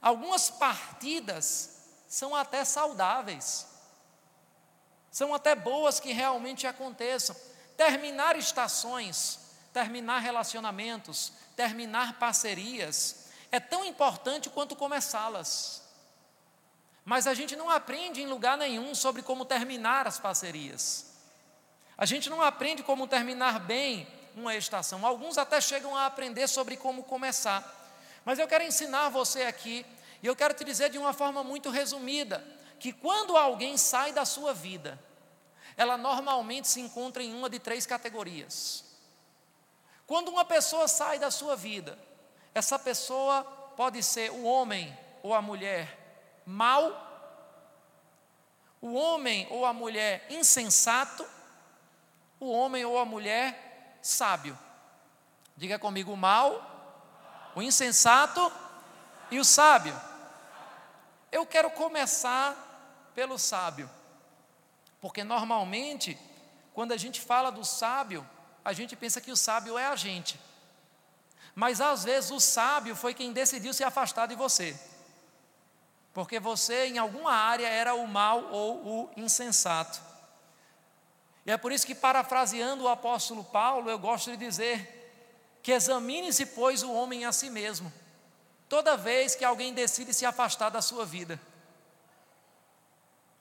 Algumas 0.00 0.48
partidas 0.48 1.82
são 2.08 2.34
até 2.34 2.64
saudáveis, 2.64 3.68
são 5.10 5.34
até 5.34 5.54
boas 5.54 6.00
que 6.00 6.14
realmente 6.14 6.66
aconteçam. 6.66 7.36
Terminar 7.76 8.38
estações, 8.38 9.38
terminar 9.70 10.20
relacionamentos, 10.20 11.30
terminar 11.54 12.18
parcerias, 12.18 13.28
é 13.52 13.60
tão 13.60 13.84
importante 13.84 14.48
quanto 14.48 14.74
começá-las. 14.74 15.82
Mas 17.04 17.26
a 17.26 17.34
gente 17.34 17.54
não 17.54 17.68
aprende 17.68 18.22
em 18.22 18.26
lugar 18.26 18.56
nenhum 18.56 18.94
sobre 18.94 19.20
como 19.20 19.44
terminar 19.44 20.06
as 20.06 20.18
parcerias. 20.18 21.04
A 21.98 22.06
gente 22.06 22.30
não 22.30 22.40
aprende 22.40 22.82
como 22.82 23.06
terminar 23.06 23.60
bem 23.60 24.16
uma 24.38 24.54
estação. 24.54 25.04
Alguns 25.04 25.36
até 25.36 25.60
chegam 25.60 25.96
a 25.96 26.06
aprender 26.06 26.46
sobre 26.48 26.76
como 26.76 27.02
começar. 27.02 27.62
Mas 28.24 28.38
eu 28.38 28.46
quero 28.46 28.64
ensinar 28.64 29.08
você 29.08 29.42
aqui, 29.42 29.84
e 30.22 30.26
eu 30.26 30.36
quero 30.36 30.54
te 30.54 30.64
dizer 30.64 30.90
de 30.90 30.98
uma 30.98 31.12
forma 31.12 31.42
muito 31.44 31.70
resumida, 31.70 32.44
que 32.78 32.92
quando 32.92 33.36
alguém 33.36 33.76
sai 33.76 34.12
da 34.12 34.24
sua 34.24 34.54
vida, 34.54 34.98
ela 35.76 35.96
normalmente 35.96 36.68
se 36.68 36.80
encontra 36.80 37.22
em 37.22 37.34
uma 37.34 37.48
de 37.48 37.58
três 37.58 37.86
categorias. 37.86 38.84
Quando 40.06 40.28
uma 40.28 40.44
pessoa 40.44 40.88
sai 40.88 41.18
da 41.18 41.30
sua 41.30 41.54
vida, 41.54 41.98
essa 42.54 42.78
pessoa 42.78 43.44
pode 43.76 44.02
ser 44.02 44.30
o 44.30 44.44
homem 44.44 44.96
ou 45.22 45.34
a 45.34 45.42
mulher 45.42 46.42
mau, 46.44 47.06
o 48.80 48.94
homem 48.94 49.46
ou 49.50 49.66
a 49.66 49.72
mulher 49.72 50.26
insensato, 50.30 51.26
o 52.40 52.50
homem 52.50 52.84
ou 52.84 52.98
a 52.98 53.04
mulher 53.04 53.67
sábio. 54.02 54.58
Diga 55.56 55.78
comigo 55.78 56.12
o 56.12 56.16
mal, 56.16 57.50
o 57.54 57.62
insensato 57.62 58.52
e 59.30 59.38
o 59.38 59.44
sábio. 59.44 59.98
Eu 61.30 61.44
quero 61.44 61.70
começar 61.70 63.10
pelo 63.14 63.38
sábio, 63.38 63.90
porque 65.00 65.24
normalmente, 65.24 66.18
quando 66.72 66.92
a 66.92 66.96
gente 66.96 67.20
fala 67.20 67.50
do 67.50 67.64
sábio, 67.64 68.28
a 68.64 68.72
gente 68.72 68.94
pensa 68.94 69.20
que 69.20 69.32
o 69.32 69.36
sábio 69.36 69.76
é 69.76 69.86
a 69.86 69.96
gente. 69.96 70.40
Mas 71.54 71.80
às 71.80 72.04
vezes 72.04 72.30
o 72.30 72.38
sábio 72.38 72.94
foi 72.94 73.12
quem 73.12 73.32
decidiu 73.32 73.74
se 73.74 73.82
afastar 73.82 74.26
de 74.26 74.36
você. 74.36 74.78
Porque 76.14 76.38
você, 76.38 76.86
em 76.86 76.98
alguma 76.98 77.32
área, 77.32 77.68
era 77.68 77.94
o 77.94 78.06
mal 78.06 78.44
ou 78.52 78.86
o 78.86 79.10
insensato. 79.16 80.07
E 81.48 81.50
é 81.50 81.56
por 81.56 81.72
isso 81.72 81.86
que, 81.86 81.94
parafraseando 81.94 82.84
o 82.84 82.88
apóstolo 82.88 83.42
Paulo, 83.42 83.88
eu 83.88 83.98
gosto 83.98 84.30
de 84.30 84.36
dizer 84.36 85.58
que 85.62 85.72
examine-se, 85.72 86.44
pois, 86.44 86.82
o 86.82 86.92
homem 86.92 87.24
a 87.24 87.32
si 87.32 87.48
mesmo, 87.48 87.90
toda 88.68 88.98
vez 88.98 89.34
que 89.34 89.46
alguém 89.46 89.72
decide 89.72 90.12
se 90.12 90.26
afastar 90.26 90.68
da 90.68 90.82
sua 90.82 91.06
vida. 91.06 91.40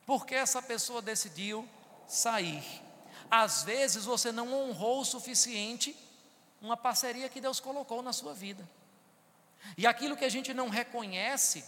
Porque 0.06 0.34
essa 0.34 0.62
pessoa 0.62 1.02
decidiu 1.02 1.68
sair. 2.08 2.64
Às 3.30 3.64
vezes 3.64 4.06
você 4.06 4.32
não 4.32 4.54
honrou 4.54 5.02
o 5.02 5.06
suficiente 5.06 5.94
uma 6.62 6.78
parceria 6.78 7.28
que 7.28 7.42
Deus 7.42 7.60
colocou 7.60 8.02
na 8.02 8.14
sua 8.14 8.34
vida. 8.34 8.66
E 9.78 9.86
aquilo 9.86 10.16
que 10.16 10.24
a 10.24 10.30
gente 10.30 10.54
não 10.54 10.70
reconhece, 10.70 11.66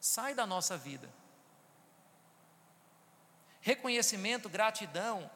sai 0.00 0.34
da 0.34 0.44
nossa 0.44 0.76
vida. 0.76 1.08
Reconhecimento, 3.60 4.48
gratidão, 4.48 5.30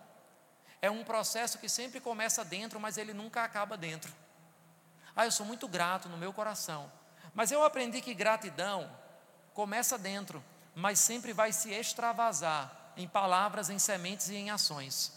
é 0.80 0.90
um 0.90 1.04
processo 1.04 1.58
que 1.58 1.68
sempre 1.68 2.00
começa 2.00 2.44
dentro, 2.44 2.78
mas 2.78 2.96
ele 2.96 3.12
nunca 3.12 3.42
acaba 3.42 3.76
dentro. 3.76 4.12
Ah, 5.14 5.24
eu 5.24 5.32
sou 5.32 5.44
muito 5.44 5.66
grato 5.66 6.08
no 6.08 6.16
meu 6.16 6.32
coração. 6.32 6.90
Mas 7.34 7.50
eu 7.50 7.62
aprendi 7.64 8.00
que 8.00 8.14
gratidão 8.14 8.90
começa 9.52 9.98
dentro, 9.98 10.42
mas 10.74 10.98
sempre 10.98 11.32
vai 11.32 11.52
se 11.52 11.72
extravasar 11.72 12.92
em 12.96 13.08
palavras, 13.08 13.70
em 13.70 13.78
sementes 13.78 14.28
e 14.28 14.36
em 14.36 14.50
ações. 14.50 15.12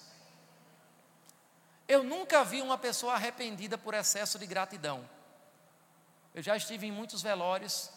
Eu 1.88 2.03
nunca 2.03 2.43
vi 2.43 2.62
uma 2.62 2.78
pessoa 2.78 3.14
arrependida 3.14 3.78
por 3.78 3.93
excesso 3.93 4.39
de 4.39 4.45
gratidão. 4.45 5.07
Eu 6.34 6.41
já 6.41 6.55
estive 6.55 6.88
em 6.88 6.91
muitos 6.91 7.22
velórios, 7.22 7.91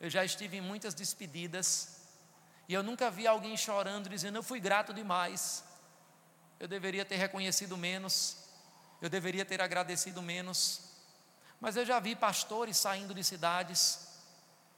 eu 0.00 0.10
já 0.10 0.24
estive 0.24 0.58
em 0.58 0.60
muitas 0.60 0.92
despedidas, 0.92 2.00
e 2.68 2.74
eu 2.74 2.82
nunca 2.82 3.10
vi 3.10 3.26
alguém 3.26 3.56
chorando, 3.56 4.08
dizendo: 4.08 4.36
Eu 4.36 4.42
fui 4.42 4.60
grato 4.60 4.92
demais, 4.92 5.64
eu 6.60 6.68
deveria 6.68 7.06
ter 7.06 7.16
reconhecido 7.16 7.74
menos, 7.74 8.36
eu 9.00 9.08
deveria 9.08 9.46
ter 9.46 9.62
agradecido 9.62 10.20
menos. 10.20 10.82
Mas 11.58 11.74
eu 11.74 11.86
já 11.86 11.98
vi 11.98 12.14
pastores 12.14 12.76
saindo 12.76 13.14
de 13.14 13.24
cidades 13.24 14.08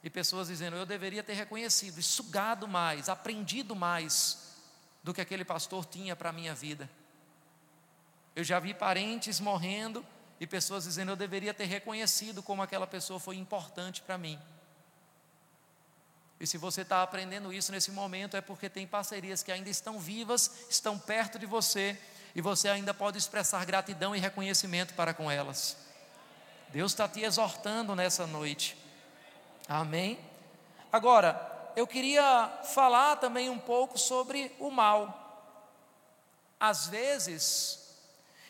e 0.01 0.09
pessoas 0.09 0.47
dizendo: 0.47 0.77
Eu 0.77 0.85
deveria 0.85 1.21
ter 1.21 1.33
reconhecido 1.33 1.99
e 1.99 2.03
sugado 2.03 2.69
mais, 2.69 3.09
aprendido 3.09 3.75
mais 3.75 4.55
do 5.03 5.13
que 5.13 5.19
aquele 5.19 5.43
pastor 5.43 5.85
tinha 5.85 6.15
para 6.15 6.29
a 6.29 6.33
minha 6.33 6.55
vida. 6.55 6.89
Eu 8.33 8.45
já 8.45 8.59
vi 8.59 8.73
parentes 8.73 9.41
morrendo 9.41 10.05
e 10.39 10.47
pessoas 10.47 10.85
dizendo: 10.85 11.11
Eu 11.11 11.17
deveria 11.17 11.53
ter 11.53 11.65
reconhecido 11.65 12.41
como 12.41 12.61
aquela 12.61 12.87
pessoa 12.87 13.19
foi 13.19 13.35
importante 13.35 14.01
para 14.01 14.17
mim. 14.17 14.39
E 16.39 16.47
se 16.47 16.57
você 16.57 16.81
está 16.81 17.03
aprendendo 17.03 17.53
isso 17.53 17.71
nesse 17.71 17.91
momento, 17.91 18.35
é 18.35 18.41
porque 18.41 18.69
tem 18.69 18.85
parcerias 18.85 19.43
que 19.43 19.51
ainda 19.51 19.69
estão 19.69 19.99
vivas, 19.99 20.51
estão 20.69 20.97
perto 20.99 21.39
de 21.39 21.45
você, 21.45 21.97
e 22.35 22.41
você 22.41 22.67
ainda 22.67 22.93
pode 22.93 23.17
expressar 23.17 23.65
gratidão 23.65 24.15
e 24.15 24.19
reconhecimento 24.19 24.93
para 24.93 25.13
com 25.13 25.29
elas. 25.29 25.77
Deus 26.69 26.91
está 26.91 27.07
te 27.07 27.21
exortando 27.21 27.95
nessa 27.95 28.25
noite. 28.25 28.75
Amém? 29.69 30.19
Agora, 30.91 31.71
eu 31.75 31.85
queria 31.85 32.51
falar 32.73 33.17
também 33.17 33.49
um 33.49 33.59
pouco 33.59 33.97
sobre 33.97 34.51
o 34.59 34.71
mal. 34.71 35.19
Às 36.59 36.87
vezes, 36.87 37.83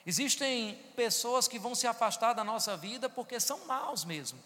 Existem 0.05 0.75
pessoas 0.95 1.47
que 1.47 1.57
vão 1.57 1.73
se 1.73 1.87
afastar 1.87 2.33
da 2.33 2.43
nossa 2.43 2.75
vida 2.75 3.09
porque 3.09 3.39
são 3.39 3.65
maus 3.65 4.03
mesmo. 4.03 4.37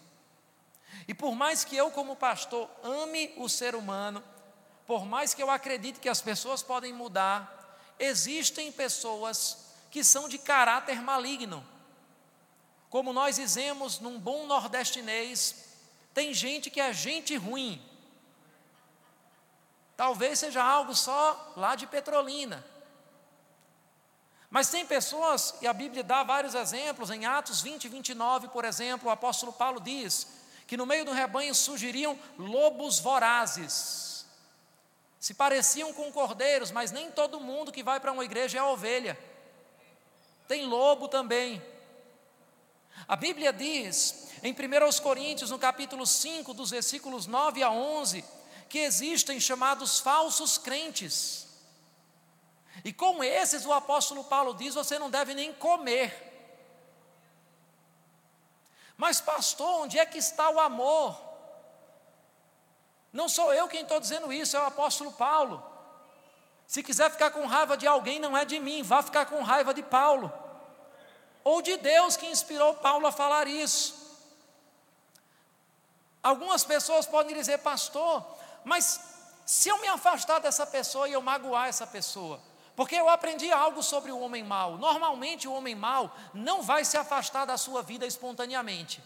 E 1.06 1.14
por 1.14 1.34
mais 1.34 1.64
que 1.64 1.76
eu, 1.76 1.90
como 1.90 2.16
pastor, 2.16 2.68
ame 2.82 3.32
o 3.36 3.48
ser 3.48 3.74
humano, 3.74 4.22
por 4.86 5.04
mais 5.04 5.34
que 5.34 5.42
eu 5.42 5.50
acredite 5.50 6.00
que 6.00 6.08
as 6.08 6.20
pessoas 6.20 6.62
podem 6.62 6.92
mudar, 6.92 7.78
existem 7.98 8.72
pessoas 8.72 9.66
que 9.90 10.02
são 10.02 10.28
de 10.28 10.38
caráter 10.38 11.02
maligno. 11.02 11.64
Como 12.88 13.12
nós 13.12 13.36
dizemos 13.36 14.00
num 14.00 14.18
bom 14.18 14.46
nordestinês, 14.46 15.66
tem 16.14 16.32
gente 16.32 16.70
que 16.70 16.80
é 16.80 16.92
gente 16.92 17.36
ruim. 17.36 17.82
Talvez 19.96 20.38
seja 20.38 20.62
algo 20.62 20.94
só 20.94 21.52
lá 21.56 21.74
de 21.74 21.86
Petrolina. 21.86 22.64
Mas 24.48 24.70
tem 24.70 24.86
pessoas, 24.86 25.54
e 25.60 25.66
a 25.66 25.72
Bíblia 25.72 26.02
dá 26.02 26.22
vários 26.22 26.54
exemplos, 26.54 27.10
em 27.10 27.26
Atos 27.26 27.60
20 27.60 27.84
e 27.84 27.88
29, 27.88 28.48
por 28.48 28.64
exemplo, 28.64 29.08
o 29.08 29.12
apóstolo 29.12 29.52
Paulo 29.52 29.80
diz 29.80 30.37
que 30.68 30.76
no 30.76 30.84
meio 30.84 31.02
do 31.02 31.12
rebanho 31.12 31.54
surgiriam 31.54 32.18
lobos 32.38 33.00
vorazes. 33.00 34.26
Se 35.18 35.32
pareciam 35.32 35.94
com 35.94 36.12
cordeiros, 36.12 36.70
mas 36.70 36.92
nem 36.92 37.10
todo 37.10 37.40
mundo 37.40 37.72
que 37.72 37.82
vai 37.82 37.98
para 37.98 38.12
uma 38.12 38.22
igreja 38.22 38.58
é 38.58 38.62
ovelha. 38.62 39.18
Tem 40.46 40.66
lobo 40.66 41.08
também. 41.08 41.62
A 43.08 43.16
Bíblia 43.16 43.50
diz, 43.50 44.28
em 44.42 44.52
1 44.52 45.02
Coríntios, 45.02 45.50
no 45.50 45.58
capítulo 45.58 46.06
5, 46.06 46.52
dos 46.52 46.70
versículos 46.70 47.26
9 47.26 47.62
a 47.62 47.70
11, 47.70 48.22
que 48.68 48.80
existem 48.80 49.40
chamados 49.40 49.98
falsos 50.00 50.58
crentes. 50.58 51.46
E 52.84 52.92
com 52.92 53.24
esses, 53.24 53.64
o 53.64 53.72
apóstolo 53.72 54.22
Paulo 54.22 54.52
diz: 54.52 54.74
você 54.74 54.98
não 54.98 55.08
deve 55.08 55.32
nem 55.32 55.50
comer. 55.50 56.27
Mas, 58.98 59.20
pastor, 59.20 59.82
onde 59.82 59.96
é 59.96 60.04
que 60.04 60.18
está 60.18 60.50
o 60.50 60.58
amor? 60.58 61.16
Não 63.12 63.28
sou 63.28 63.54
eu 63.54 63.68
quem 63.68 63.82
estou 63.82 64.00
dizendo 64.00 64.32
isso, 64.32 64.56
é 64.56 64.60
o 64.60 64.66
apóstolo 64.66 65.12
Paulo. 65.12 65.64
Se 66.66 66.82
quiser 66.82 67.08
ficar 67.10 67.30
com 67.30 67.46
raiva 67.46 67.76
de 67.76 67.86
alguém, 67.86 68.18
não 68.18 68.36
é 68.36 68.44
de 68.44 68.58
mim, 68.58 68.82
vá 68.82 69.00
ficar 69.00 69.26
com 69.26 69.40
raiva 69.42 69.72
de 69.72 69.84
Paulo. 69.84 70.32
Ou 71.44 71.62
de 71.62 71.76
Deus 71.76 72.16
que 72.16 72.26
inspirou 72.26 72.74
Paulo 72.74 73.06
a 73.06 73.12
falar 73.12 73.46
isso. 73.46 73.94
Algumas 76.20 76.64
pessoas 76.64 77.06
podem 77.06 77.34
dizer, 77.34 77.58
pastor, 77.58 78.26
mas 78.64 79.00
se 79.46 79.68
eu 79.68 79.78
me 79.78 79.86
afastar 79.86 80.40
dessa 80.40 80.66
pessoa 80.66 81.08
e 81.08 81.12
eu 81.12 81.22
magoar 81.22 81.68
essa 81.68 81.86
pessoa, 81.86 82.40
porque 82.78 82.94
eu 82.94 83.08
aprendi 83.08 83.50
algo 83.50 83.82
sobre 83.82 84.12
o 84.12 84.20
homem 84.20 84.44
mau. 84.44 84.78
Normalmente 84.78 85.48
o 85.48 85.52
homem 85.52 85.74
mau 85.74 86.16
não 86.32 86.62
vai 86.62 86.84
se 86.84 86.96
afastar 86.96 87.44
da 87.44 87.56
sua 87.56 87.82
vida 87.82 88.06
espontaneamente. 88.06 89.02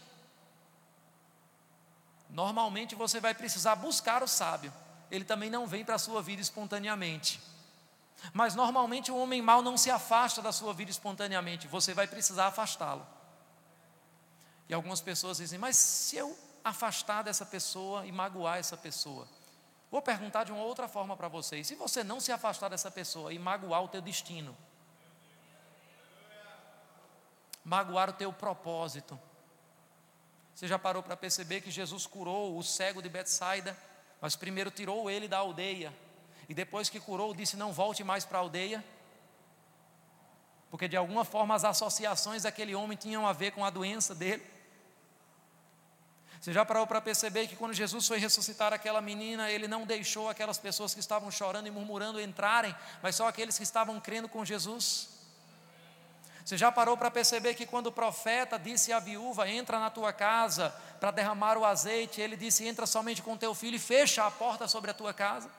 Normalmente 2.29 2.93
você 2.93 3.19
vai 3.19 3.33
precisar 3.33 3.75
buscar 3.75 4.21
o 4.21 4.27
sábio. 4.27 4.71
Ele 5.09 5.25
também 5.25 5.49
não 5.49 5.65
vem 5.65 5.83
para 5.83 5.95
a 5.95 5.97
sua 5.97 6.21
vida 6.21 6.39
espontaneamente. 6.39 7.41
Mas 8.31 8.53
normalmente 8.53 9.11
o 9.11 9.17
homem 9.17 9.41
mau 9.41 9.63
não 9.63 9.75
se 9.75 9.89
afasta 9.89 10.39
da 10.39 10.51
sua 10.51 10.71
vida 10.71 10.91
espontaneamente, 10.91 11.67
você 11.67 11.95
vai 11.95 12.05
precisar 12.05 12.45
afastá-lo. 12.45 13.03
E 14.69 14.73
algumas 14.75 15.01
pessoas 15.01 15.37
dizem: 15.37 15.57
Mas 15.57 15.77
se 15.77 16.15
eu 16.15 16.37
afastar 16.63 17.23
dessa 17.23 17.43
pessoa 17.43 18.05
e 18.05 18.11
magoar 18.11 18.59
essa 18.59 18.77
pessoa? 18.77 19.27
Vou 19.93 20.01
perguntar 20.01 20.43
de 20.43 20.51
uma 20.51 20.63
outra 20.63 20.87
forma 20.87 21.15
para 21.15 21.27
vocês: 21.27 21.67
se 21.67 21.75
você 21.75 22.03
não 22.03 22.19
se 22.19 22.31
afastar 22.31 22.67
dessa 22.67 22.89
pessoa 22.89 23.31
e 23.31 23.37
magoar 23.37 23.83
o 23.83 23.87
teu 23.87 24.01
destino, 24.01 24.57
magoar 27.63 28.09
o 28.09 28.13
teu 28.13 28.33
propósito, 28.33 29.19
você 30.55 30.67
já 30.67 30.79
parou 30.79 31.03
para 31.03 31.15
perceber 31.15 31.61
que 31.61 31.69
Jesus 31.69 32.07
curou 32.07 32.57
o 32.57 32.63
cego 32.63 33.03
de 33.03 33.07
Betsaida, 33.07 33.77
mas 34.19 34.35
primeiro 34.35 34.71
tirou 34.71 35.11
ele 35.11 35.27
da 35.27 35.37
aldeia, 35.37 35.93
e 36.49 36.55
depois 36.55 36.89
que 36.89 36.99
curou, 36.99 37.31
disse: 37.31 37.55
Não 37.55 37.71
volte 37.71 38.03
mais 38.03 38.25
para 38.25 38.39
a 38.39 38.41
aldeia? 38.41 38.83
Porque 40.71 40.87
de 40.87 40.97
alguma 40.97 41.23
forma 41.23 41.53
as 41.53 41.63
associações 41.63 42.41
daquele 42.41 42.73
homem 42.73 42.97
tinham 42.97 43.27
a 43.27 43.31
ver 43.31 43.51
com 43.51 43.63
a 43.63 43.69
doença 43.69 44.15
dele. 44.15 44.43
Você 46.43 46.51
já 46.51 46.65
parou 46.65 46.85
para 46.85 46.99
perceber 46.99 47.47
que 47.47 47.55
quando 47.55 47.73
Jesus 47.73 48.05
foi 48.05 48.19
ressuscitar 48.19 48.73
aquela 48.73 48.99
menina, 48.99 49.49
ele 49.49 49.65
não 49.65 49.85
deixou 49.85 50.27
aquelas 50.27 50.57
pessoas 50.57 50.93
que 50.93 50.99
estavam 50.99 51.31
chorando 51.31 51.67
e 51.67 51.71
murmurando 51.71 52.19
entrarem, 52.19 52.75
mas 53.01 53.15
só 53.15 53.29
aqueles 53.29 53.57
que 53.57 53.63
estavam 53.63 53.97
crendo 54.01 54.27
com 54.27 54.43
Jesus? 54.43 55.07
Você 56.43 56.57
já 56.57 56.69
parou 56.69 56.97
para 56.97 57.09
perceber 57.09 57.53
que 57.53 57.65
quando 57.65 57.87
o 57.87 57.93
profeta 57.93 58.59
disse 58.59 58.91
à 58.91 58.99
viúva: 58.99 59.47
Entra 59.47 59.79
na 59.79 59.89
tua 59.89 60.11
casa 60.11 60.75
para 60.99 61.11
derramar 61.11 61.57
o 61.57 61.63
azeite, 61.63 62.19
ele 62.19 62.35
disse: 62.35 62.67
Entra 62.67 62.85
somente 62.85 63.21
com 63.21 63.37
teu 63.37 63.55
filho 63.55 63.77
e 63.77 63.79
fecha 63.79 64.25
a 64.25 64.29
porta 64.29 64.67
sobre 64.67 64.91
a 64.91 64.93
tua 64.93 65.13
casa? 65.13 65.49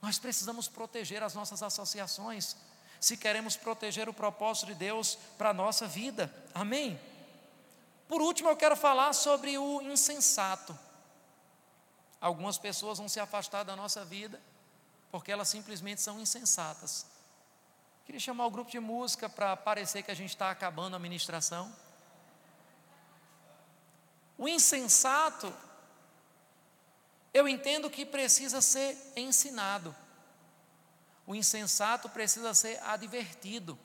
Nós 0.00 0.18
precisamos 0.18 0.66
proteger 0.66 1.22
as 1.22 1.34
nossas 1.34 1.62
associações, 1.62 2.56
se 2.98 3.18
queremos 3.18 3.54
proteger 3.54 4.08
o 4.08 4.14
propósito 4.14 4.68
de 4.68 4.74
Deus 4.76 5.18
para 5.36 5.50
a 5.50 5.54
nossa 5.54 5.86
vida. 5.86 6.34
Amém? 6.54 6.98
Por 8.08 8.22
último, 8.22 8.48
eu 8.48 8.56
quero 8.56 8.76
falar 8.76 9.12
sobre 9.12 9.58
o 9.58 9.82
insensato. 9.82 10.78
Algumas 12.20 12.58
pessoas 12.58 12.98
vão 12.98 13.08
se 13.08 13.20
afastar 13.20 13.64
da 13.64 13.76
nossa 13.76 14.04
vida 14.04 14.40
porque 15.10 15.32
elas 15.32 15.48
simplesmente 15.48 16.00
são 16.00 16.20
insensatas. 16.20 17.06
Queria 18.04 18.20
chamar 18.20 18.46
o 18.46 18.50
grupo 18.50 18.70
de 18.70 18.78
música 18.78 19.28
para 19.28 19.56
parecer 19.56 20.02
que 20.02 20.10
a 20.10 20.14
gente 20.14 20.30
está 20.30 20.50
acabando 20.50 20.94
a 20.94 20.98
ministração. 20.98 21.74
O 24.38 24.46
insensato, 24.46 25.52
eu 27.32 27.48
entendo 27.48 27.90
que 27.90 28.04
precisa 28.04 28.60
ser 28.60 28.96
ensinado. 29.16 29.94
O 31.26 31.34
insensato 31.34 32.08
precisa 32.08 32.54
ser 32.54 32.80
advertido. 32.82 33.78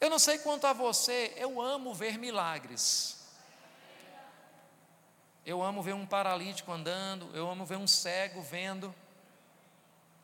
Eu 0.00 0.08
não 0.10 0.18
sei 0.18 0.38
quanto 0.38 0.66
a 0.66 0.72
você, 0.72 1.32
eu 1.36 1.60
amo 1.60 1.92
ver 1.92 2.18
milagres. 2.18 3.18
Eu 5.44 5.62
amo 5.62 5.82
ver 5.82 5.94
um 5.94 6.06
paralítico 6.06 6.70
andando, 6.70 7.30
eu 7.34 7.50
amo 7.50 7.64
ver 7.64 7.76
um 7.76 7.86
cego 7.86 8.42
vendo. 8.42 8.94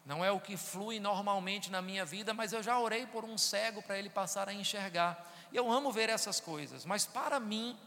Não 0.05 0.25
é 0.25 0.31
o 0.31 0.39
que 0.39 0.57
flui 0.57 1.01
normalmente 1.01 1.71
na 1.71 1.81
minha 1.81 2.05
vida, 2.05 2.35
mas 2.35 2.53
eu 2.53 2.63
já 2.63 2.79
orei 2.79 3.07
por 3.07 3.25
um 3.25 3.39
cego 3.39 3.83
para 3.83 3.99
ele 3.99 4.11
passar 4.11 4.49
a 4.49 4.53
enxergar. 4.53 5.33
Eu 5.53 5.73
amo 5.73 5.91
ver 5.91 6.11
essas 6.11 6.41
coisas, 6.41 6.85
mas 6.85 7.07
para 7.07 7.41
mim, 7.41 7.79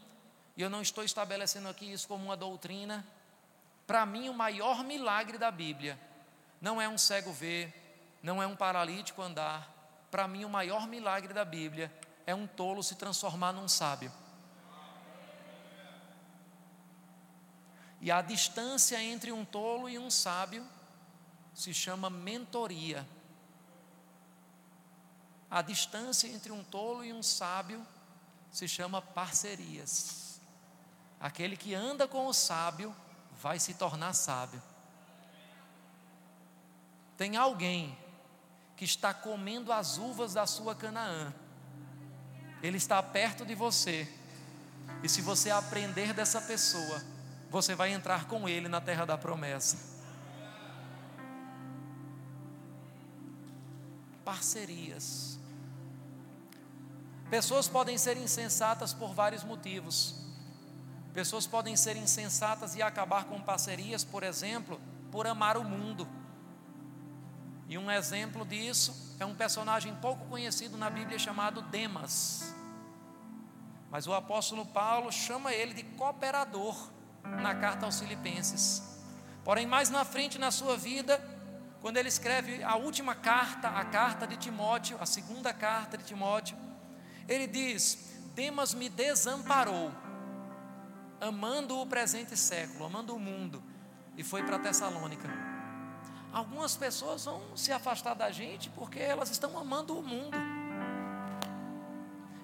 e 0.56 0.62
eu 0.62 0.68
não 0.68 0.82
estou 0.82 1.04
estabelecendo 1.04 1.68
aqui 1.68 1.92
isso 1.92 2.08
como 2.08 2.24
uma 2.24 2.36
doutrina, 2.36 3.06
para 3.86 4.04
mim 4.04 4.28
o 4.28 4.34
maior 4.34 4.82
milagre 4.82 5.38
da 5.38 5.50
Bíblia 5.50 5.98
não 6.60 6.80
é 6.80 6.88
um 6.88 6.98
cego 6.98 7.32
ver, 7.32 7.72
não 8.22 8.42
é 8.42 8.46
um 8.46 8.56
paralítico 8.56 9.22
andar. 9.22 9.77
Para 10.10 10.26
mim 10.26 10.44
o 10.44 10.48
maior 10.48 10.86
milagre 10.86 11.34
da 11.34 11.44
Bíblia 11.44 11.92
é 12.26 12.34
um 12.34 12.46
tolo 12.46 12.82
se 12.82 12.94
transformar 12.94 13.52
num 13.52 13.68
sábio. 13.68 14.12
E 18.00 18.10
a 18.10 18.22
distância 18.22 19.02
entre 19.02 19.32
um 19.32 19.44
tolo 19.44 19.88
e 19.88 19.98
um 19.98 20.10
sábio 20.10 20.66
se 21.52 21.74
chama 21.74 22.08
mentoria. 22.08 23.06
A 25.50 25.62
distância 25.62 26.28
entre 26.28 26.52
um 26.52 26.62
tolo 26.62 27.04
e 27.04 27.12
um 27.12 27.22
sábio 27.22 27.84
se 28.52 28.68
chama 28.68 29.02
parcerias. 29.02 30.40
Aquele 31.20 31.56
que 31.56 31.74
anda 31.74 32.06
com 32.06 32.26
o 32.26 32.32
sábio 32.32 32.94
vai 33.32 33.58
se 33.58 33.74
tornar 33.74 34.12
sábio. 34.12 34.62
Tem 37.16 37.36
alguém 37.36 37.98
que 38.78 38.86
está 38.86 39.12
comendo 39.12 39.70
as 39.70 39.98
uvas 39.98 40.32
da 40.32 40.46
sua 40.46 40.74
Canaã. 40.74 41.34
Ele 42.62 42.78
está 42.78 43.02
perto 43.02 43.44
de 43.44 43.54
você. 43.54 44.08
E 45.02 45.08
se 45.08 45.20
você 45.20 45.50
aprender 45.50 46.14
dessa 46.14 46.40
pessoa, 46.40 47.02
você 47.50 47.74
vai 47.74 47.92
entrar 47.92 48.24
com 48.24 48.48
ele 48.48 48.68
na 48.68 48.80
terra 48.80 49.04
da 49.04 49.18
promessa. 49.18 49.98
parcerias. 54.28 55.38
Pessoas 57.30 57.66
podem 57.66 57.96
ser 57.96 58.18
insensatas 58.18 58.92
por 58.92 59.14
vários 59.14 59.42
motivos. 59.42 60.16
Pessoas 61.14 61.46
podem 61.46 61.74
ser 61.76 61.96
insensatas 61.96 62.74
e 62.76 62.82
acabar 62.82 63.24
com 63.24 63.40
parcerias, 63.40 64.04
por 64.04 64.22
exemplo, 64.22 64.78
por 65.10 65.26
amar 65.26 65.56
o 65.56 65.64
mundo. 65.64 66.06
E 67.68 67.76
um 67.76 67.90
exemplo 67.90 68.46
disso 68.46 69.14
é 69.20 69.26
um 69.26 69.34
personagem 69.34 69.94
pouco 69.96 70.24
conhecido 70.26 70.78
na 70.78 70.88
Bíblia 70.88 71.18
chamado 71.18 71.60
Demas. 71.60 72.54
Mas 73.90 74.06
o 74.06 74.14
apóstolo 74.14 74.64
Paulo 74.64 75.12
chama 75.12 75.52
ele 75.52 75.74
de 75.74 75.82
cooperador 75.82 76.90
na 77.22 77.54
carta 77.54 77.84
aos 77.84 78.00
Filipenses. 78.00 78.82
Porém, 79.44 79.66
mais 79.66 79.90
na 79.90 80.02
frente 80.02 80.38
na 80.38 80.50
sua 80.50 80.78
vida, 80.78 81.22
quando 81.82 81.98
ele 81.98 82.08
escreve 82.08 82.62
a 82.62 82.76
última 82.76 83.14
carta, 83.14 83.68
a 83.68 83.84
carta 83.84 84.26
de 84.26 84.36
Timóteo, 84.36 84.96
a 85.00 85.06
segunda 85.06 85.52
carta 85.52 85.98
de 85.98 86.04
Timóteo, 86.04 86.56
ele 87.28 87.46
diz: 87.46 88.18
Demas 88.34 88.72
me 88.72 88.88
desamparou, 88.88 89.92
amando 91.20 91.78
o 91.78 91.86
presente 91.86 92.36
século, 92.36 92.86
amando 92.86 93.14
o 93.14 93.18
mundo, 93.18 93.62
e 94.16 94.24
foi 94.24 94.42
para 94.42 94.58
Tessalônica. 94.58 95.47
Algumas 96.38 96.76
pessoas 96.76 97.24
vão 97.24 97.42
se 97.56 97.72
afastar 97.72 98.14
da 98.14 98.30
gente 98.30 98.70
porque 98.70 99.00
elas 99.00 99.28
estão 99.28 99.58
amando 99.58 99.98
o 99.98 100.00
mundo. 100.00 100.38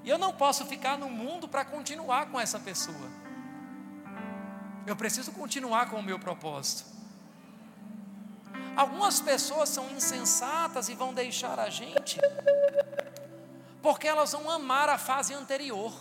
E 0.02 0.10
eu 0.10 0.18
não 0.18 0.32
posso 0.32 0.66
ficar 0.66 0.98
no 0.98 1.08
mundo 1.08 1.46
para 1.46 1.64
continuar 1.64 2.26
com 2.26 2.40
essa 2.40 2.58
pessoa. 2.58 3.08
Eu 4.84 4.96
preciso 4.96 5.30
continuar 5.30 5.90
com 5.90 5.96
o 6.00 6.02
meu 6.02 6.18
propósito. 6.18 6.90
Algumas 8.76 9.20
pessoas 9.20 9.68
são 9.68 9.88
insensatas 9.92 10.88
e 10.88 10.94
vão 10.96 11.14
deixar 11.14 11.60
a 11.60 11.70
gente 11.70 12.18
porque 13.80 14.08
elas 14.08 14.32
vão 14.32 14.50
amar 14.50 14.88
a 14.88 14.98
fase 14.98 15.32
anterior. 15.32 15.94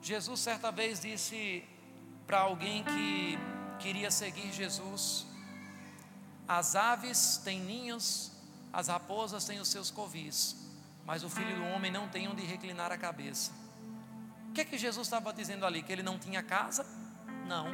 Jesus 0.00 0.38
certa 0.38 0.70
vez 0.70 1.00
disse 1.00 1.64
para 2.28 2.38
alguém 2.42 2.84
que 2.84 3.36
queria 3.80 4.10
seguir 4.10 4.52
Jesus. 4.52 5.26
As 6.46 6.76
aves 6.76 7.40
têm 7.44 7.60
ninhos, 7.60 8.30
as 8.72 8.88
raposas 8.88 9.44
têm 9.44 9.58
os 9.58 9.68
seus 9.68 9.90
covis, 9.90 10.56
mas 11.06 11.24
o 11.24 11.30
filho 11.30 11.56
do 11.56 11.64
homem 11.74 11.90
não 11.90 12.08
tem 12.08 12.28
onde 12.28 12.42
reclinar 12.42 12.92
a 12.92 12.98
cabeça. 12.98 13.52
O 14.48 14.52
que 14.52 14.60
é 14.60 14.64
que 14.64 14.76
Jesus 14.76 15.06
estava 15.06 15.32
dizendo 15.32 15.64
ali? 15.64 15.82
Que 15.82 15.92
ele 15.92 16.02
não 16.02 16.18
tinha 16.18 16.42
casa? 16.42 16.84
Não. 17.46 17.66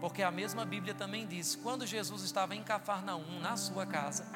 Porque 0.00 0.22
a 0.22 0.30
mesma 0.30 0.64
Bíblia 0.64 0.94
também 0.94 1.26
diz: 1.26 1.56
quando 1.56 1.86
Jesus 1.86 2.22
estava 2.22 2.54
em 2.54 2.62
Cafarnaum, 2.62 3.38
na 3.40 3.56
sua 3.56 3.84
casa, 3.86 4.26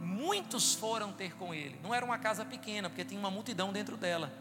muitos 0.00 0.74
foram 0.74 1.12
ter 1.12 1.36
com 1.36 1.54
ele. 1.54 1.78
Não 1.82 1.94
era 1.94 2.04
uma 2.04 2.18
casa 2.18 2.44
pequena, 2.44 2.88
porque 2.88 3.04
tinha 3.04 3.20
uma 3.20 3.30
multidão 3.30 3.72
dentro 3.72 3.96
dela. 3.96 4.32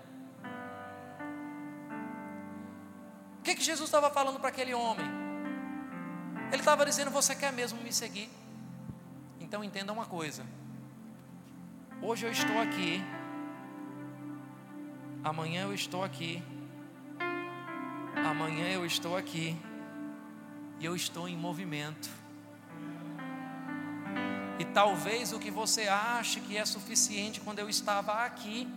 O 3.39 3.41
que, 3.41 3.55
que 3.55 3.63
Jesus 3.63 3.87
estava 3.87 4.09
falando 4.11 4.39
para 4.39 4.49
aquele 4.49 4.73
homem? 4.73 5.05
Ele 6.51 6.61
estava 6.61 6.85
dizendo: 6.85 7.09
Você 7.11 7.35
quer 7.35 7.51
mesmo 7.51 7.81
me 7.81 7.91
seguir? 7.91 8.29
Então 9.39 9.63
entenda 9.63 9.91
uma 9.91 10.05
coisa. 10.05 10.45
Hoje 12.01 12.25
eu 12.25 12.31
estou 12.31 12.59
aqui, 12.59 13.03
amanhã 15.23 15.63
eu 15.63 15.73
estou 15.73 16.03
aqui, 16.03 16.43
amanhã 18.15 18.69
eu 18.69 18.85
estou 18.85 19.17
aqui, 19.17 19.57
e 20.79 20.85
eu 20.85 20.95
estou 20.95 21.27
em 21.27 21.35
movimento. 21.35 22.09
E 24.59 24.65
talvez 24.65 25.33
o 25.33 25.39
que 25.39 25.49
você 25.49 25.87
ache 25.87 26.41
que 26.41 26.57
é 26.57 26.65
suficiente 26.65 27.39
quando 27.39 27.59
eu 27.59 27.69
estava 27.69 28.25
aqui, 28.25 28.67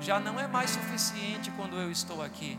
já 0.00 0.18
não 0.18 0.38
é 0.38 0.46
mais 0.46 0.70
suficiente 0.70 1.50
quando 1.52 1.76
eu 1.76 1.90
estou 1.90 2.22
aqui. 2.22 2.58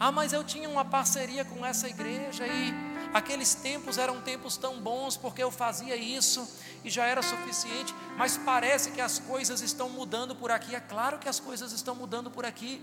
Ah, 0.00 0.12
mas 0.12 0.32
eu 0.32 0.44
tinha 0.44 0.68
uma 0.68 0.84
parceria 0.84 1.44
com 1.44 1.66
essa 1.66 1.88
igreja 1.88 2.46
e 2.46 2.72
aqueles 3.12 3.54
tempos 3.54 3.98
eram 3.98 4.20
tempos 4.20 4.56
tão 4.56 4.80
bons 4.80 5.16
porque 5.16 5.42
eu 5.42 5.50
fazia 5.50 5.96
isso 5.96 6.48
e 6.84 6.90
já 6.90 7.04
era 7.04 7.20
suficiente, 7.20 7.92
mas 8.16 8.36
parece 8.36 8.92
que 8.92 9.00
as 9.00 9.18
coisas 9.18 9.60
estão 9.60 9.88
mudando 9.88 10.36
por 10.36 10.52
aqui. 10.52 10.74
É 10.74 10.80
claro 10.80 11.18
que 11.18 11.28
as 11.28 11.40
coisas 11.40 11.72
estão 11.72 11.94
mudando 11.94 12.30
por 12.30 12.46
aqui. 12.46 12.80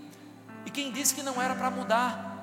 E 0.66 0.70
quem 0.70 0.92
disse 0.92 1.14
que 1.14 1.22
não 1.22 1.40
era 1.40 1.54
para 1.54 1.70
mudar? 1.70 2.36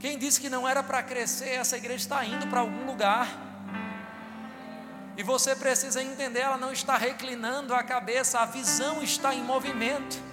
Quem 0.00 0.18
disse 0.18 0.40
que 0.40 0.48
não 0.48 0.68
era 0.68 0.82
para 0.82 1.00
crescer? 1.00 1.50
Essa 1.50 1.76
igreja 1.76 2.02
está 2.02 2.24
indo 2.24 2.48
para 2.48 2.60
algum 2.60 2.84
lugar. 2.86 3.28
E 5.16 5.22
você 5.22 5.54
precisa 5.54 6.02
entender, 6.02 6.40
ela 6.40 6.56
não 6.56 6.72
está 6.72 6.96
reclinando 6.96 7.74
a 7.74 7.82
cabeça, 7.84 8.40
a 8.40 8.46
visão 8.46 9.02
está 9.02 9.32
em 9.32 9.44
movimento. 9.44 10.31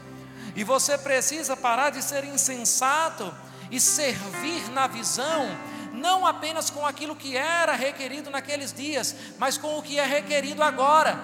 E 0.60 0.64
você 0.66 0.98
precisa 0.98 1.56
parar 1.56 1.90
de 1.90 2.04
ser 2.04 2.26
insensato 2.26 3.34
e 3.72 3.80
servir 3.80 4.70
na 4.72 4.88
visão, 4.88 5.48
não 5.94 6.28
apenas 6.28 6.70
com 6.70 6.86
aquilo 6.86 7.16
que 7.16 7.38
era 7.38 7.72
requerido 7.76 8.30
naqueles 8.30 8.74
dias, 8.74 9.16
mas 9.38 9.58
com 9.58 9.78
o 9.78 9.82
que 9.82 9.98
é 9.98 10.06
requerido 10.06 10.62
agora. 10.62 11.18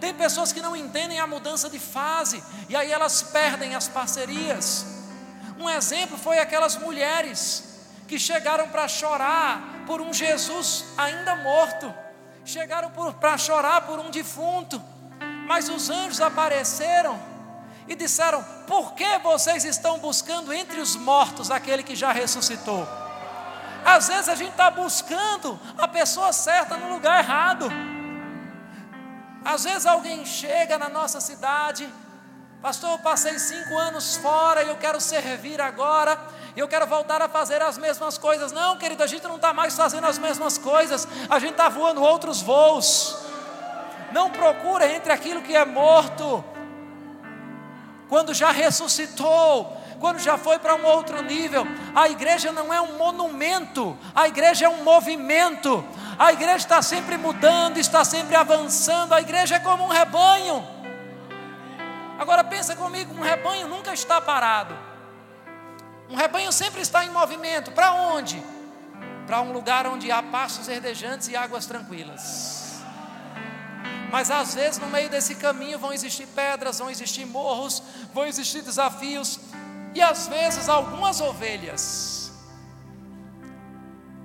Tem 0.00 0.14
pessoas 0.14 0.54
que 0.54 0.62
não 0.62 0.74
entendem 0.74 1.20
a 1.20 1.26
mudança 1.26 1.68
de 1.68 1.78
fase, 1.78 2.42
e 2.66 2.74
aí 2.74 2.90
elas 2.90 3.20
perdem 3.24 3.74
as 3.74 3.88
parcerias. 3.88 4.86
Um 5.58 5.68
exemplo 5.68 6.16
foi 6.16 6.38
aquelas 6.38 6.76
mulheres 6.76 7.62
que 8.08 8.18
chegaram 8.18 8.70
para 8.70 8.88
chorar 8.88 9.84
por 9.86 10.00
um 10.00 10.14
Jesus 10.14 10.86
ainda 10.96 11.36
morto, 11.36 11.94
chegaram 12.42 12.90
para 13.20 13.36
chorar 13.36 13.82
por 13.82 13.98
um 13.98 14.10
defunto, 14.10 14.82
mas 15.46 15.68
os 15.68 15.90
anjos 15.90 16.22
apareceram 16.22 17.36
e 17.88 17.94
disseram: 17.94 18.44
Por 18.66 18.92
que 18.92 19.18
vocês 19.18 19.64
estão 19.64 19.98
buscando 19.98 20.52
entre 20.52 20.80
os 20.80 20.94
mortos 20.94 21.50
aquele 21.50 21.82
que 21.82 21.96
já 21.96 22.12
ressuscitou? 22.12 22.86
Às 23.84 24.08
vezes 24.08 24.28
a 24.28 24.34
gente 24.34 24.50
está 24.50 24.70
buscando 24.70 25.58
a 25.78 25.88
pessoa 25.88 26.32
certa 26.32 26.76
no 26.76 26.92
lugar 26.92 27.24
errado. 27.24 27.70
Às 29.44 29.64
vezes 29.64 29.86
alguém 29.86 30.26
chega 30.26 30.76
na 30.76 30.88
nossa 30.88 31.20
cidade, 31.20 31.88
pastor, 32.60 32.90
eu 32.90 32.98
passei 32.98 33.38
cinco 33.38 33.78
anos 33.78 34.16
fora 34.16 34.62
e 34.62 34.68
eu 34.68 34.76
quero 34.76 35.00
servir 35.00 35.60
agora, 35.60 36.18
eu 36.54 36.68
quero 36.68 36.86
voltar 36.86 37.22
a 37.22 37.28
fazer 37.28 37.62
as 37.62 37.78
mesmas 37.78 38.18
coisas. 38.18 38.52
Não, 38.52 38.76
querido, 38.76 39.02
a 39.02 39.06
gente 39.06 39.26
não 39.26 39.36
está 39.36 39.54
mais 39.54 39.74
fazendo 39.74 40.06
as 40.06 40.18
mesmas 40.18 40.58
coisas, 40.58 41.08
a 41.30 41.38
gente 41.38 41.52
está 41.52 41.68
voando 41.70 42.02
outros 42.02 42.42
voos. 42.42 43.16
Não 44.12 44.30
procura 44.30 44.90
entre 44.90 45.12
aquilo 45.12 45.40
que 45.40 45.56
é 45.56 45.64
morto 45.64 46.44
quando 48.08 48.32
já 48.32 48.50
ressuscitou, 48.50 49.76
quando 50.00 50.18
já 50.18 50.38
foi 50.38 50.58
para 50.58 50.74
um 50.74 50.84
outro 50.84 51.22
nível. 51.22 51.66
A 51.94 52.08
igreja 52.08 52.52
não 52.52 52.72
é 52.72 52.80
um 52.80 52.96
monumento, 52.96 53.96
a 54.14 54.26
igreja 54.28 54.66
é 54.66 54.68
um 54.68 54.82
movimento. 54.82 55.84
A 56.18 56.32
igreja 56.32 56.56
está 56.56 56.82
sempre 56.82 57.16
mudando, 57.16 57.78
está 57.78 58.04
sempre 58.04 58.34
avançando. 58.34 59.12
A 59.12 59.20
igreja 59.20 59.56
é 59.56 59.60
como 59.60 59.84
um 59.84 59.88
rebanho. 59.88 60.66
Agora 62.18 62.42
pensa 62.42 62.74
comigo, 62.74 63.14
um 63.14 63.20
rebanho 63.20 63.68
nunca 63.68 63.92
está 63.92 64.20
parado. 64.20 64.76
Um 66.10 66.16
rebanho 66.16 66.50
sempre 66.50 66.80
está 66.80 67.04
em 67.04 67.10
movimento. 67.10 67.70
Para 67.70 67.92
onde? 67.92 68.42
Para 69.26 69.40
um 69.42 69.52
lugar 69.52 69.86
onde 69.86 70.10
há 70.10 70.20
pastos 70.22 70.66
verdejantes 70.66 71.28
e 71.28 71.36
águas 71.36 71.66
tranquilas. 71.66 72.67
Mas 74.10 74.30
às 74.30 74.54
vezes 74.54 74.78
no 74.78 74.88
meio 74.88 75.10
desse 75.10 75.34
caminho 75.34 75.78
vão 75.78 75.92
existir 75.92 76.26
pedras, 76.26 76.78
vão 76.78 76.90
existir 76.90 77.26
morros, 77.26 77.82
vão 78.14 78.26
existir 78.26 78.62
desafios, 78.62 79.38
e 79.94 80.00
às 80.00 80.28
vezes 80.28 80.68
algumas 80.68 81.20
ovelhas, 81.20 82.32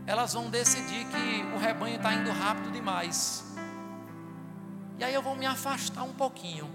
elas 0.05 0.33
vão 0.33 0.49
decidir 0.49 1.05
que 1.05 1.55
o 1.55 1.57
rebanho 1.57 1.97
está 1.97 2.13
indo 2.13 2.31
rápido 2.31 2.71
demais, 2.71 3.43
e 4.97 5.03
aí 5.03 5.13
eu 5.13 5.21
vou 5.21 5.35
me 5.35 5.45
afastar 5.45 6.03
um 6.03 6.13
pouquinho, 6.13 6.69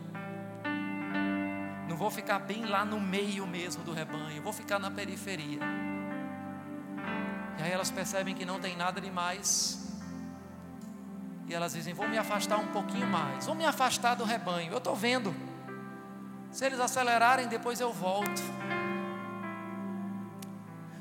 não 1.89 1.97
vou 1.97 2.11
ficar 2.11 2.39
bem 2.39 2.67
lá 2.67 2.85
no 2.85 3.01
meio 3.01 3.47
mesmo 3.47 3.83
do 3.83 3.93
rebanho, 3.93 4.43
vou 4.43 4.53
ficar 4.53 4.79
na 4.79 4.91
periferia. 4.91 5.61
E 7.59 7.63
aí 7.63 7.73
elas 7.73 7.91
percebem 7.91 8.35
que 8.35 8.45
não 8.45 8.61
tem 8.61 8.77
nada 8.77 9.01
demais 9.01 9.88
e 11.49 11.55
elas 11.55 11.73
dizem: 11.73 11.95
Vou 11.95 12.09
me 12.09 12.19
afastar 12.19 12.59
um 12.59 12.69
pouquinho 12.69 13.07
mais, 13.07 13.47
vou 13.47 13.55
me 13.55 13.65
afastar 13.65 14.15
do 14.15 14.25
rebanho. 14.25 14.73
Eu 14.73 14.79
estou 14.79 14.95
vendo. 14.95 15.35
Se 16.53 16.65
eles 16.65 16.81
acelerarem, 16.81 17.49
depois 17.49 17.81
eu 17.81 17.93
volto. 17.93 18.43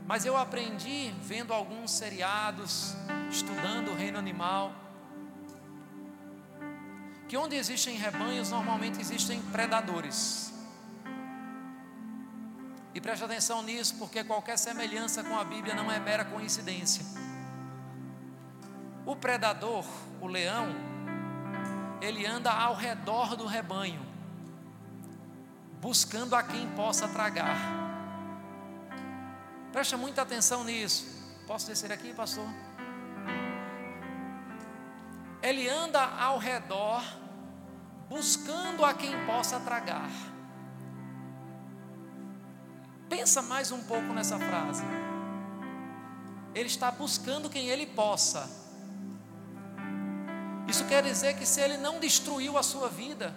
Mas 0.06 0.26
eu 0.26 0.38
aprendi 0.38 1.14
vendo 1.22 1.54
alguns 1.54 1.92
seriados, 1.92 2.96
estudando 3.30 3.92
o 3.92 3.96
reino 3.96 4.18
animal, 4.18 4.74
que 7.28 7.36
onde 7.36 7.58
existem 7.58 7.98
rebanhos, 7.98 8.52
normalmente 8.52 9.02
existem 9.02 9.42
predadores. 9.52 10.54
E 12.94 13.02
preste 13.02 13.24
atenção 13.24 13.62
nisso, 13.62 13.96
porque 14.00 14.24
qualquer 14.24 14.58
semelhança 14.58 15.24
com 15.24 15.38
a 15.38 15.44
Bíblia 15.44 15.76
não 15.76 15.92
é 15.92 16.00
mera 16.00 16.24
coincidência. 16.24 17.06
O 19.08 19.16
predador, 19.16 19.86
o 20.20 20.28
leão, 20.28 20.68
ele 22.02 22.26
anda 22.26 22.52
ao 22.52 22.76
redor 22.76 23.38
do 23.38 23.46
rebanho, 23.46 24.06
buscando 25.80 26.36
a 26.36 26.44
quem 26.44 26.68
possa 26.72 27.08
tragar. 27.08 27.56
Preste 29.72 29.96
muita 29.96 30.24
atenção 30.24 30.66
nisso. 30.66 31.08
Posso 31.48 31.68
descer 31.68 31.90
aqui, 31.90 32.14
pastor? 32.14 32.50
Ele 35.42 35.70
anda 35.70 36.04
ao 36.04 36.38
redor, 36.38 37.02
buscando 38.10 38.84
a 38.84 38.94
quem 38.94 39.26
possa 39.26 39.58
tragar. 39.62 40.10
Pensa 43.08 43.42
mais 43.42 43.72
um 43.72 43.82
pouco 43.86 44.12
nessa 44.12 44.38
frase. 44.38 44.84
Ele 46.54 46.68
está 46.68 46.92
buscando 46.92 47.50
quem 47.50 47.70
ele 47.70 47.86
possa 47.86 48.67
isso 50.68 50.86
quer 50.86 51.02
dizer 51.02 51.36
que 51.38 51.46
se 51.46 51.62
ele 51.62 51.78
não 51.78 52.00
destruiu 52.00 52.58
a 52.58 52.64
sua 52.64 52.90
vida, 52.90 53.34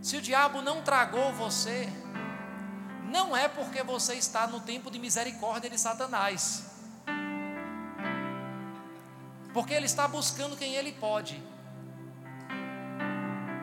se 0.00 0.16
o 0.16 0.22
diabo 0.22 0.62
não 0.62 0.82
tragou 0.82 1.32
você, 1.32 1.88
não 3.10 3.36
é 3.36 3.48
porque 3.48 3.82
você 3.82 4.14
está 4.14 4.46
no 4.46 4.60
tempo 4.60 4.90
de 4.90 4.98
misericórdia 4.98 5.68
de 5.68 5.78
Satanás, 5.78 6.70
porque 9.52 9.74
ele 9.74 9.86
está 9.86 10.08
buscando 10.08 10.56
quem 10.56 10.74
ele 10.74 10.92
pode. 10.92 11.42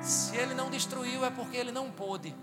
Se 0.01 0.36
ele 0.36 0.53
não 0.53 0.70
destruiu, 0.70 1.26
é 1.26 1.30
porque 1.30 1.57
ele 1.57 1.72
não 1.72 1.91
pôde. 1.91 2.36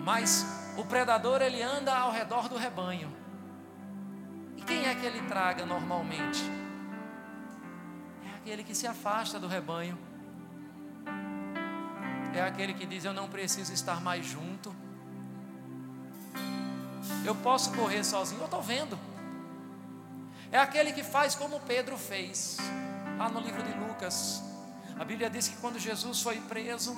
Mas 0.00 0.44
o 0.76 0.84
predador 0.84 1.42
ele 1.42 1.62
anda 1.62 1.94
ao 1.96 2.10
redor 2.10 2.48
do 2.48 2.56
rebanho. 2.56 3.19
E 4.60 4.62
quem 4.62 4.86
é 4.86 4.94
que 4.94 5.06
ele 5.06 5.22
traga 5.22 5.64
normalmente? 5.64 6.42
É 8.26 8.36
aquele 8.36 8.62
que 8.62 8.74
se 8.74 8.86
afasta 8.86 9.40
do 9.40 9.48
rebanho. 9.48 9.98
é 12.34 12.42
aquele 12.42 12.74
que 12.74 12.84
diz: 12.84 13.04
Eu 13.04 13.14
não 13.14 13.28
preciso 13.28 13.72
estar 13.72 14.00
mais 14.02 14.26
junto. 14.26 14.74
Eu 17.24 17.34
posso 17.34 17.72
correr 17.72 18.04
sozinho, 18.04 18.40
eu 18.40 18.44
estou 18.44 18.62
vendo. 18.62 18.98
É 20.52 20.58
aquele 20.58 20.92
que 20.92 21.02
faz 21.02 21.34
como 21.34 21.60
Pedro 21.60 21.96
fez, 21.96 22.58
lá 23.16 23.28
no 23.28 23.40
livro 23.40 23.62
de 23.62 23.72
Lucas. 23.78 24.42
A 24.98 25.04
Bíblia 25.04 25.30
diz 25.30 25.48
que 25.48 25.56
quando 25.56 25.78
Jesus 25.78 26.20
foi 26.20 26.38
preso, 26.42 26.96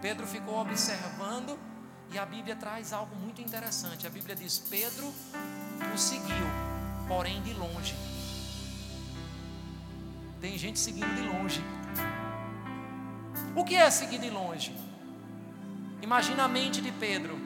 Pedro 0.00 0.26
ficou 0.26 0.58
observando, 0.58 1.58
e 2.10 2.18
a 2.18 2.24
Bíblia 2.24 2.56
traz 2.56 2.92
algo 2.92 3.14
muito 3.16 3.42
interessante. 3.42 4.06
A 4.06 4.10
Bíblia 4.10 4.34
diz: 4.34 4.58
Pedro 4.58 5.12
o 5.94 5.98
seguiu, 5.98 6.46
porém 7.06 7.40
de 7.42 7.52
longe. 7.54 7.94
Tem 10.40 10.56
gente 10.56 10.78
seguindo 10.78 11.12
de 11.14 11.22
longe. 11.22 11.64
O 13.56 13.64
que 13.64 13.74
é 13.74 13.90
seguir 13.90 14.18
de 14.18 14.30
longe? 14.30 14.74
Imagina 16.00 16.44
a 16.44 16.48
mente 16.48 16.80
de 16.80 16.92
Pedro. 16.92 17.36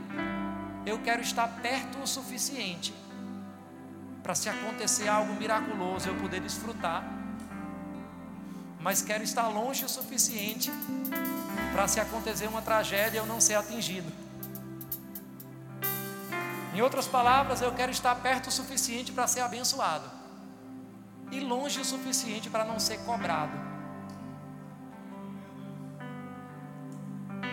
Eu 0.85 0.99
quero 0.99 1.23
estar 1.23 1.49
perto 1.49 1.99
o 1.99 2.07
suficiente 2.07 2.93
para 4.23 4.35
se 4.35 4.49
acontecer 4.49 5.09
algo 5.09 5.33
miraculoso 5.35 6.09
eu 6.09 6.15
poder 6.17 6.41
desfrutar. 6.41 7.03
Mas 8.79 9.01
quero 9.01 9.25
estar 9.25 9.49
longe 9.49 9.85
o 9.85 9.89
suficiente 9.89 10.71
para 11.73 11.89
se 11.89 11.99
acontecer 11.99 12.47
uma 12.47 12.61
tragédia 12.61 13.19
eu 13.19 13.27
não 13.27 13.41
ser 13.41 13.55
atingido. 13.55 14.22
Em 16.75 16.81
outras 16.81 17.07
palavras, 17.07 17.61
eu 17.61 17.73
quero 17.73 17.93
estar 17.93 18.15
perto 18.17 18.47
o 18.47 18.51
suficiente 18.51 19.13
para 19.13 19.27
ser 19.27 19.41
abençoado 19.41 20.11
e 21.31 21.41
longe 21.41 21.81
o 21.81 21.85
suficiente 21.85 22.49
para 22.49 22.65
não 22.65 22.79
ser 22.79 22.99
cobrado. 23.05 23.53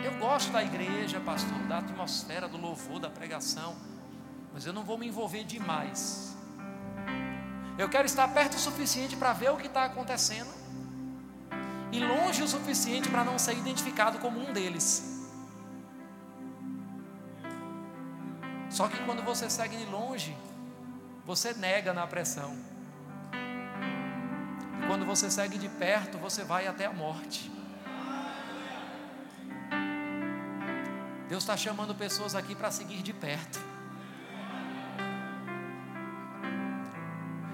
Eu 0.03 0.17
gosto 0.17 0.51
da 0.51 0.63
igreja, 0.63 1.19
pastor, 1.19 1.59
da 1.67 1.79
atmosfera, 1.79 2.47
do 2.47 2.57
louvor, 2.57 2.99
da 2.99 3.09
pregação, 3.09 3.75
mas 4.53 4.65
eu 4.65 4.71
não 4.71 4.83
vou 4.85 4.97
me 4.97 5.07
envolver 5.07 5.43
demais. 5.43 6.37
Eu 7.77 7.89
quero 7.89 8.05
estar 8.05 8.27
perto 8.29 8.55
o 8.55 8.59
suficiente 8.59 9.17
para 9.17 9.33
ver 9.33 9.51
o 9.51 9.57
que 9.57 9.67
está 9.67 9.83
acontecendo 9.83 10.49
e 11.91 11.99
longe 11.99 12.41
o 12.41 12.47
suficiente 12.47 13.09
para 13.09 13.25
não 13.25 13.37
ser 13.37 13.57
identificado 13.57 14.19
como 14.19 14.39
um 14.39 14.53
deles. 14.53 15.18
Só 18.69 18.87
que 18.87 18.97
quando 19.03 19.23
você 19.23 19.49
segue 19.49 19.75
de 19.75 19.85
longe, 19.85 20.37
você 21.25 21.53
nega 21.53 21.93
na 21.93 22.05
pressão. 22.05 22.57
E 24.81 24.87
quando 24.87 25.05
você 25.05 25.29
segue 25.29 25.57
de 25.57 25.67
perto, 25.67 26.17
você 26.17 26.43
vai 26.43 26.67
até 26.67 26.85
a 26.85 26.93
morte. 26.93 27.51
Deus 31.27 31.43
está 31.43 31.55
chamando 31.55 31.93
pessoas 31.93 32.33
aqui 32.35 32.55
para 32.55 32.71
seguir 32.71 33.01
de 33.03 33.13
perto. 33.13 33.59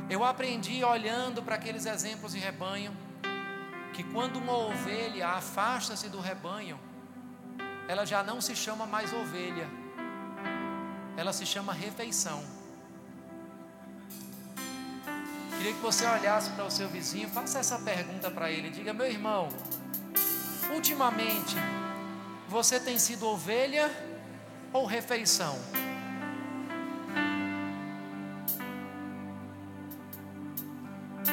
Eu 0.10 0.24
aprendi 0.24 0.84
olhando 0.84 1.42
para 1.42 1.56
aqueles 1.56 1.86
exemplos 1.86 2.34
de 2.34 2.40
rebanho, 2.40 2.96
que 3.94 4.04
quando 4.04 4.38
uma 4.38 4.54
ovelha 4.54 5.30
afasta-se 5.30 6.10
do 6.10 6.20
rebanho, 6.20 6.80
ela 7.88 8.06
já 8.06 8.24
não 8.24 8.40
se 8.40 8.56
chama 8.56 8.86
mais 8.86 9.12
ovelha, 9.12 9.68
ela 11.18 11.32
se 11.34 11.46
chama 11.46 11.74
refeição. 11.74 12.44
Queria 15.58 15.74
que 15.74 15.80
você 15.80 16.06
olhasse 16.06 16.50
para 16.52 16.66
o 16.66 16.72
seu 16.72 16.88
vizinho, 16.88 17.30
faça 17.30 17.60
essa 17.60 17.80
pergunta 17.80 18.30
para 18.30 18.52
ele, 18.52 18.70
diga: 18.70 18.94
meu 18.94 19.08
irmão, 19.08 19.50
ultimamente 20.74 21.56
você 22.48 22.80
tem 22.80 23.00
sido 23.00 23.28
ovelha 23.28 23.90
ou 24.72 24.86
refeição? 24.86 25.58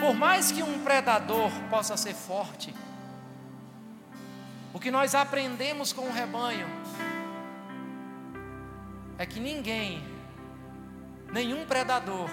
Por 0.01 0.15
mais 0.15 0.51
que 0.51 0.63
um 0.63 0.83
predador 0.83 1.51
possa 1.71 1.97
ser 1.97 2.15
forte, 2.15 2.75
o 4.73 4.81
que 4.81 4.91
nós 4.91 5.15
aprendemos 5.15 5.93
com 5.93 6.03
o 6.03 6.13
rebanho 6.13 6.67
é 9.23 9.27
que 9.27 9.39
ninguém, 9.39 10.03
nenhum 11.31 11.65
predador, 11.65 12.29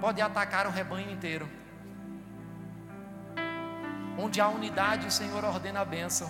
pode 0.00 0.20
atacar 0.20 0.66
o 0.66 0.70
rebanho 0.70 1.08
inteiro. 1.08 1.48
Onde 4.18 4.40
há 4.40 4.48
unidade, 4.48 5.06
o 5.06 5.10
Senhor 5.10 5.44
ordena 5.44 5.82
a 5.82 5.84
bênção. 5.84 6.28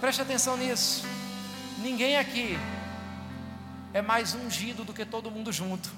Preste 0.00 0.22
atenção 0.22 0.56
nisso. 0.56 1.06
Ninguém 1.78 2.18
aqui 2.18 2.58
é 3.94 4.02
mais 4.02 4.34
ungido 4.34 4.82
do 4.82 4.92
que 4.92 5.04
todo 5.04 5.30
mundo 5.30 5.52
junto. 5.52 5.88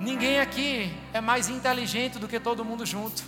Ninguém 0.00 0.40
aqui 0.40 0.92
é 1.12 1.20
mais 1.20 1.48
inteligente 1.48 2.18
do 2.18 2.26
que 2.26 2.40
todo 2.40 2.64
mundo 2.64 2.84
junto. 2.84 3.22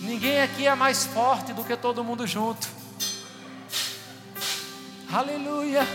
Ninguém 0.00 0.40
aqui 0.42 0.64
é 0.64 0.76
mais 0.76 1.04
forte 1.04 1.52
do 1.52 1.64
que 1.64 1.76
todo 1.76 2.04
mundo 2.04 2.24
junto. 2.24 2.81
Aleluia. 5.12 5.86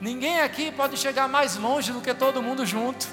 Ninguém 0.00 0.40
aqui 0.40 0.72
pode 0.72 0.96
chegar 0.96 1.28
mais 1.28 1.54
longe 1.54 1.92
do 1.92 2.00
que 2.00 2.12
todo 2.12 2.42
mundo 2.42 2.66
junto. 2.66 3.06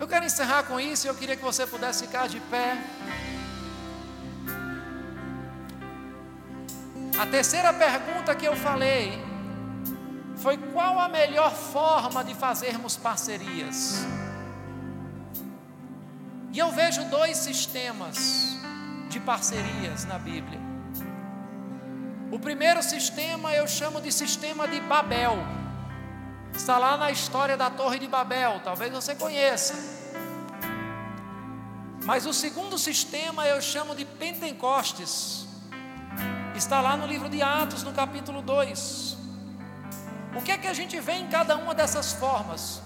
Eu 0.00 0.08
quero 0.08 0.24
encerrar 0.24 0.64
com 0.64 0.80
isso 0.80 1.06
e 1.06 1.08
eu 1.08 1.14
queria 1.14 1.36
que 1.36 1.44
você 1.44 1.64
pudesse 1.64 2.04
ficar 2.04 2.26
de 2.26 2.40
pé. 2.40 2.76
A 7.16 7.26
terceira 7.26 7.72
pergunta 7.72 8.34
que 8.34 8.48
eu 8.48 8.56
falei 8.56 9.12
foi 10.36 10.56
qual 10.56 10.98
a 10.98 11.08
melhor 11.08 11.54
forma 11.54 12.24
de 12.24 12.34
fazermos 12.34 12.96
parcerias. 12.96 14.04
E 16.52 16.58
eu 16.58 16.72
vejo 16.72 17.04
dois 17.04 17.36
sistemas 17.36 18.58
de 19.08 19.20
parcerias 19.20 20.04
na 20.04 20.18
Bíblia. 20.18 20.69
O 22.30 22.38
primeiro 22.38 22.80
sistema 22.80 23.52
eu 23.52 23.66
chamo 23.66 24.00
de 24.00 24.12
sistema 24.12 24.68
de 24.68 24.80
Babel. 24.80 25.36
Está 26.54 26.78
lá 26.78 26.96
na 26.96 27.10
história 27.10 27.56
da 27.56 27.68
Torre 27.68 27.98
de 27.98 28.06
Babel, 28.06 28.60
talvez 28.62 28.92
você 28.92 29.16
conheça. 29.16 29.74
Mas 32.04 32.26
o 32.26 32.32
segundo 32.32 32.78
sistema 32.78 33.46
eu 33.46 33.60
chamo 33.60 33.96
de 33.96 34.04
Pentecostes. 34.04 35.44
Está 36.54 36.80
lá 36.80 36.96
no 36.96 37.04
livro 37.04 37.28
de 37.28 37.42
Atos, 37.42 37.82
no 37.82 37.92
capítulo 37.92 38.42
2. 38.42 39.16
O 40.36 40.42
que 40.42 40.52
é 40.52 40.58
que 40.58 40.68
a 40.68 40.72
gente 40.72 41.00
vê 41.00 41.14
em 41.14 41.26
cada 41.28 41.56
uma 41.56 41.74
dessas 41.74 42.12
formas? 42.12 42.80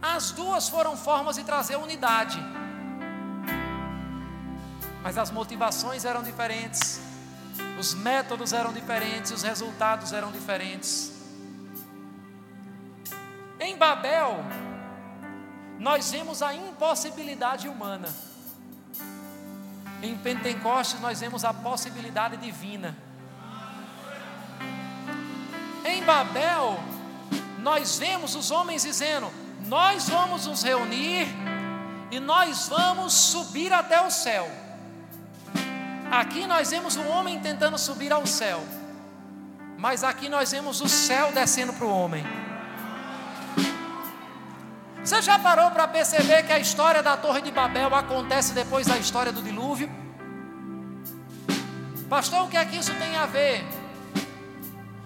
As 0.00 0.32
duas 0.32 0.68
foram 0.68 0.96
formas 0.96 1.36
de 1.36 1.44
trazer 1.44 1.76
unidade. 1.76 2.42
Mas 5.00 5.16
as 5.16 5.30
motivações 5.30 6.04
eram 6.04 6.24
diferentes, 6.24 7.00
os 7.82 7.94
métodos 7.94 8.52
eram 8.52 8.72
diferentes, 8.72 9.32
os 9.32 9.42
resultados 9.42 10.12
eram 10.12 10.30
diferentes. 10.30 11.12
Em 13.58 13.76
Babel, 13.76 14.38
nós 15.80 16.12
vemos 16.12 16.42
a 16.44 16.54
impossibilidade 16.54 17.66
humana. 17.68 18.08
Em 20.00 20.16
Pentecostes, 20.16 21.00
nós 21.00 21.18
vemos 21.18 21.44
a 21.44 21.52
possibilidade 21.52 22.36
divina. 22.36 22.96
Em 25.84 26.04
Babel, 26.04 26.78
nós 27.58 27.98
vemos 27.98 28.36
os 28.36 28.52
homens 28.52 28.82
dizendo: 28.82 29.28
Nós 29.66 30.08
vamos 30.08 30.46
nos 30.46 30.62
reunir 30.62 31.26
e 32.12 32.20
nós 32.20 32.68
vamos 32.68 33.12
subir 33.12 33.72
até 33.72 34.00
o 34.00 34.10
céu. 34.10 34.61
Aqui 36.12 36.46
nós 36.46 36.68
vemos 36.68 36.94
o 36.94 37.04
homem 37.08 37.40
tentando 37.40 37.78
subir 37.78 38.12
ao 38.12 38.26
céu, 38.26 38.62
mas 39.78 40.04
aqui 40.04 40.28
nós 40.28 40.50
vemos 40.50 40.82
o 40.82 40.86
céu 40.86 41.32
descendo 41.32 41.72
para 41.72 41.86
o 41.86 41.90
homem. 41.90 42.22
Você 45.02 45.22
já 45.22 45.38
parou 45.38 45.70
para 45.70 45.88
perceber 45.88 46.42
que 46.42 46.52
a 46.52 46.58
história 46.58 47.02
da 47.02 47.16
Torre 47.16 47.40
de 47.40 47.50
Babel 47.50 47.94
acontece 47.94 48.52
depois 48.52 48.86
da 48.86 48.98
história 48.98 49.32
do 49.32 49.40
dilúvio? 49.40 49.90
Pastor, 52.10 52.42
o 52.42 52.48
que 52.48 52.58
é 52.58 52.64
que 52.66 52.76
isso 52.76 52.94
tem 52.96 53.16
a 53.16 53.24
ver? 53.24 53.64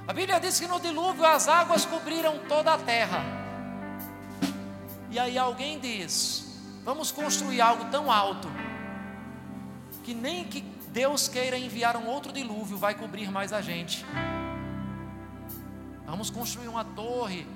A 0.09 0.13
Bíblia 0.13 0.41
diz 0.41 0.59
que 0.59 0.67
no 0.67 0.81
dilúvio 0.81 1.25
as 1.25 1.47
águas 1.47 1.85
cobriram 1.85 2.41
toda 2.49 2.75
a 2.75 2.79
terra. 2.79 3.25
E 5.09 5.21
aí 5.21 5.39
alguém 5.39 5.79
diz: 5.79 6.61
vamos 6.85 7.13
construir 7.13 7.61
algo 7.61 7.85
tão 7.93 8.11
alto 8.11 8.51
que 10.03 10.13
nem 10.13 10.45
que 10.45 10.76
Deus 10.97 11.29
queira 11.29 11.59
enviar 11.59 11.95
um 11.95 12.07
outro 12.07 12.33
dilúvio 12.33 12.79
vai 12.79 12.95
cobrir 12.95 13.31
mais 13.31 13.53
a 13.53 13.61
gente. 13.61 14.03
Vamos 16.07 16.31
construir 16.31 16.69
uma 16.69 16.87
torre 16.87 17.47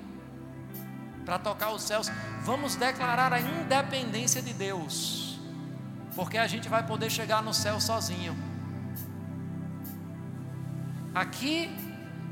para 1.25 1.39
tocar 1.39 1.71
os 1.71 1.81
céus. 1.81 2.07
Vamos 2.43 2.75
declarar 2.75 3.33
a 3.33 3.39
independência 3.39 4.43
de 4.43 4.53
Deus, 4.53 5.39
porque 6.15 6.37
a 6.37 6.45
gente 6.45 6.69
vai 6.69 6.85
poder 6.85 7.09
chegar 7.09 7.41
no 7.41 7.51
céu 7.51 7.81
sozinho. 7.81 8.37
Aqui 11.15 11.75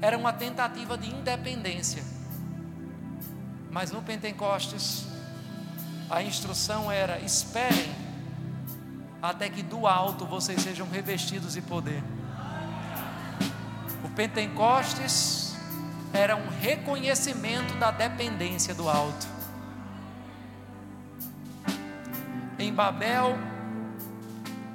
era 0.04 0.16
uma 0.16 0.32
tentativa 0.32 0.96
de 0.96 1.10
independência, 1.10 2.04
mas 3.72 3.90
no 3.90 4.04
Pentecostes 4.04 5.08
a 6.08 6.22
instrução 6.22 6.92
era: 6.92 7.20
esperem 7.20 8.09
até 9.22 9.50
que 9.50 9.62
do 9.62 9.86
alto 9.86 10.26
vocês 10.26 10.62
sejam 10.62 10.88
revestidos 10.90 11.54
de 11.54 11.62
poder. 11.62 12.04
O 14.04 14.10
Pentecostes 14.10 15.56
era 16.14 16.36
um 16.36 16.48
reconhecimento 16.62 17.74
da 17.76 17.92
dependência 17.92 18.74
do 18.74 18.90
alto. 18.90 19.28
Em 22.58 22.74
Babel, 22.74 23.38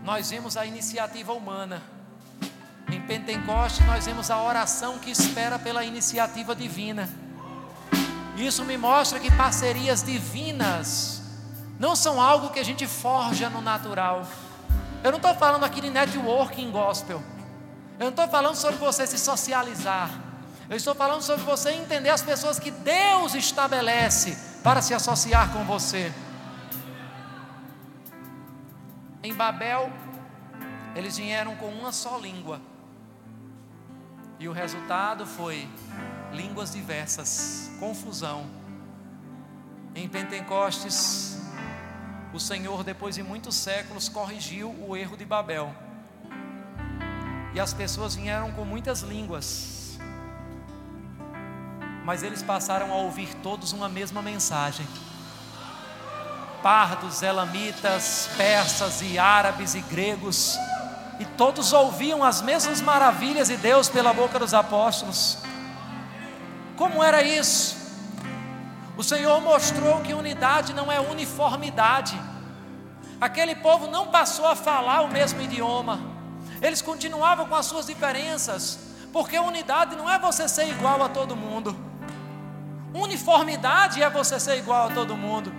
nós 0.05 0.31
vimos 0.31 0.57
a 0.57 0.65
iniciativa 0.65 1.33
humana. 1.33 1.83
Em 2.91 3.01
Pentecostes, 3.01 3.85
nós 3.87 4.07
vemos 4.07 4.31
a 4.31 4.43
oração 4.43 4.99
que 4.99 5.11
espera 5.11 5.59
pela 5.59 5.85
iniciativa 5.85 6.55
divina. 6.55 7.09
Isso 8.37 8.65
me 8.65 8.77
mostra 8.77 9.19
que 9.19 9.31
parcerias 9.31 10.03
divinas 10.03 11.14
não 11.85 11.95
são 11.95 12.19
algo 12.19 12.49
que 12.49 12.59
a 12.59 12.65
gente 12.65 12.87
forja 12.87 13.51
no 13.51 13.61
natural. 13.61 14.27
Eu 15.03 15.11
não 15.11 15.19
estou 15.19 15.35
falando 15.35 15.65
aqui 15.65 15.83
de 15.83 15.91
networking 15.91 16.71
gospel. 16.71 17.23
Eu 17.99 18.05
não 18.05 18.09
estou 18.09 18.27
falando 18.27 18.57
sobre 18.57 18.77
você 18.77 19.07
se 19.07 19.19
socializar. 19.19 20.11
Eu 20.71 20.79
estou 20.79 20.95
falando 20.95 21.21
sobre 21.21 21.45
você 21.45 21.73
entender 21.73 22.09
as 22.09 22.23
pessoas 22.23 22.59
que 22.59 22.71
Deus 22.71 23.35
estabelece 23.35 24.35
para 24.63 24.81
se 24.81 24.95
associar 24.95 25.53
com 25.53 25.63
você. 25.65 26.11
Em 29.23 29.35
Babel, 29.35 29.93
eles 30.97 31.19
vieram 31.19 31.55
com 31.57 31.69
uma 31.69 31.93
só 31.93 32.17
língua. 32.17 32.63
E 34.41 34.49
o 34.49 34.53
resultado 34.53 35.27
foi 35.27 35.69
línguas 36.33 36.73
diversas, 36.73 37.71
confusão. 37.79 38.47
Em 39.95 40.09
Pentecostes, 40.09 41.44
o 42.35 42.41
Senhor, 42.41 42.83
depois 42.83 43.15
de 43.15 43.23
muitos 43.23 43.55
séculos, 43.55 44.09
corrigiu 44.09 44.75
o 44.89 44.97
erro 44.97 45.17
de 45.17 45.25
Babel. 45.25 45.73
E 47.55 47.61
as 47.61 47.73
pessoas 47.73 48.17
vieram 48.17 48.51
com 48.51 48.65
muitas 48.65 49.03
línguas, 49.03 49.97
mas 52.05 52.25
eles 52.25 52.43
passaram 52.43 52.93
a 52.93 52.97
ouvir 52.97 53.33
todos 53.37 53.73
uma 53.73 53.89
mesma 53.89 54.21
mensagem. 54.21 54.87
Pardos, 56.61 57.23
elamitas, 57.23 58.29
persas 58.37 59.01
e 59.01 59.17
árabes 59.17 59.77
e 59.77 59.81
gregos, 59.81 60.59
e 61.21 61.25
todos 61.25 61.73
ouviam 61.73 62.25
as 62.25 62.43
mesmas 62.43 62.81
maravilhas 62.81 63.47
de 63.47 63.57
Deus 63.57 63.89
pela 63.89 64.13
boca 64.13 64.41
dos 64.41 64.53
apóstolos. 64.53 65.39
Como 66.77 67.01
era 67.01 67.23
isso? 67.23 67.74
O 68.97 69.03
Senhor 69.03 69.41
mostrou 69.41 70.01
que 70.01 70.15
unidade 70.15 70.73
não 70.73 70.91
é 70.91 71.01
uniformidade. 71.01 72.21
Aquele 73.21 73.55
povo 73.57 73.87
não 73.89 74.09
passou 74.09 74.47
a 74.47 74.55
falar 74.55 75.03
o 75.03 75.09
mesmo 75.09 75.41
idioma, 75.41 76.15
eles 76.61 76.81
continuavam 76.81 77.47
com 77.47 77.55
as 77.55 77.67
suas 77.67 77.87
diferenças, 77.87 78.79
porque 79.13 79.39
unidade 79.39 79.97
não 79.97 80.09
é 80.11 80.19
você 80.19 80.49
ser 80.49 80.69
igual 80.69 81.03
a 81.03 81.09
todo 81.09 81.37
mundo, 81.37 81.77
uniformidade 82.95 84.03
é 84.03 84.09
você 84.09 84.41
ser 84.41 84.57
igual 84.59 84.89
a 84.89 84.91
todo 84.91 85.17
mundo. 85.17 85.53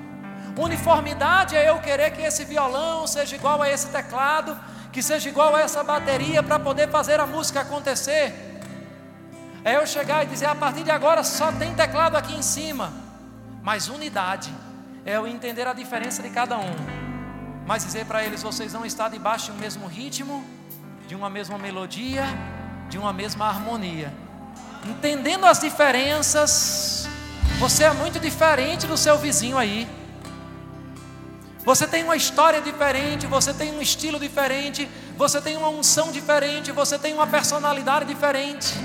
Uniformidade 0.57 1.55
é 1.55 1.69
eu 1.69 1.79
querer 1.79 2.11
que 2.11 2.21
esse 2.21 2.45
violão 2.45 3.05
seja 3.05 3.35
igual 3.35 3.61
a 3.61 3.69
esse 3.69 3.87
teclado, 3.87 4.57
que 4.91 5.03
seja 5.03 5.27
igual 5.27 5.53
a 5.53 5.59
essa 5.59 5.83
bateria 5.83 6.41
para 6.41 6.57
poder 6.57 6.89
fazer 6.89 7.19
a 7.19 7.25
música 7.27 7.59
acontecer. 7.61 8.61
É 9.65 9.75
eu 9.75 9.85
chegar 9.85 10.23
e 10.23 10.27
dizer: 10.27 10.45
a 10.45 10.55
partir 10.55 10.83
de 10.83 10.91
agora 10.91 11.23
só 11.23 11.51
tem 11.51 11.75
teclado 11.75 12.15
aqui 12.15 12.33
em 12.33 12.41
cima. 12.41 13.04
Mas 13.65 13.89
unidade 13.89 14.53
é 15.03 15.17
eu 15.17 15.25
entender 15.25 15.67
a 15.67 15.73
diferença 15.73 16.21
de 16.21 16.29
cada 16.29 16.55
um, 16.59 16.75
mas 17.65 17.83
dizer 17.83 18.05
para 18.05 18.23
eles: 18.23 18.43
vocês 18.43 18.71
não 18.73 18.85
estão 18.85 19.09
debaixo 19.09 19.47
de 19.47 19.53
um 19.53 19.55
mesmo 19.59 19.87
ritmo, 19.87 20.45
de 21.07 21.15
uma 21.15 21.31
mesma 21.31 21.57
melodia, 21.57 22.23
de 22.87 22.99
uma 22.99 23.11
mesma 23.11 23.47
harmonia. 23.47 24.13
Entendendo 24.85 25.47
as 25.47 25.59
diferenças, 25.59 27.09
você 27.57 27.85
é 27.85 27.91
muito 27.91 28.19
diferente 28.19 28.85
do 28.85 28.95
seu 28.95 29.17
vizinho 29.17 29.57
aí. 29.57 29.87
Você 31.63 31.87
tem 31.87 32.03
uma 32.03 32.15
história 32.15 32.61
diferente, 32.61 33.25
você 33.25 33.51
tem 33.51 33.75
um 33.75 33.81
estilo 33.81 34.19
diferente, 34.19 34.87
você 35.17 35.41
tem 35.41 35.57
uma 35.57 35.69
unção 35.69 36.11
diferente, 36.11 36.71
você 36.71 36.99
tem 36.99 37.15
uma 37.15 37.25
personalidade 37.25 38.05
diferente 38.05 38.75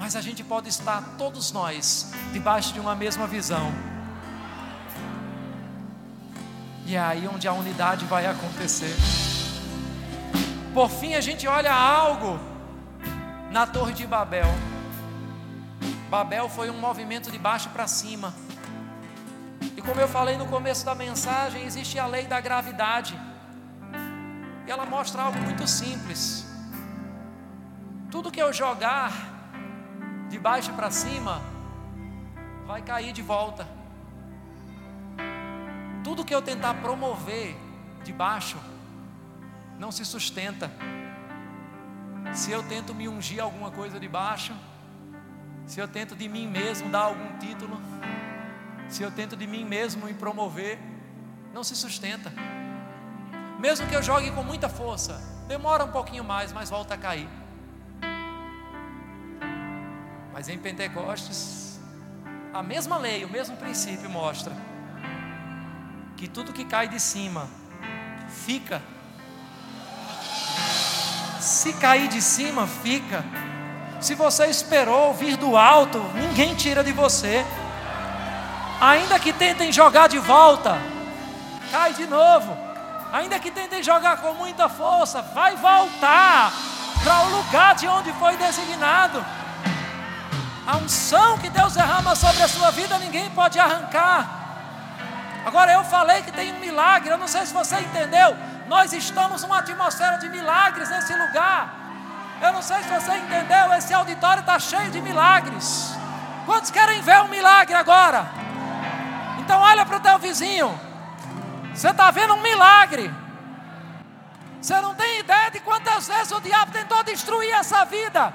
mas 0.00 0.16
a 0.16 0.22
gente 0.22 0.42
pode 0.42 0.66
estar 0.70 1.02
todos 1.18 1.52
nós 1.52 2.10
debaixo 2.32 2.72
de 2.72 2.80
uma 2.80 2.96
mesma 2.96 3.26
visão. 3.26 3.70
E 6.86 6.96
é 6.96 6.98
aí 6.98 7.28
onde 7.28 7.46
a 7.46 7.52
unidade 7.52 8.06
vai 8.06 8.24
acontecer. 8.24 8.96
Por 10.72 10.88
fim, 10.88 11.14
a 11.14 11.20
gente 11.20 11.46
olha 11.46 11.74
algo 11.74 12.40
na 13.52 13.66
Torre 13.66 13.92
de 13.92 14.06
Babel. 14.06 14.48
Babel 16.08 16.48
foi 16.48 16.70
um 16.70 16.78
movimento 16.78 17.30
de 17.30 17.38
baixo 17.38 17.68
para 17.68 17.86
cima. 17.86 18.32
E 19.76 19.82
como 19.82 20.00
eu 20.00 20.08
falei 20.08 20.38
no 20.38 20.46
começo 20.46 20.82
da 20.86 20.94
mensagem, 20.94 21.66
existe 21.66 21.98
a 21.98 22.06
lei 22.06 22.26
da 22.26 22.40
gravidade. 22.40 23.20
E 24.66 24.70
ela 24.70 24.86
mostra 24.86 25.24
algo 25.24 25.38
muito 25.40 25.66
simples. 25.68 26.46
Tudo 28.10 28.30
que 28.30 28.40
eu 28.40 28.50
jogar 28.50 29.39
de 30.30 30.38
baixo 30.38 30.72
para 30.74 30.90
cima, 30.92 31.42
vai 32.64 32.80
cair 32.80 33.12
de 33.12 33.20
volta. 33.20 33.68
Tudo 36.04 36.24
que 36.24 36.34
eu 36.34 36.40
tentar 36.40 36.74
promover 36.74 37.56
de 38.04 38.12
baixo, 38.12 38.56
não 39.76 39.90
se 39.90 40.04
sustenta. 40.04 40.70
Se 42.32 42.52
eu 42.52 42.62
tento 42.62 42.94
me 42.94 43.08
ungir 43.08 43.42
alguma 43.42 43.72
coisa 43.72 43.98
de 43.98 44.08
baixo, 44.08 44.54
se 45.66 45.80
eu 45.80 45.88
tento 45.88 46.14
de 46.14 46.28
mim 46.28 46.46
mesmo 46.46 46.88
dar 46.88 47.00
algum 47.00 47.36
título, 47.38 47.80
se 48.88 49.02
eu 49.02 49.10
tento 49.10 49.36
de 49.36 49.48
mim 49.48 49.64
mesmo 49.64 50.06
me 50.06 50.14
promover, 50.14 50.78
não 51.52 51.64
se 51.64 51.74
sustenta. 51.74 52.32
Mesmo 53.58 53.86
que 53.88 53.96
eu 53.96 54.02
jogue 54.02 54.30
com 54.30 54.44
muita 54.44 54.68
força, 54.68 55.20
demora 55.48 55.84
um 55.84 55.90
pouquinho 55.90 56.22
mais, 56.22 56.52
mas 56.52 56.70
volta 56.70 56.94
a 56.94 56.96
cair. 56.96 57.28
Mas 60.40 60.48
em 60.48 60.56
Pentecostes, 60.56 61.78
a 62.50 62.62
mesma 62.62 62.96
lei, 62.96 63.26
o 63.26 63.28
mesmo 63.28 63.58
princípio 63.58 64.08
mostra 64.08 64.56
que 66.16 66.26
tudo 66.26 66.50
que 66.50 66.64
cai 66.64 66.88
de 66.88 66.98
cima 66.98 67.46
fica. 68.46 68.80
Se 71.38 71.74
cair 71.74 72.08
de 72.08 72.22
cima, 72.22 72.66
fica. 72.66 73.22
Se 74.00 74.14
você 74.14 74.46
esperou 74.46 75.12
vir 75.12 75.36
do 75.36 75.58
alto, 75.58 75.98
ninguém 76.14 76.54
tira 76.54 76.82
de 76.82 76.92
você. 76.92 77.44
Ainda 78.80 79.20
que 79.20 79.34
tentem 79.34 79.70
jogar 79.70 80.08
de 80.08 80.18
volta, 80.18 80.78
cai 81.70 81.92
de 81.92 82.06
novo. 82.06 82.56
Ainda 83.12 83.38
que 83.38 83.50
tentem 83.50 83.82
jogar 83.82 84.22
com 84.22 84.32
muita 84.32 84.70
força, 84.70 85.20
vai 85.20 85.54
voltar 85.56 86.50
para 87.04 87.24
o 87.24 87.36
lugar 87.36 87.74
de 87.74 87.86
onde 87.86 88.10
foi 88.14 88.38
designado. 88.38 89.22
A 90.70 90.76
unção 90.76 91.36
que 91.38 91.50
Deus 91.50 91.74
derrama 91.74 92.14
sobre 92.14 92.44
a 92.44 92.46
sua 92.46 92.70
vida, 92.70 92.96
ninguém 92.98 93.28
pode 93.30 93.58
arrancar. 93.58 94.24
Agora 95.44 95.72
eu 95.72 95.82
falei 95.82 96.22
que 96.22 96.30
tem 96.30 96.52
um 96.54 96.60
milagre, 96.60 97.10
eu 97.10 97.18
não 97.18 97.26
sei 97.26 97.44
se 97.44 97.52
você 97.52 97.80
entendeu. 97.80 98.36
Nós 98.68 98.92
estamos 98.92 99.42
numa 99.42 99.58
atmosfera 99.58 100.16
de 100.18 100.28
milagres 100.28 100.88
nesse 100.88 101.12
lugar. 101.12 101.74
Eu 102.40 102.52
não 102.52 102.62
sei 102.62 102.80
se 102.84 102.88
você 102.88 103.16
entendeu, 103.16 103.72
esse 103.74 103.92
auditório 103.92 104.42
está 104.42 104.60
cheio 104.60 104.92
de 104.92 105.00
milagres. 105.00 105.92
Quantos 106.46 106.70
querem 106.70 107.02
ver 107.02 107.20
um 107.22 107.28
milagre 107.28 107.74
agora? 107.74 108.28
Então 109.40 109.58
olha 109.60 109.84
para 109.84 109.96
o 109.96 110.00
teu 110.00 110.20
vizinho. 110.20 110.78
Você 111.74 111.90
está 111.90 112.12
vendo 112.12 112.34
um 112.34 112.42
milagre. 112.42 113.12
Você 114.62 114.80
não 114.80 114.94
tem 114.94 115.18
ideia 115.18 115.50
de 115.50 115.58
quantas 115.58 116.06
vezes 116.06 116.30
o 116.30 116.40
diabo 116.40 116.70
tentou 116.70 117.02
destruir 117.02 117.50
essa 117.54 117.84
vida 117.84 118.32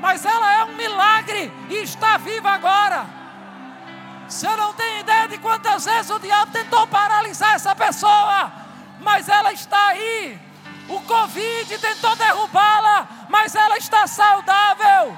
mas 0.00 0.24
ela 0.24 0.52
é 0.54 0.64
um 0.64 0.74
milagre 0.76 1.52
e 1.68 1.76
está 1.76 2.16
viva 2.16 2.50
agora. 2.50 3.06
Você 4.28 4.48
não 4.56 4.74
tem 4.74 5.00
ideia 5.00 5.26
de 5.28 5.38
quantas 5.38 5.84
vezes 5.84 6.10
o 6.10 6.18
diabo 6.18 6.52
tentou 6.52 6.86
paralisar 6.86 7.54
essa 7.54 7.74
pessoa, 7.74 8.52
mas 9.00 9.28
ela 9.28 9.52
está 9.52 9.88
aí. 9.88 10.38
O 10.88 11.00
Covid 11.00 11.78
tentou 11.78 12.14
derrubá-la, 12.16 13.08
mas 13.28 13.54
ela 13.54 13.76
está 13.78 14.06
saudável. 14.06 15.16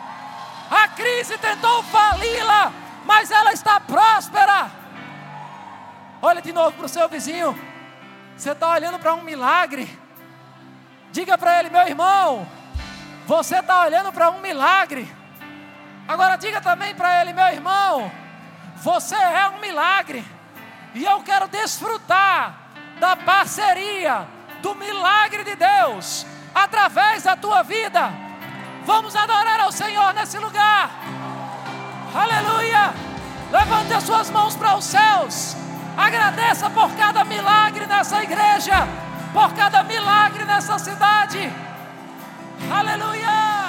A 0.70 0.88
crise 0.88 1.36
tentou 1.38 1.82
fali-la, 1.84 2.72
mas 3.04 3.30
ela 3.30 3.52
está 3.52 3.80
próspera. 3.80 4.70
Olha 6.22 6.40
de 6.40 6.52
novo 6.52 6.76
para 6.76 6.86
o 6.86 6.88
seu 6.88 7.08
vizinho. 7.08 7.58
Você 8.36 8.52
está 8.52 8.70
olhando 8.70 8.98
para 8.98 9.14
um 9.14 9.22
milagre. 9.22 9.98
Diga 11.12 11.36
para 11.36 11.58
ele, 11.58 11.70
meu 11.70 11.82
irmão, 11.82 12.46
você 13.30 13.60
está 13.60 13.82
olhando 13.82 14.12
para 14.12 14.28
um 14.28 14.40
milagre. 14.40 15.08
Agora 16.08 16.34
diga 16.34 16.60
também 16.60 16.96
para 16.96 17.20
ele, 17.20 17.32
meu 17.32 17.46
irmão, 17.46 18.10
você 18.78 19.14
é 19.14 19.48
um 19.50 19.60
milagre. 19.60 20.24
E 20.96 21.04
eu 21.04 21.22
quero 21.22 21.46
desfrutar 21.46 22.58
da 22.98 23.14
parceria, 23.14 24.26
do 24.60 24.74
milagre 24.74 25.44
de 25.44 25.54
Deus, 25.54 26.26
através 26.52 27.22
da 27.22 27.36
tua 27.36 27.62
vida. 27.62 28.10
Vamos 28.84 29.14
adorar 29.14 29.60
ao 29.60 29.70
Senhor 29.70 30.12
nesse 30.12 30.36
lugar. 30.36 30.90
Aleluia! 32.12 32.92
Levante 33.52 33.94
as 33.94 34.02
suas 34.02 34.28
mãos 34.28 34.56
para 34.56 34.74
os 34.74 34.84
céus. 34.84 35.56
Agradeça 35.96 36.68
por 36.68 36.90
cada 36.96 37.24
milagre 37.24 37.86
nessa 37.86 38.24
igreja, 38.24 38.88
por 39.32 39.54
cada 39.54 39.84
milagre 39.84 40.44
nessa 40.44 40.76
cidade. 40.80 41.70
Hallelujah. 42.68 43.59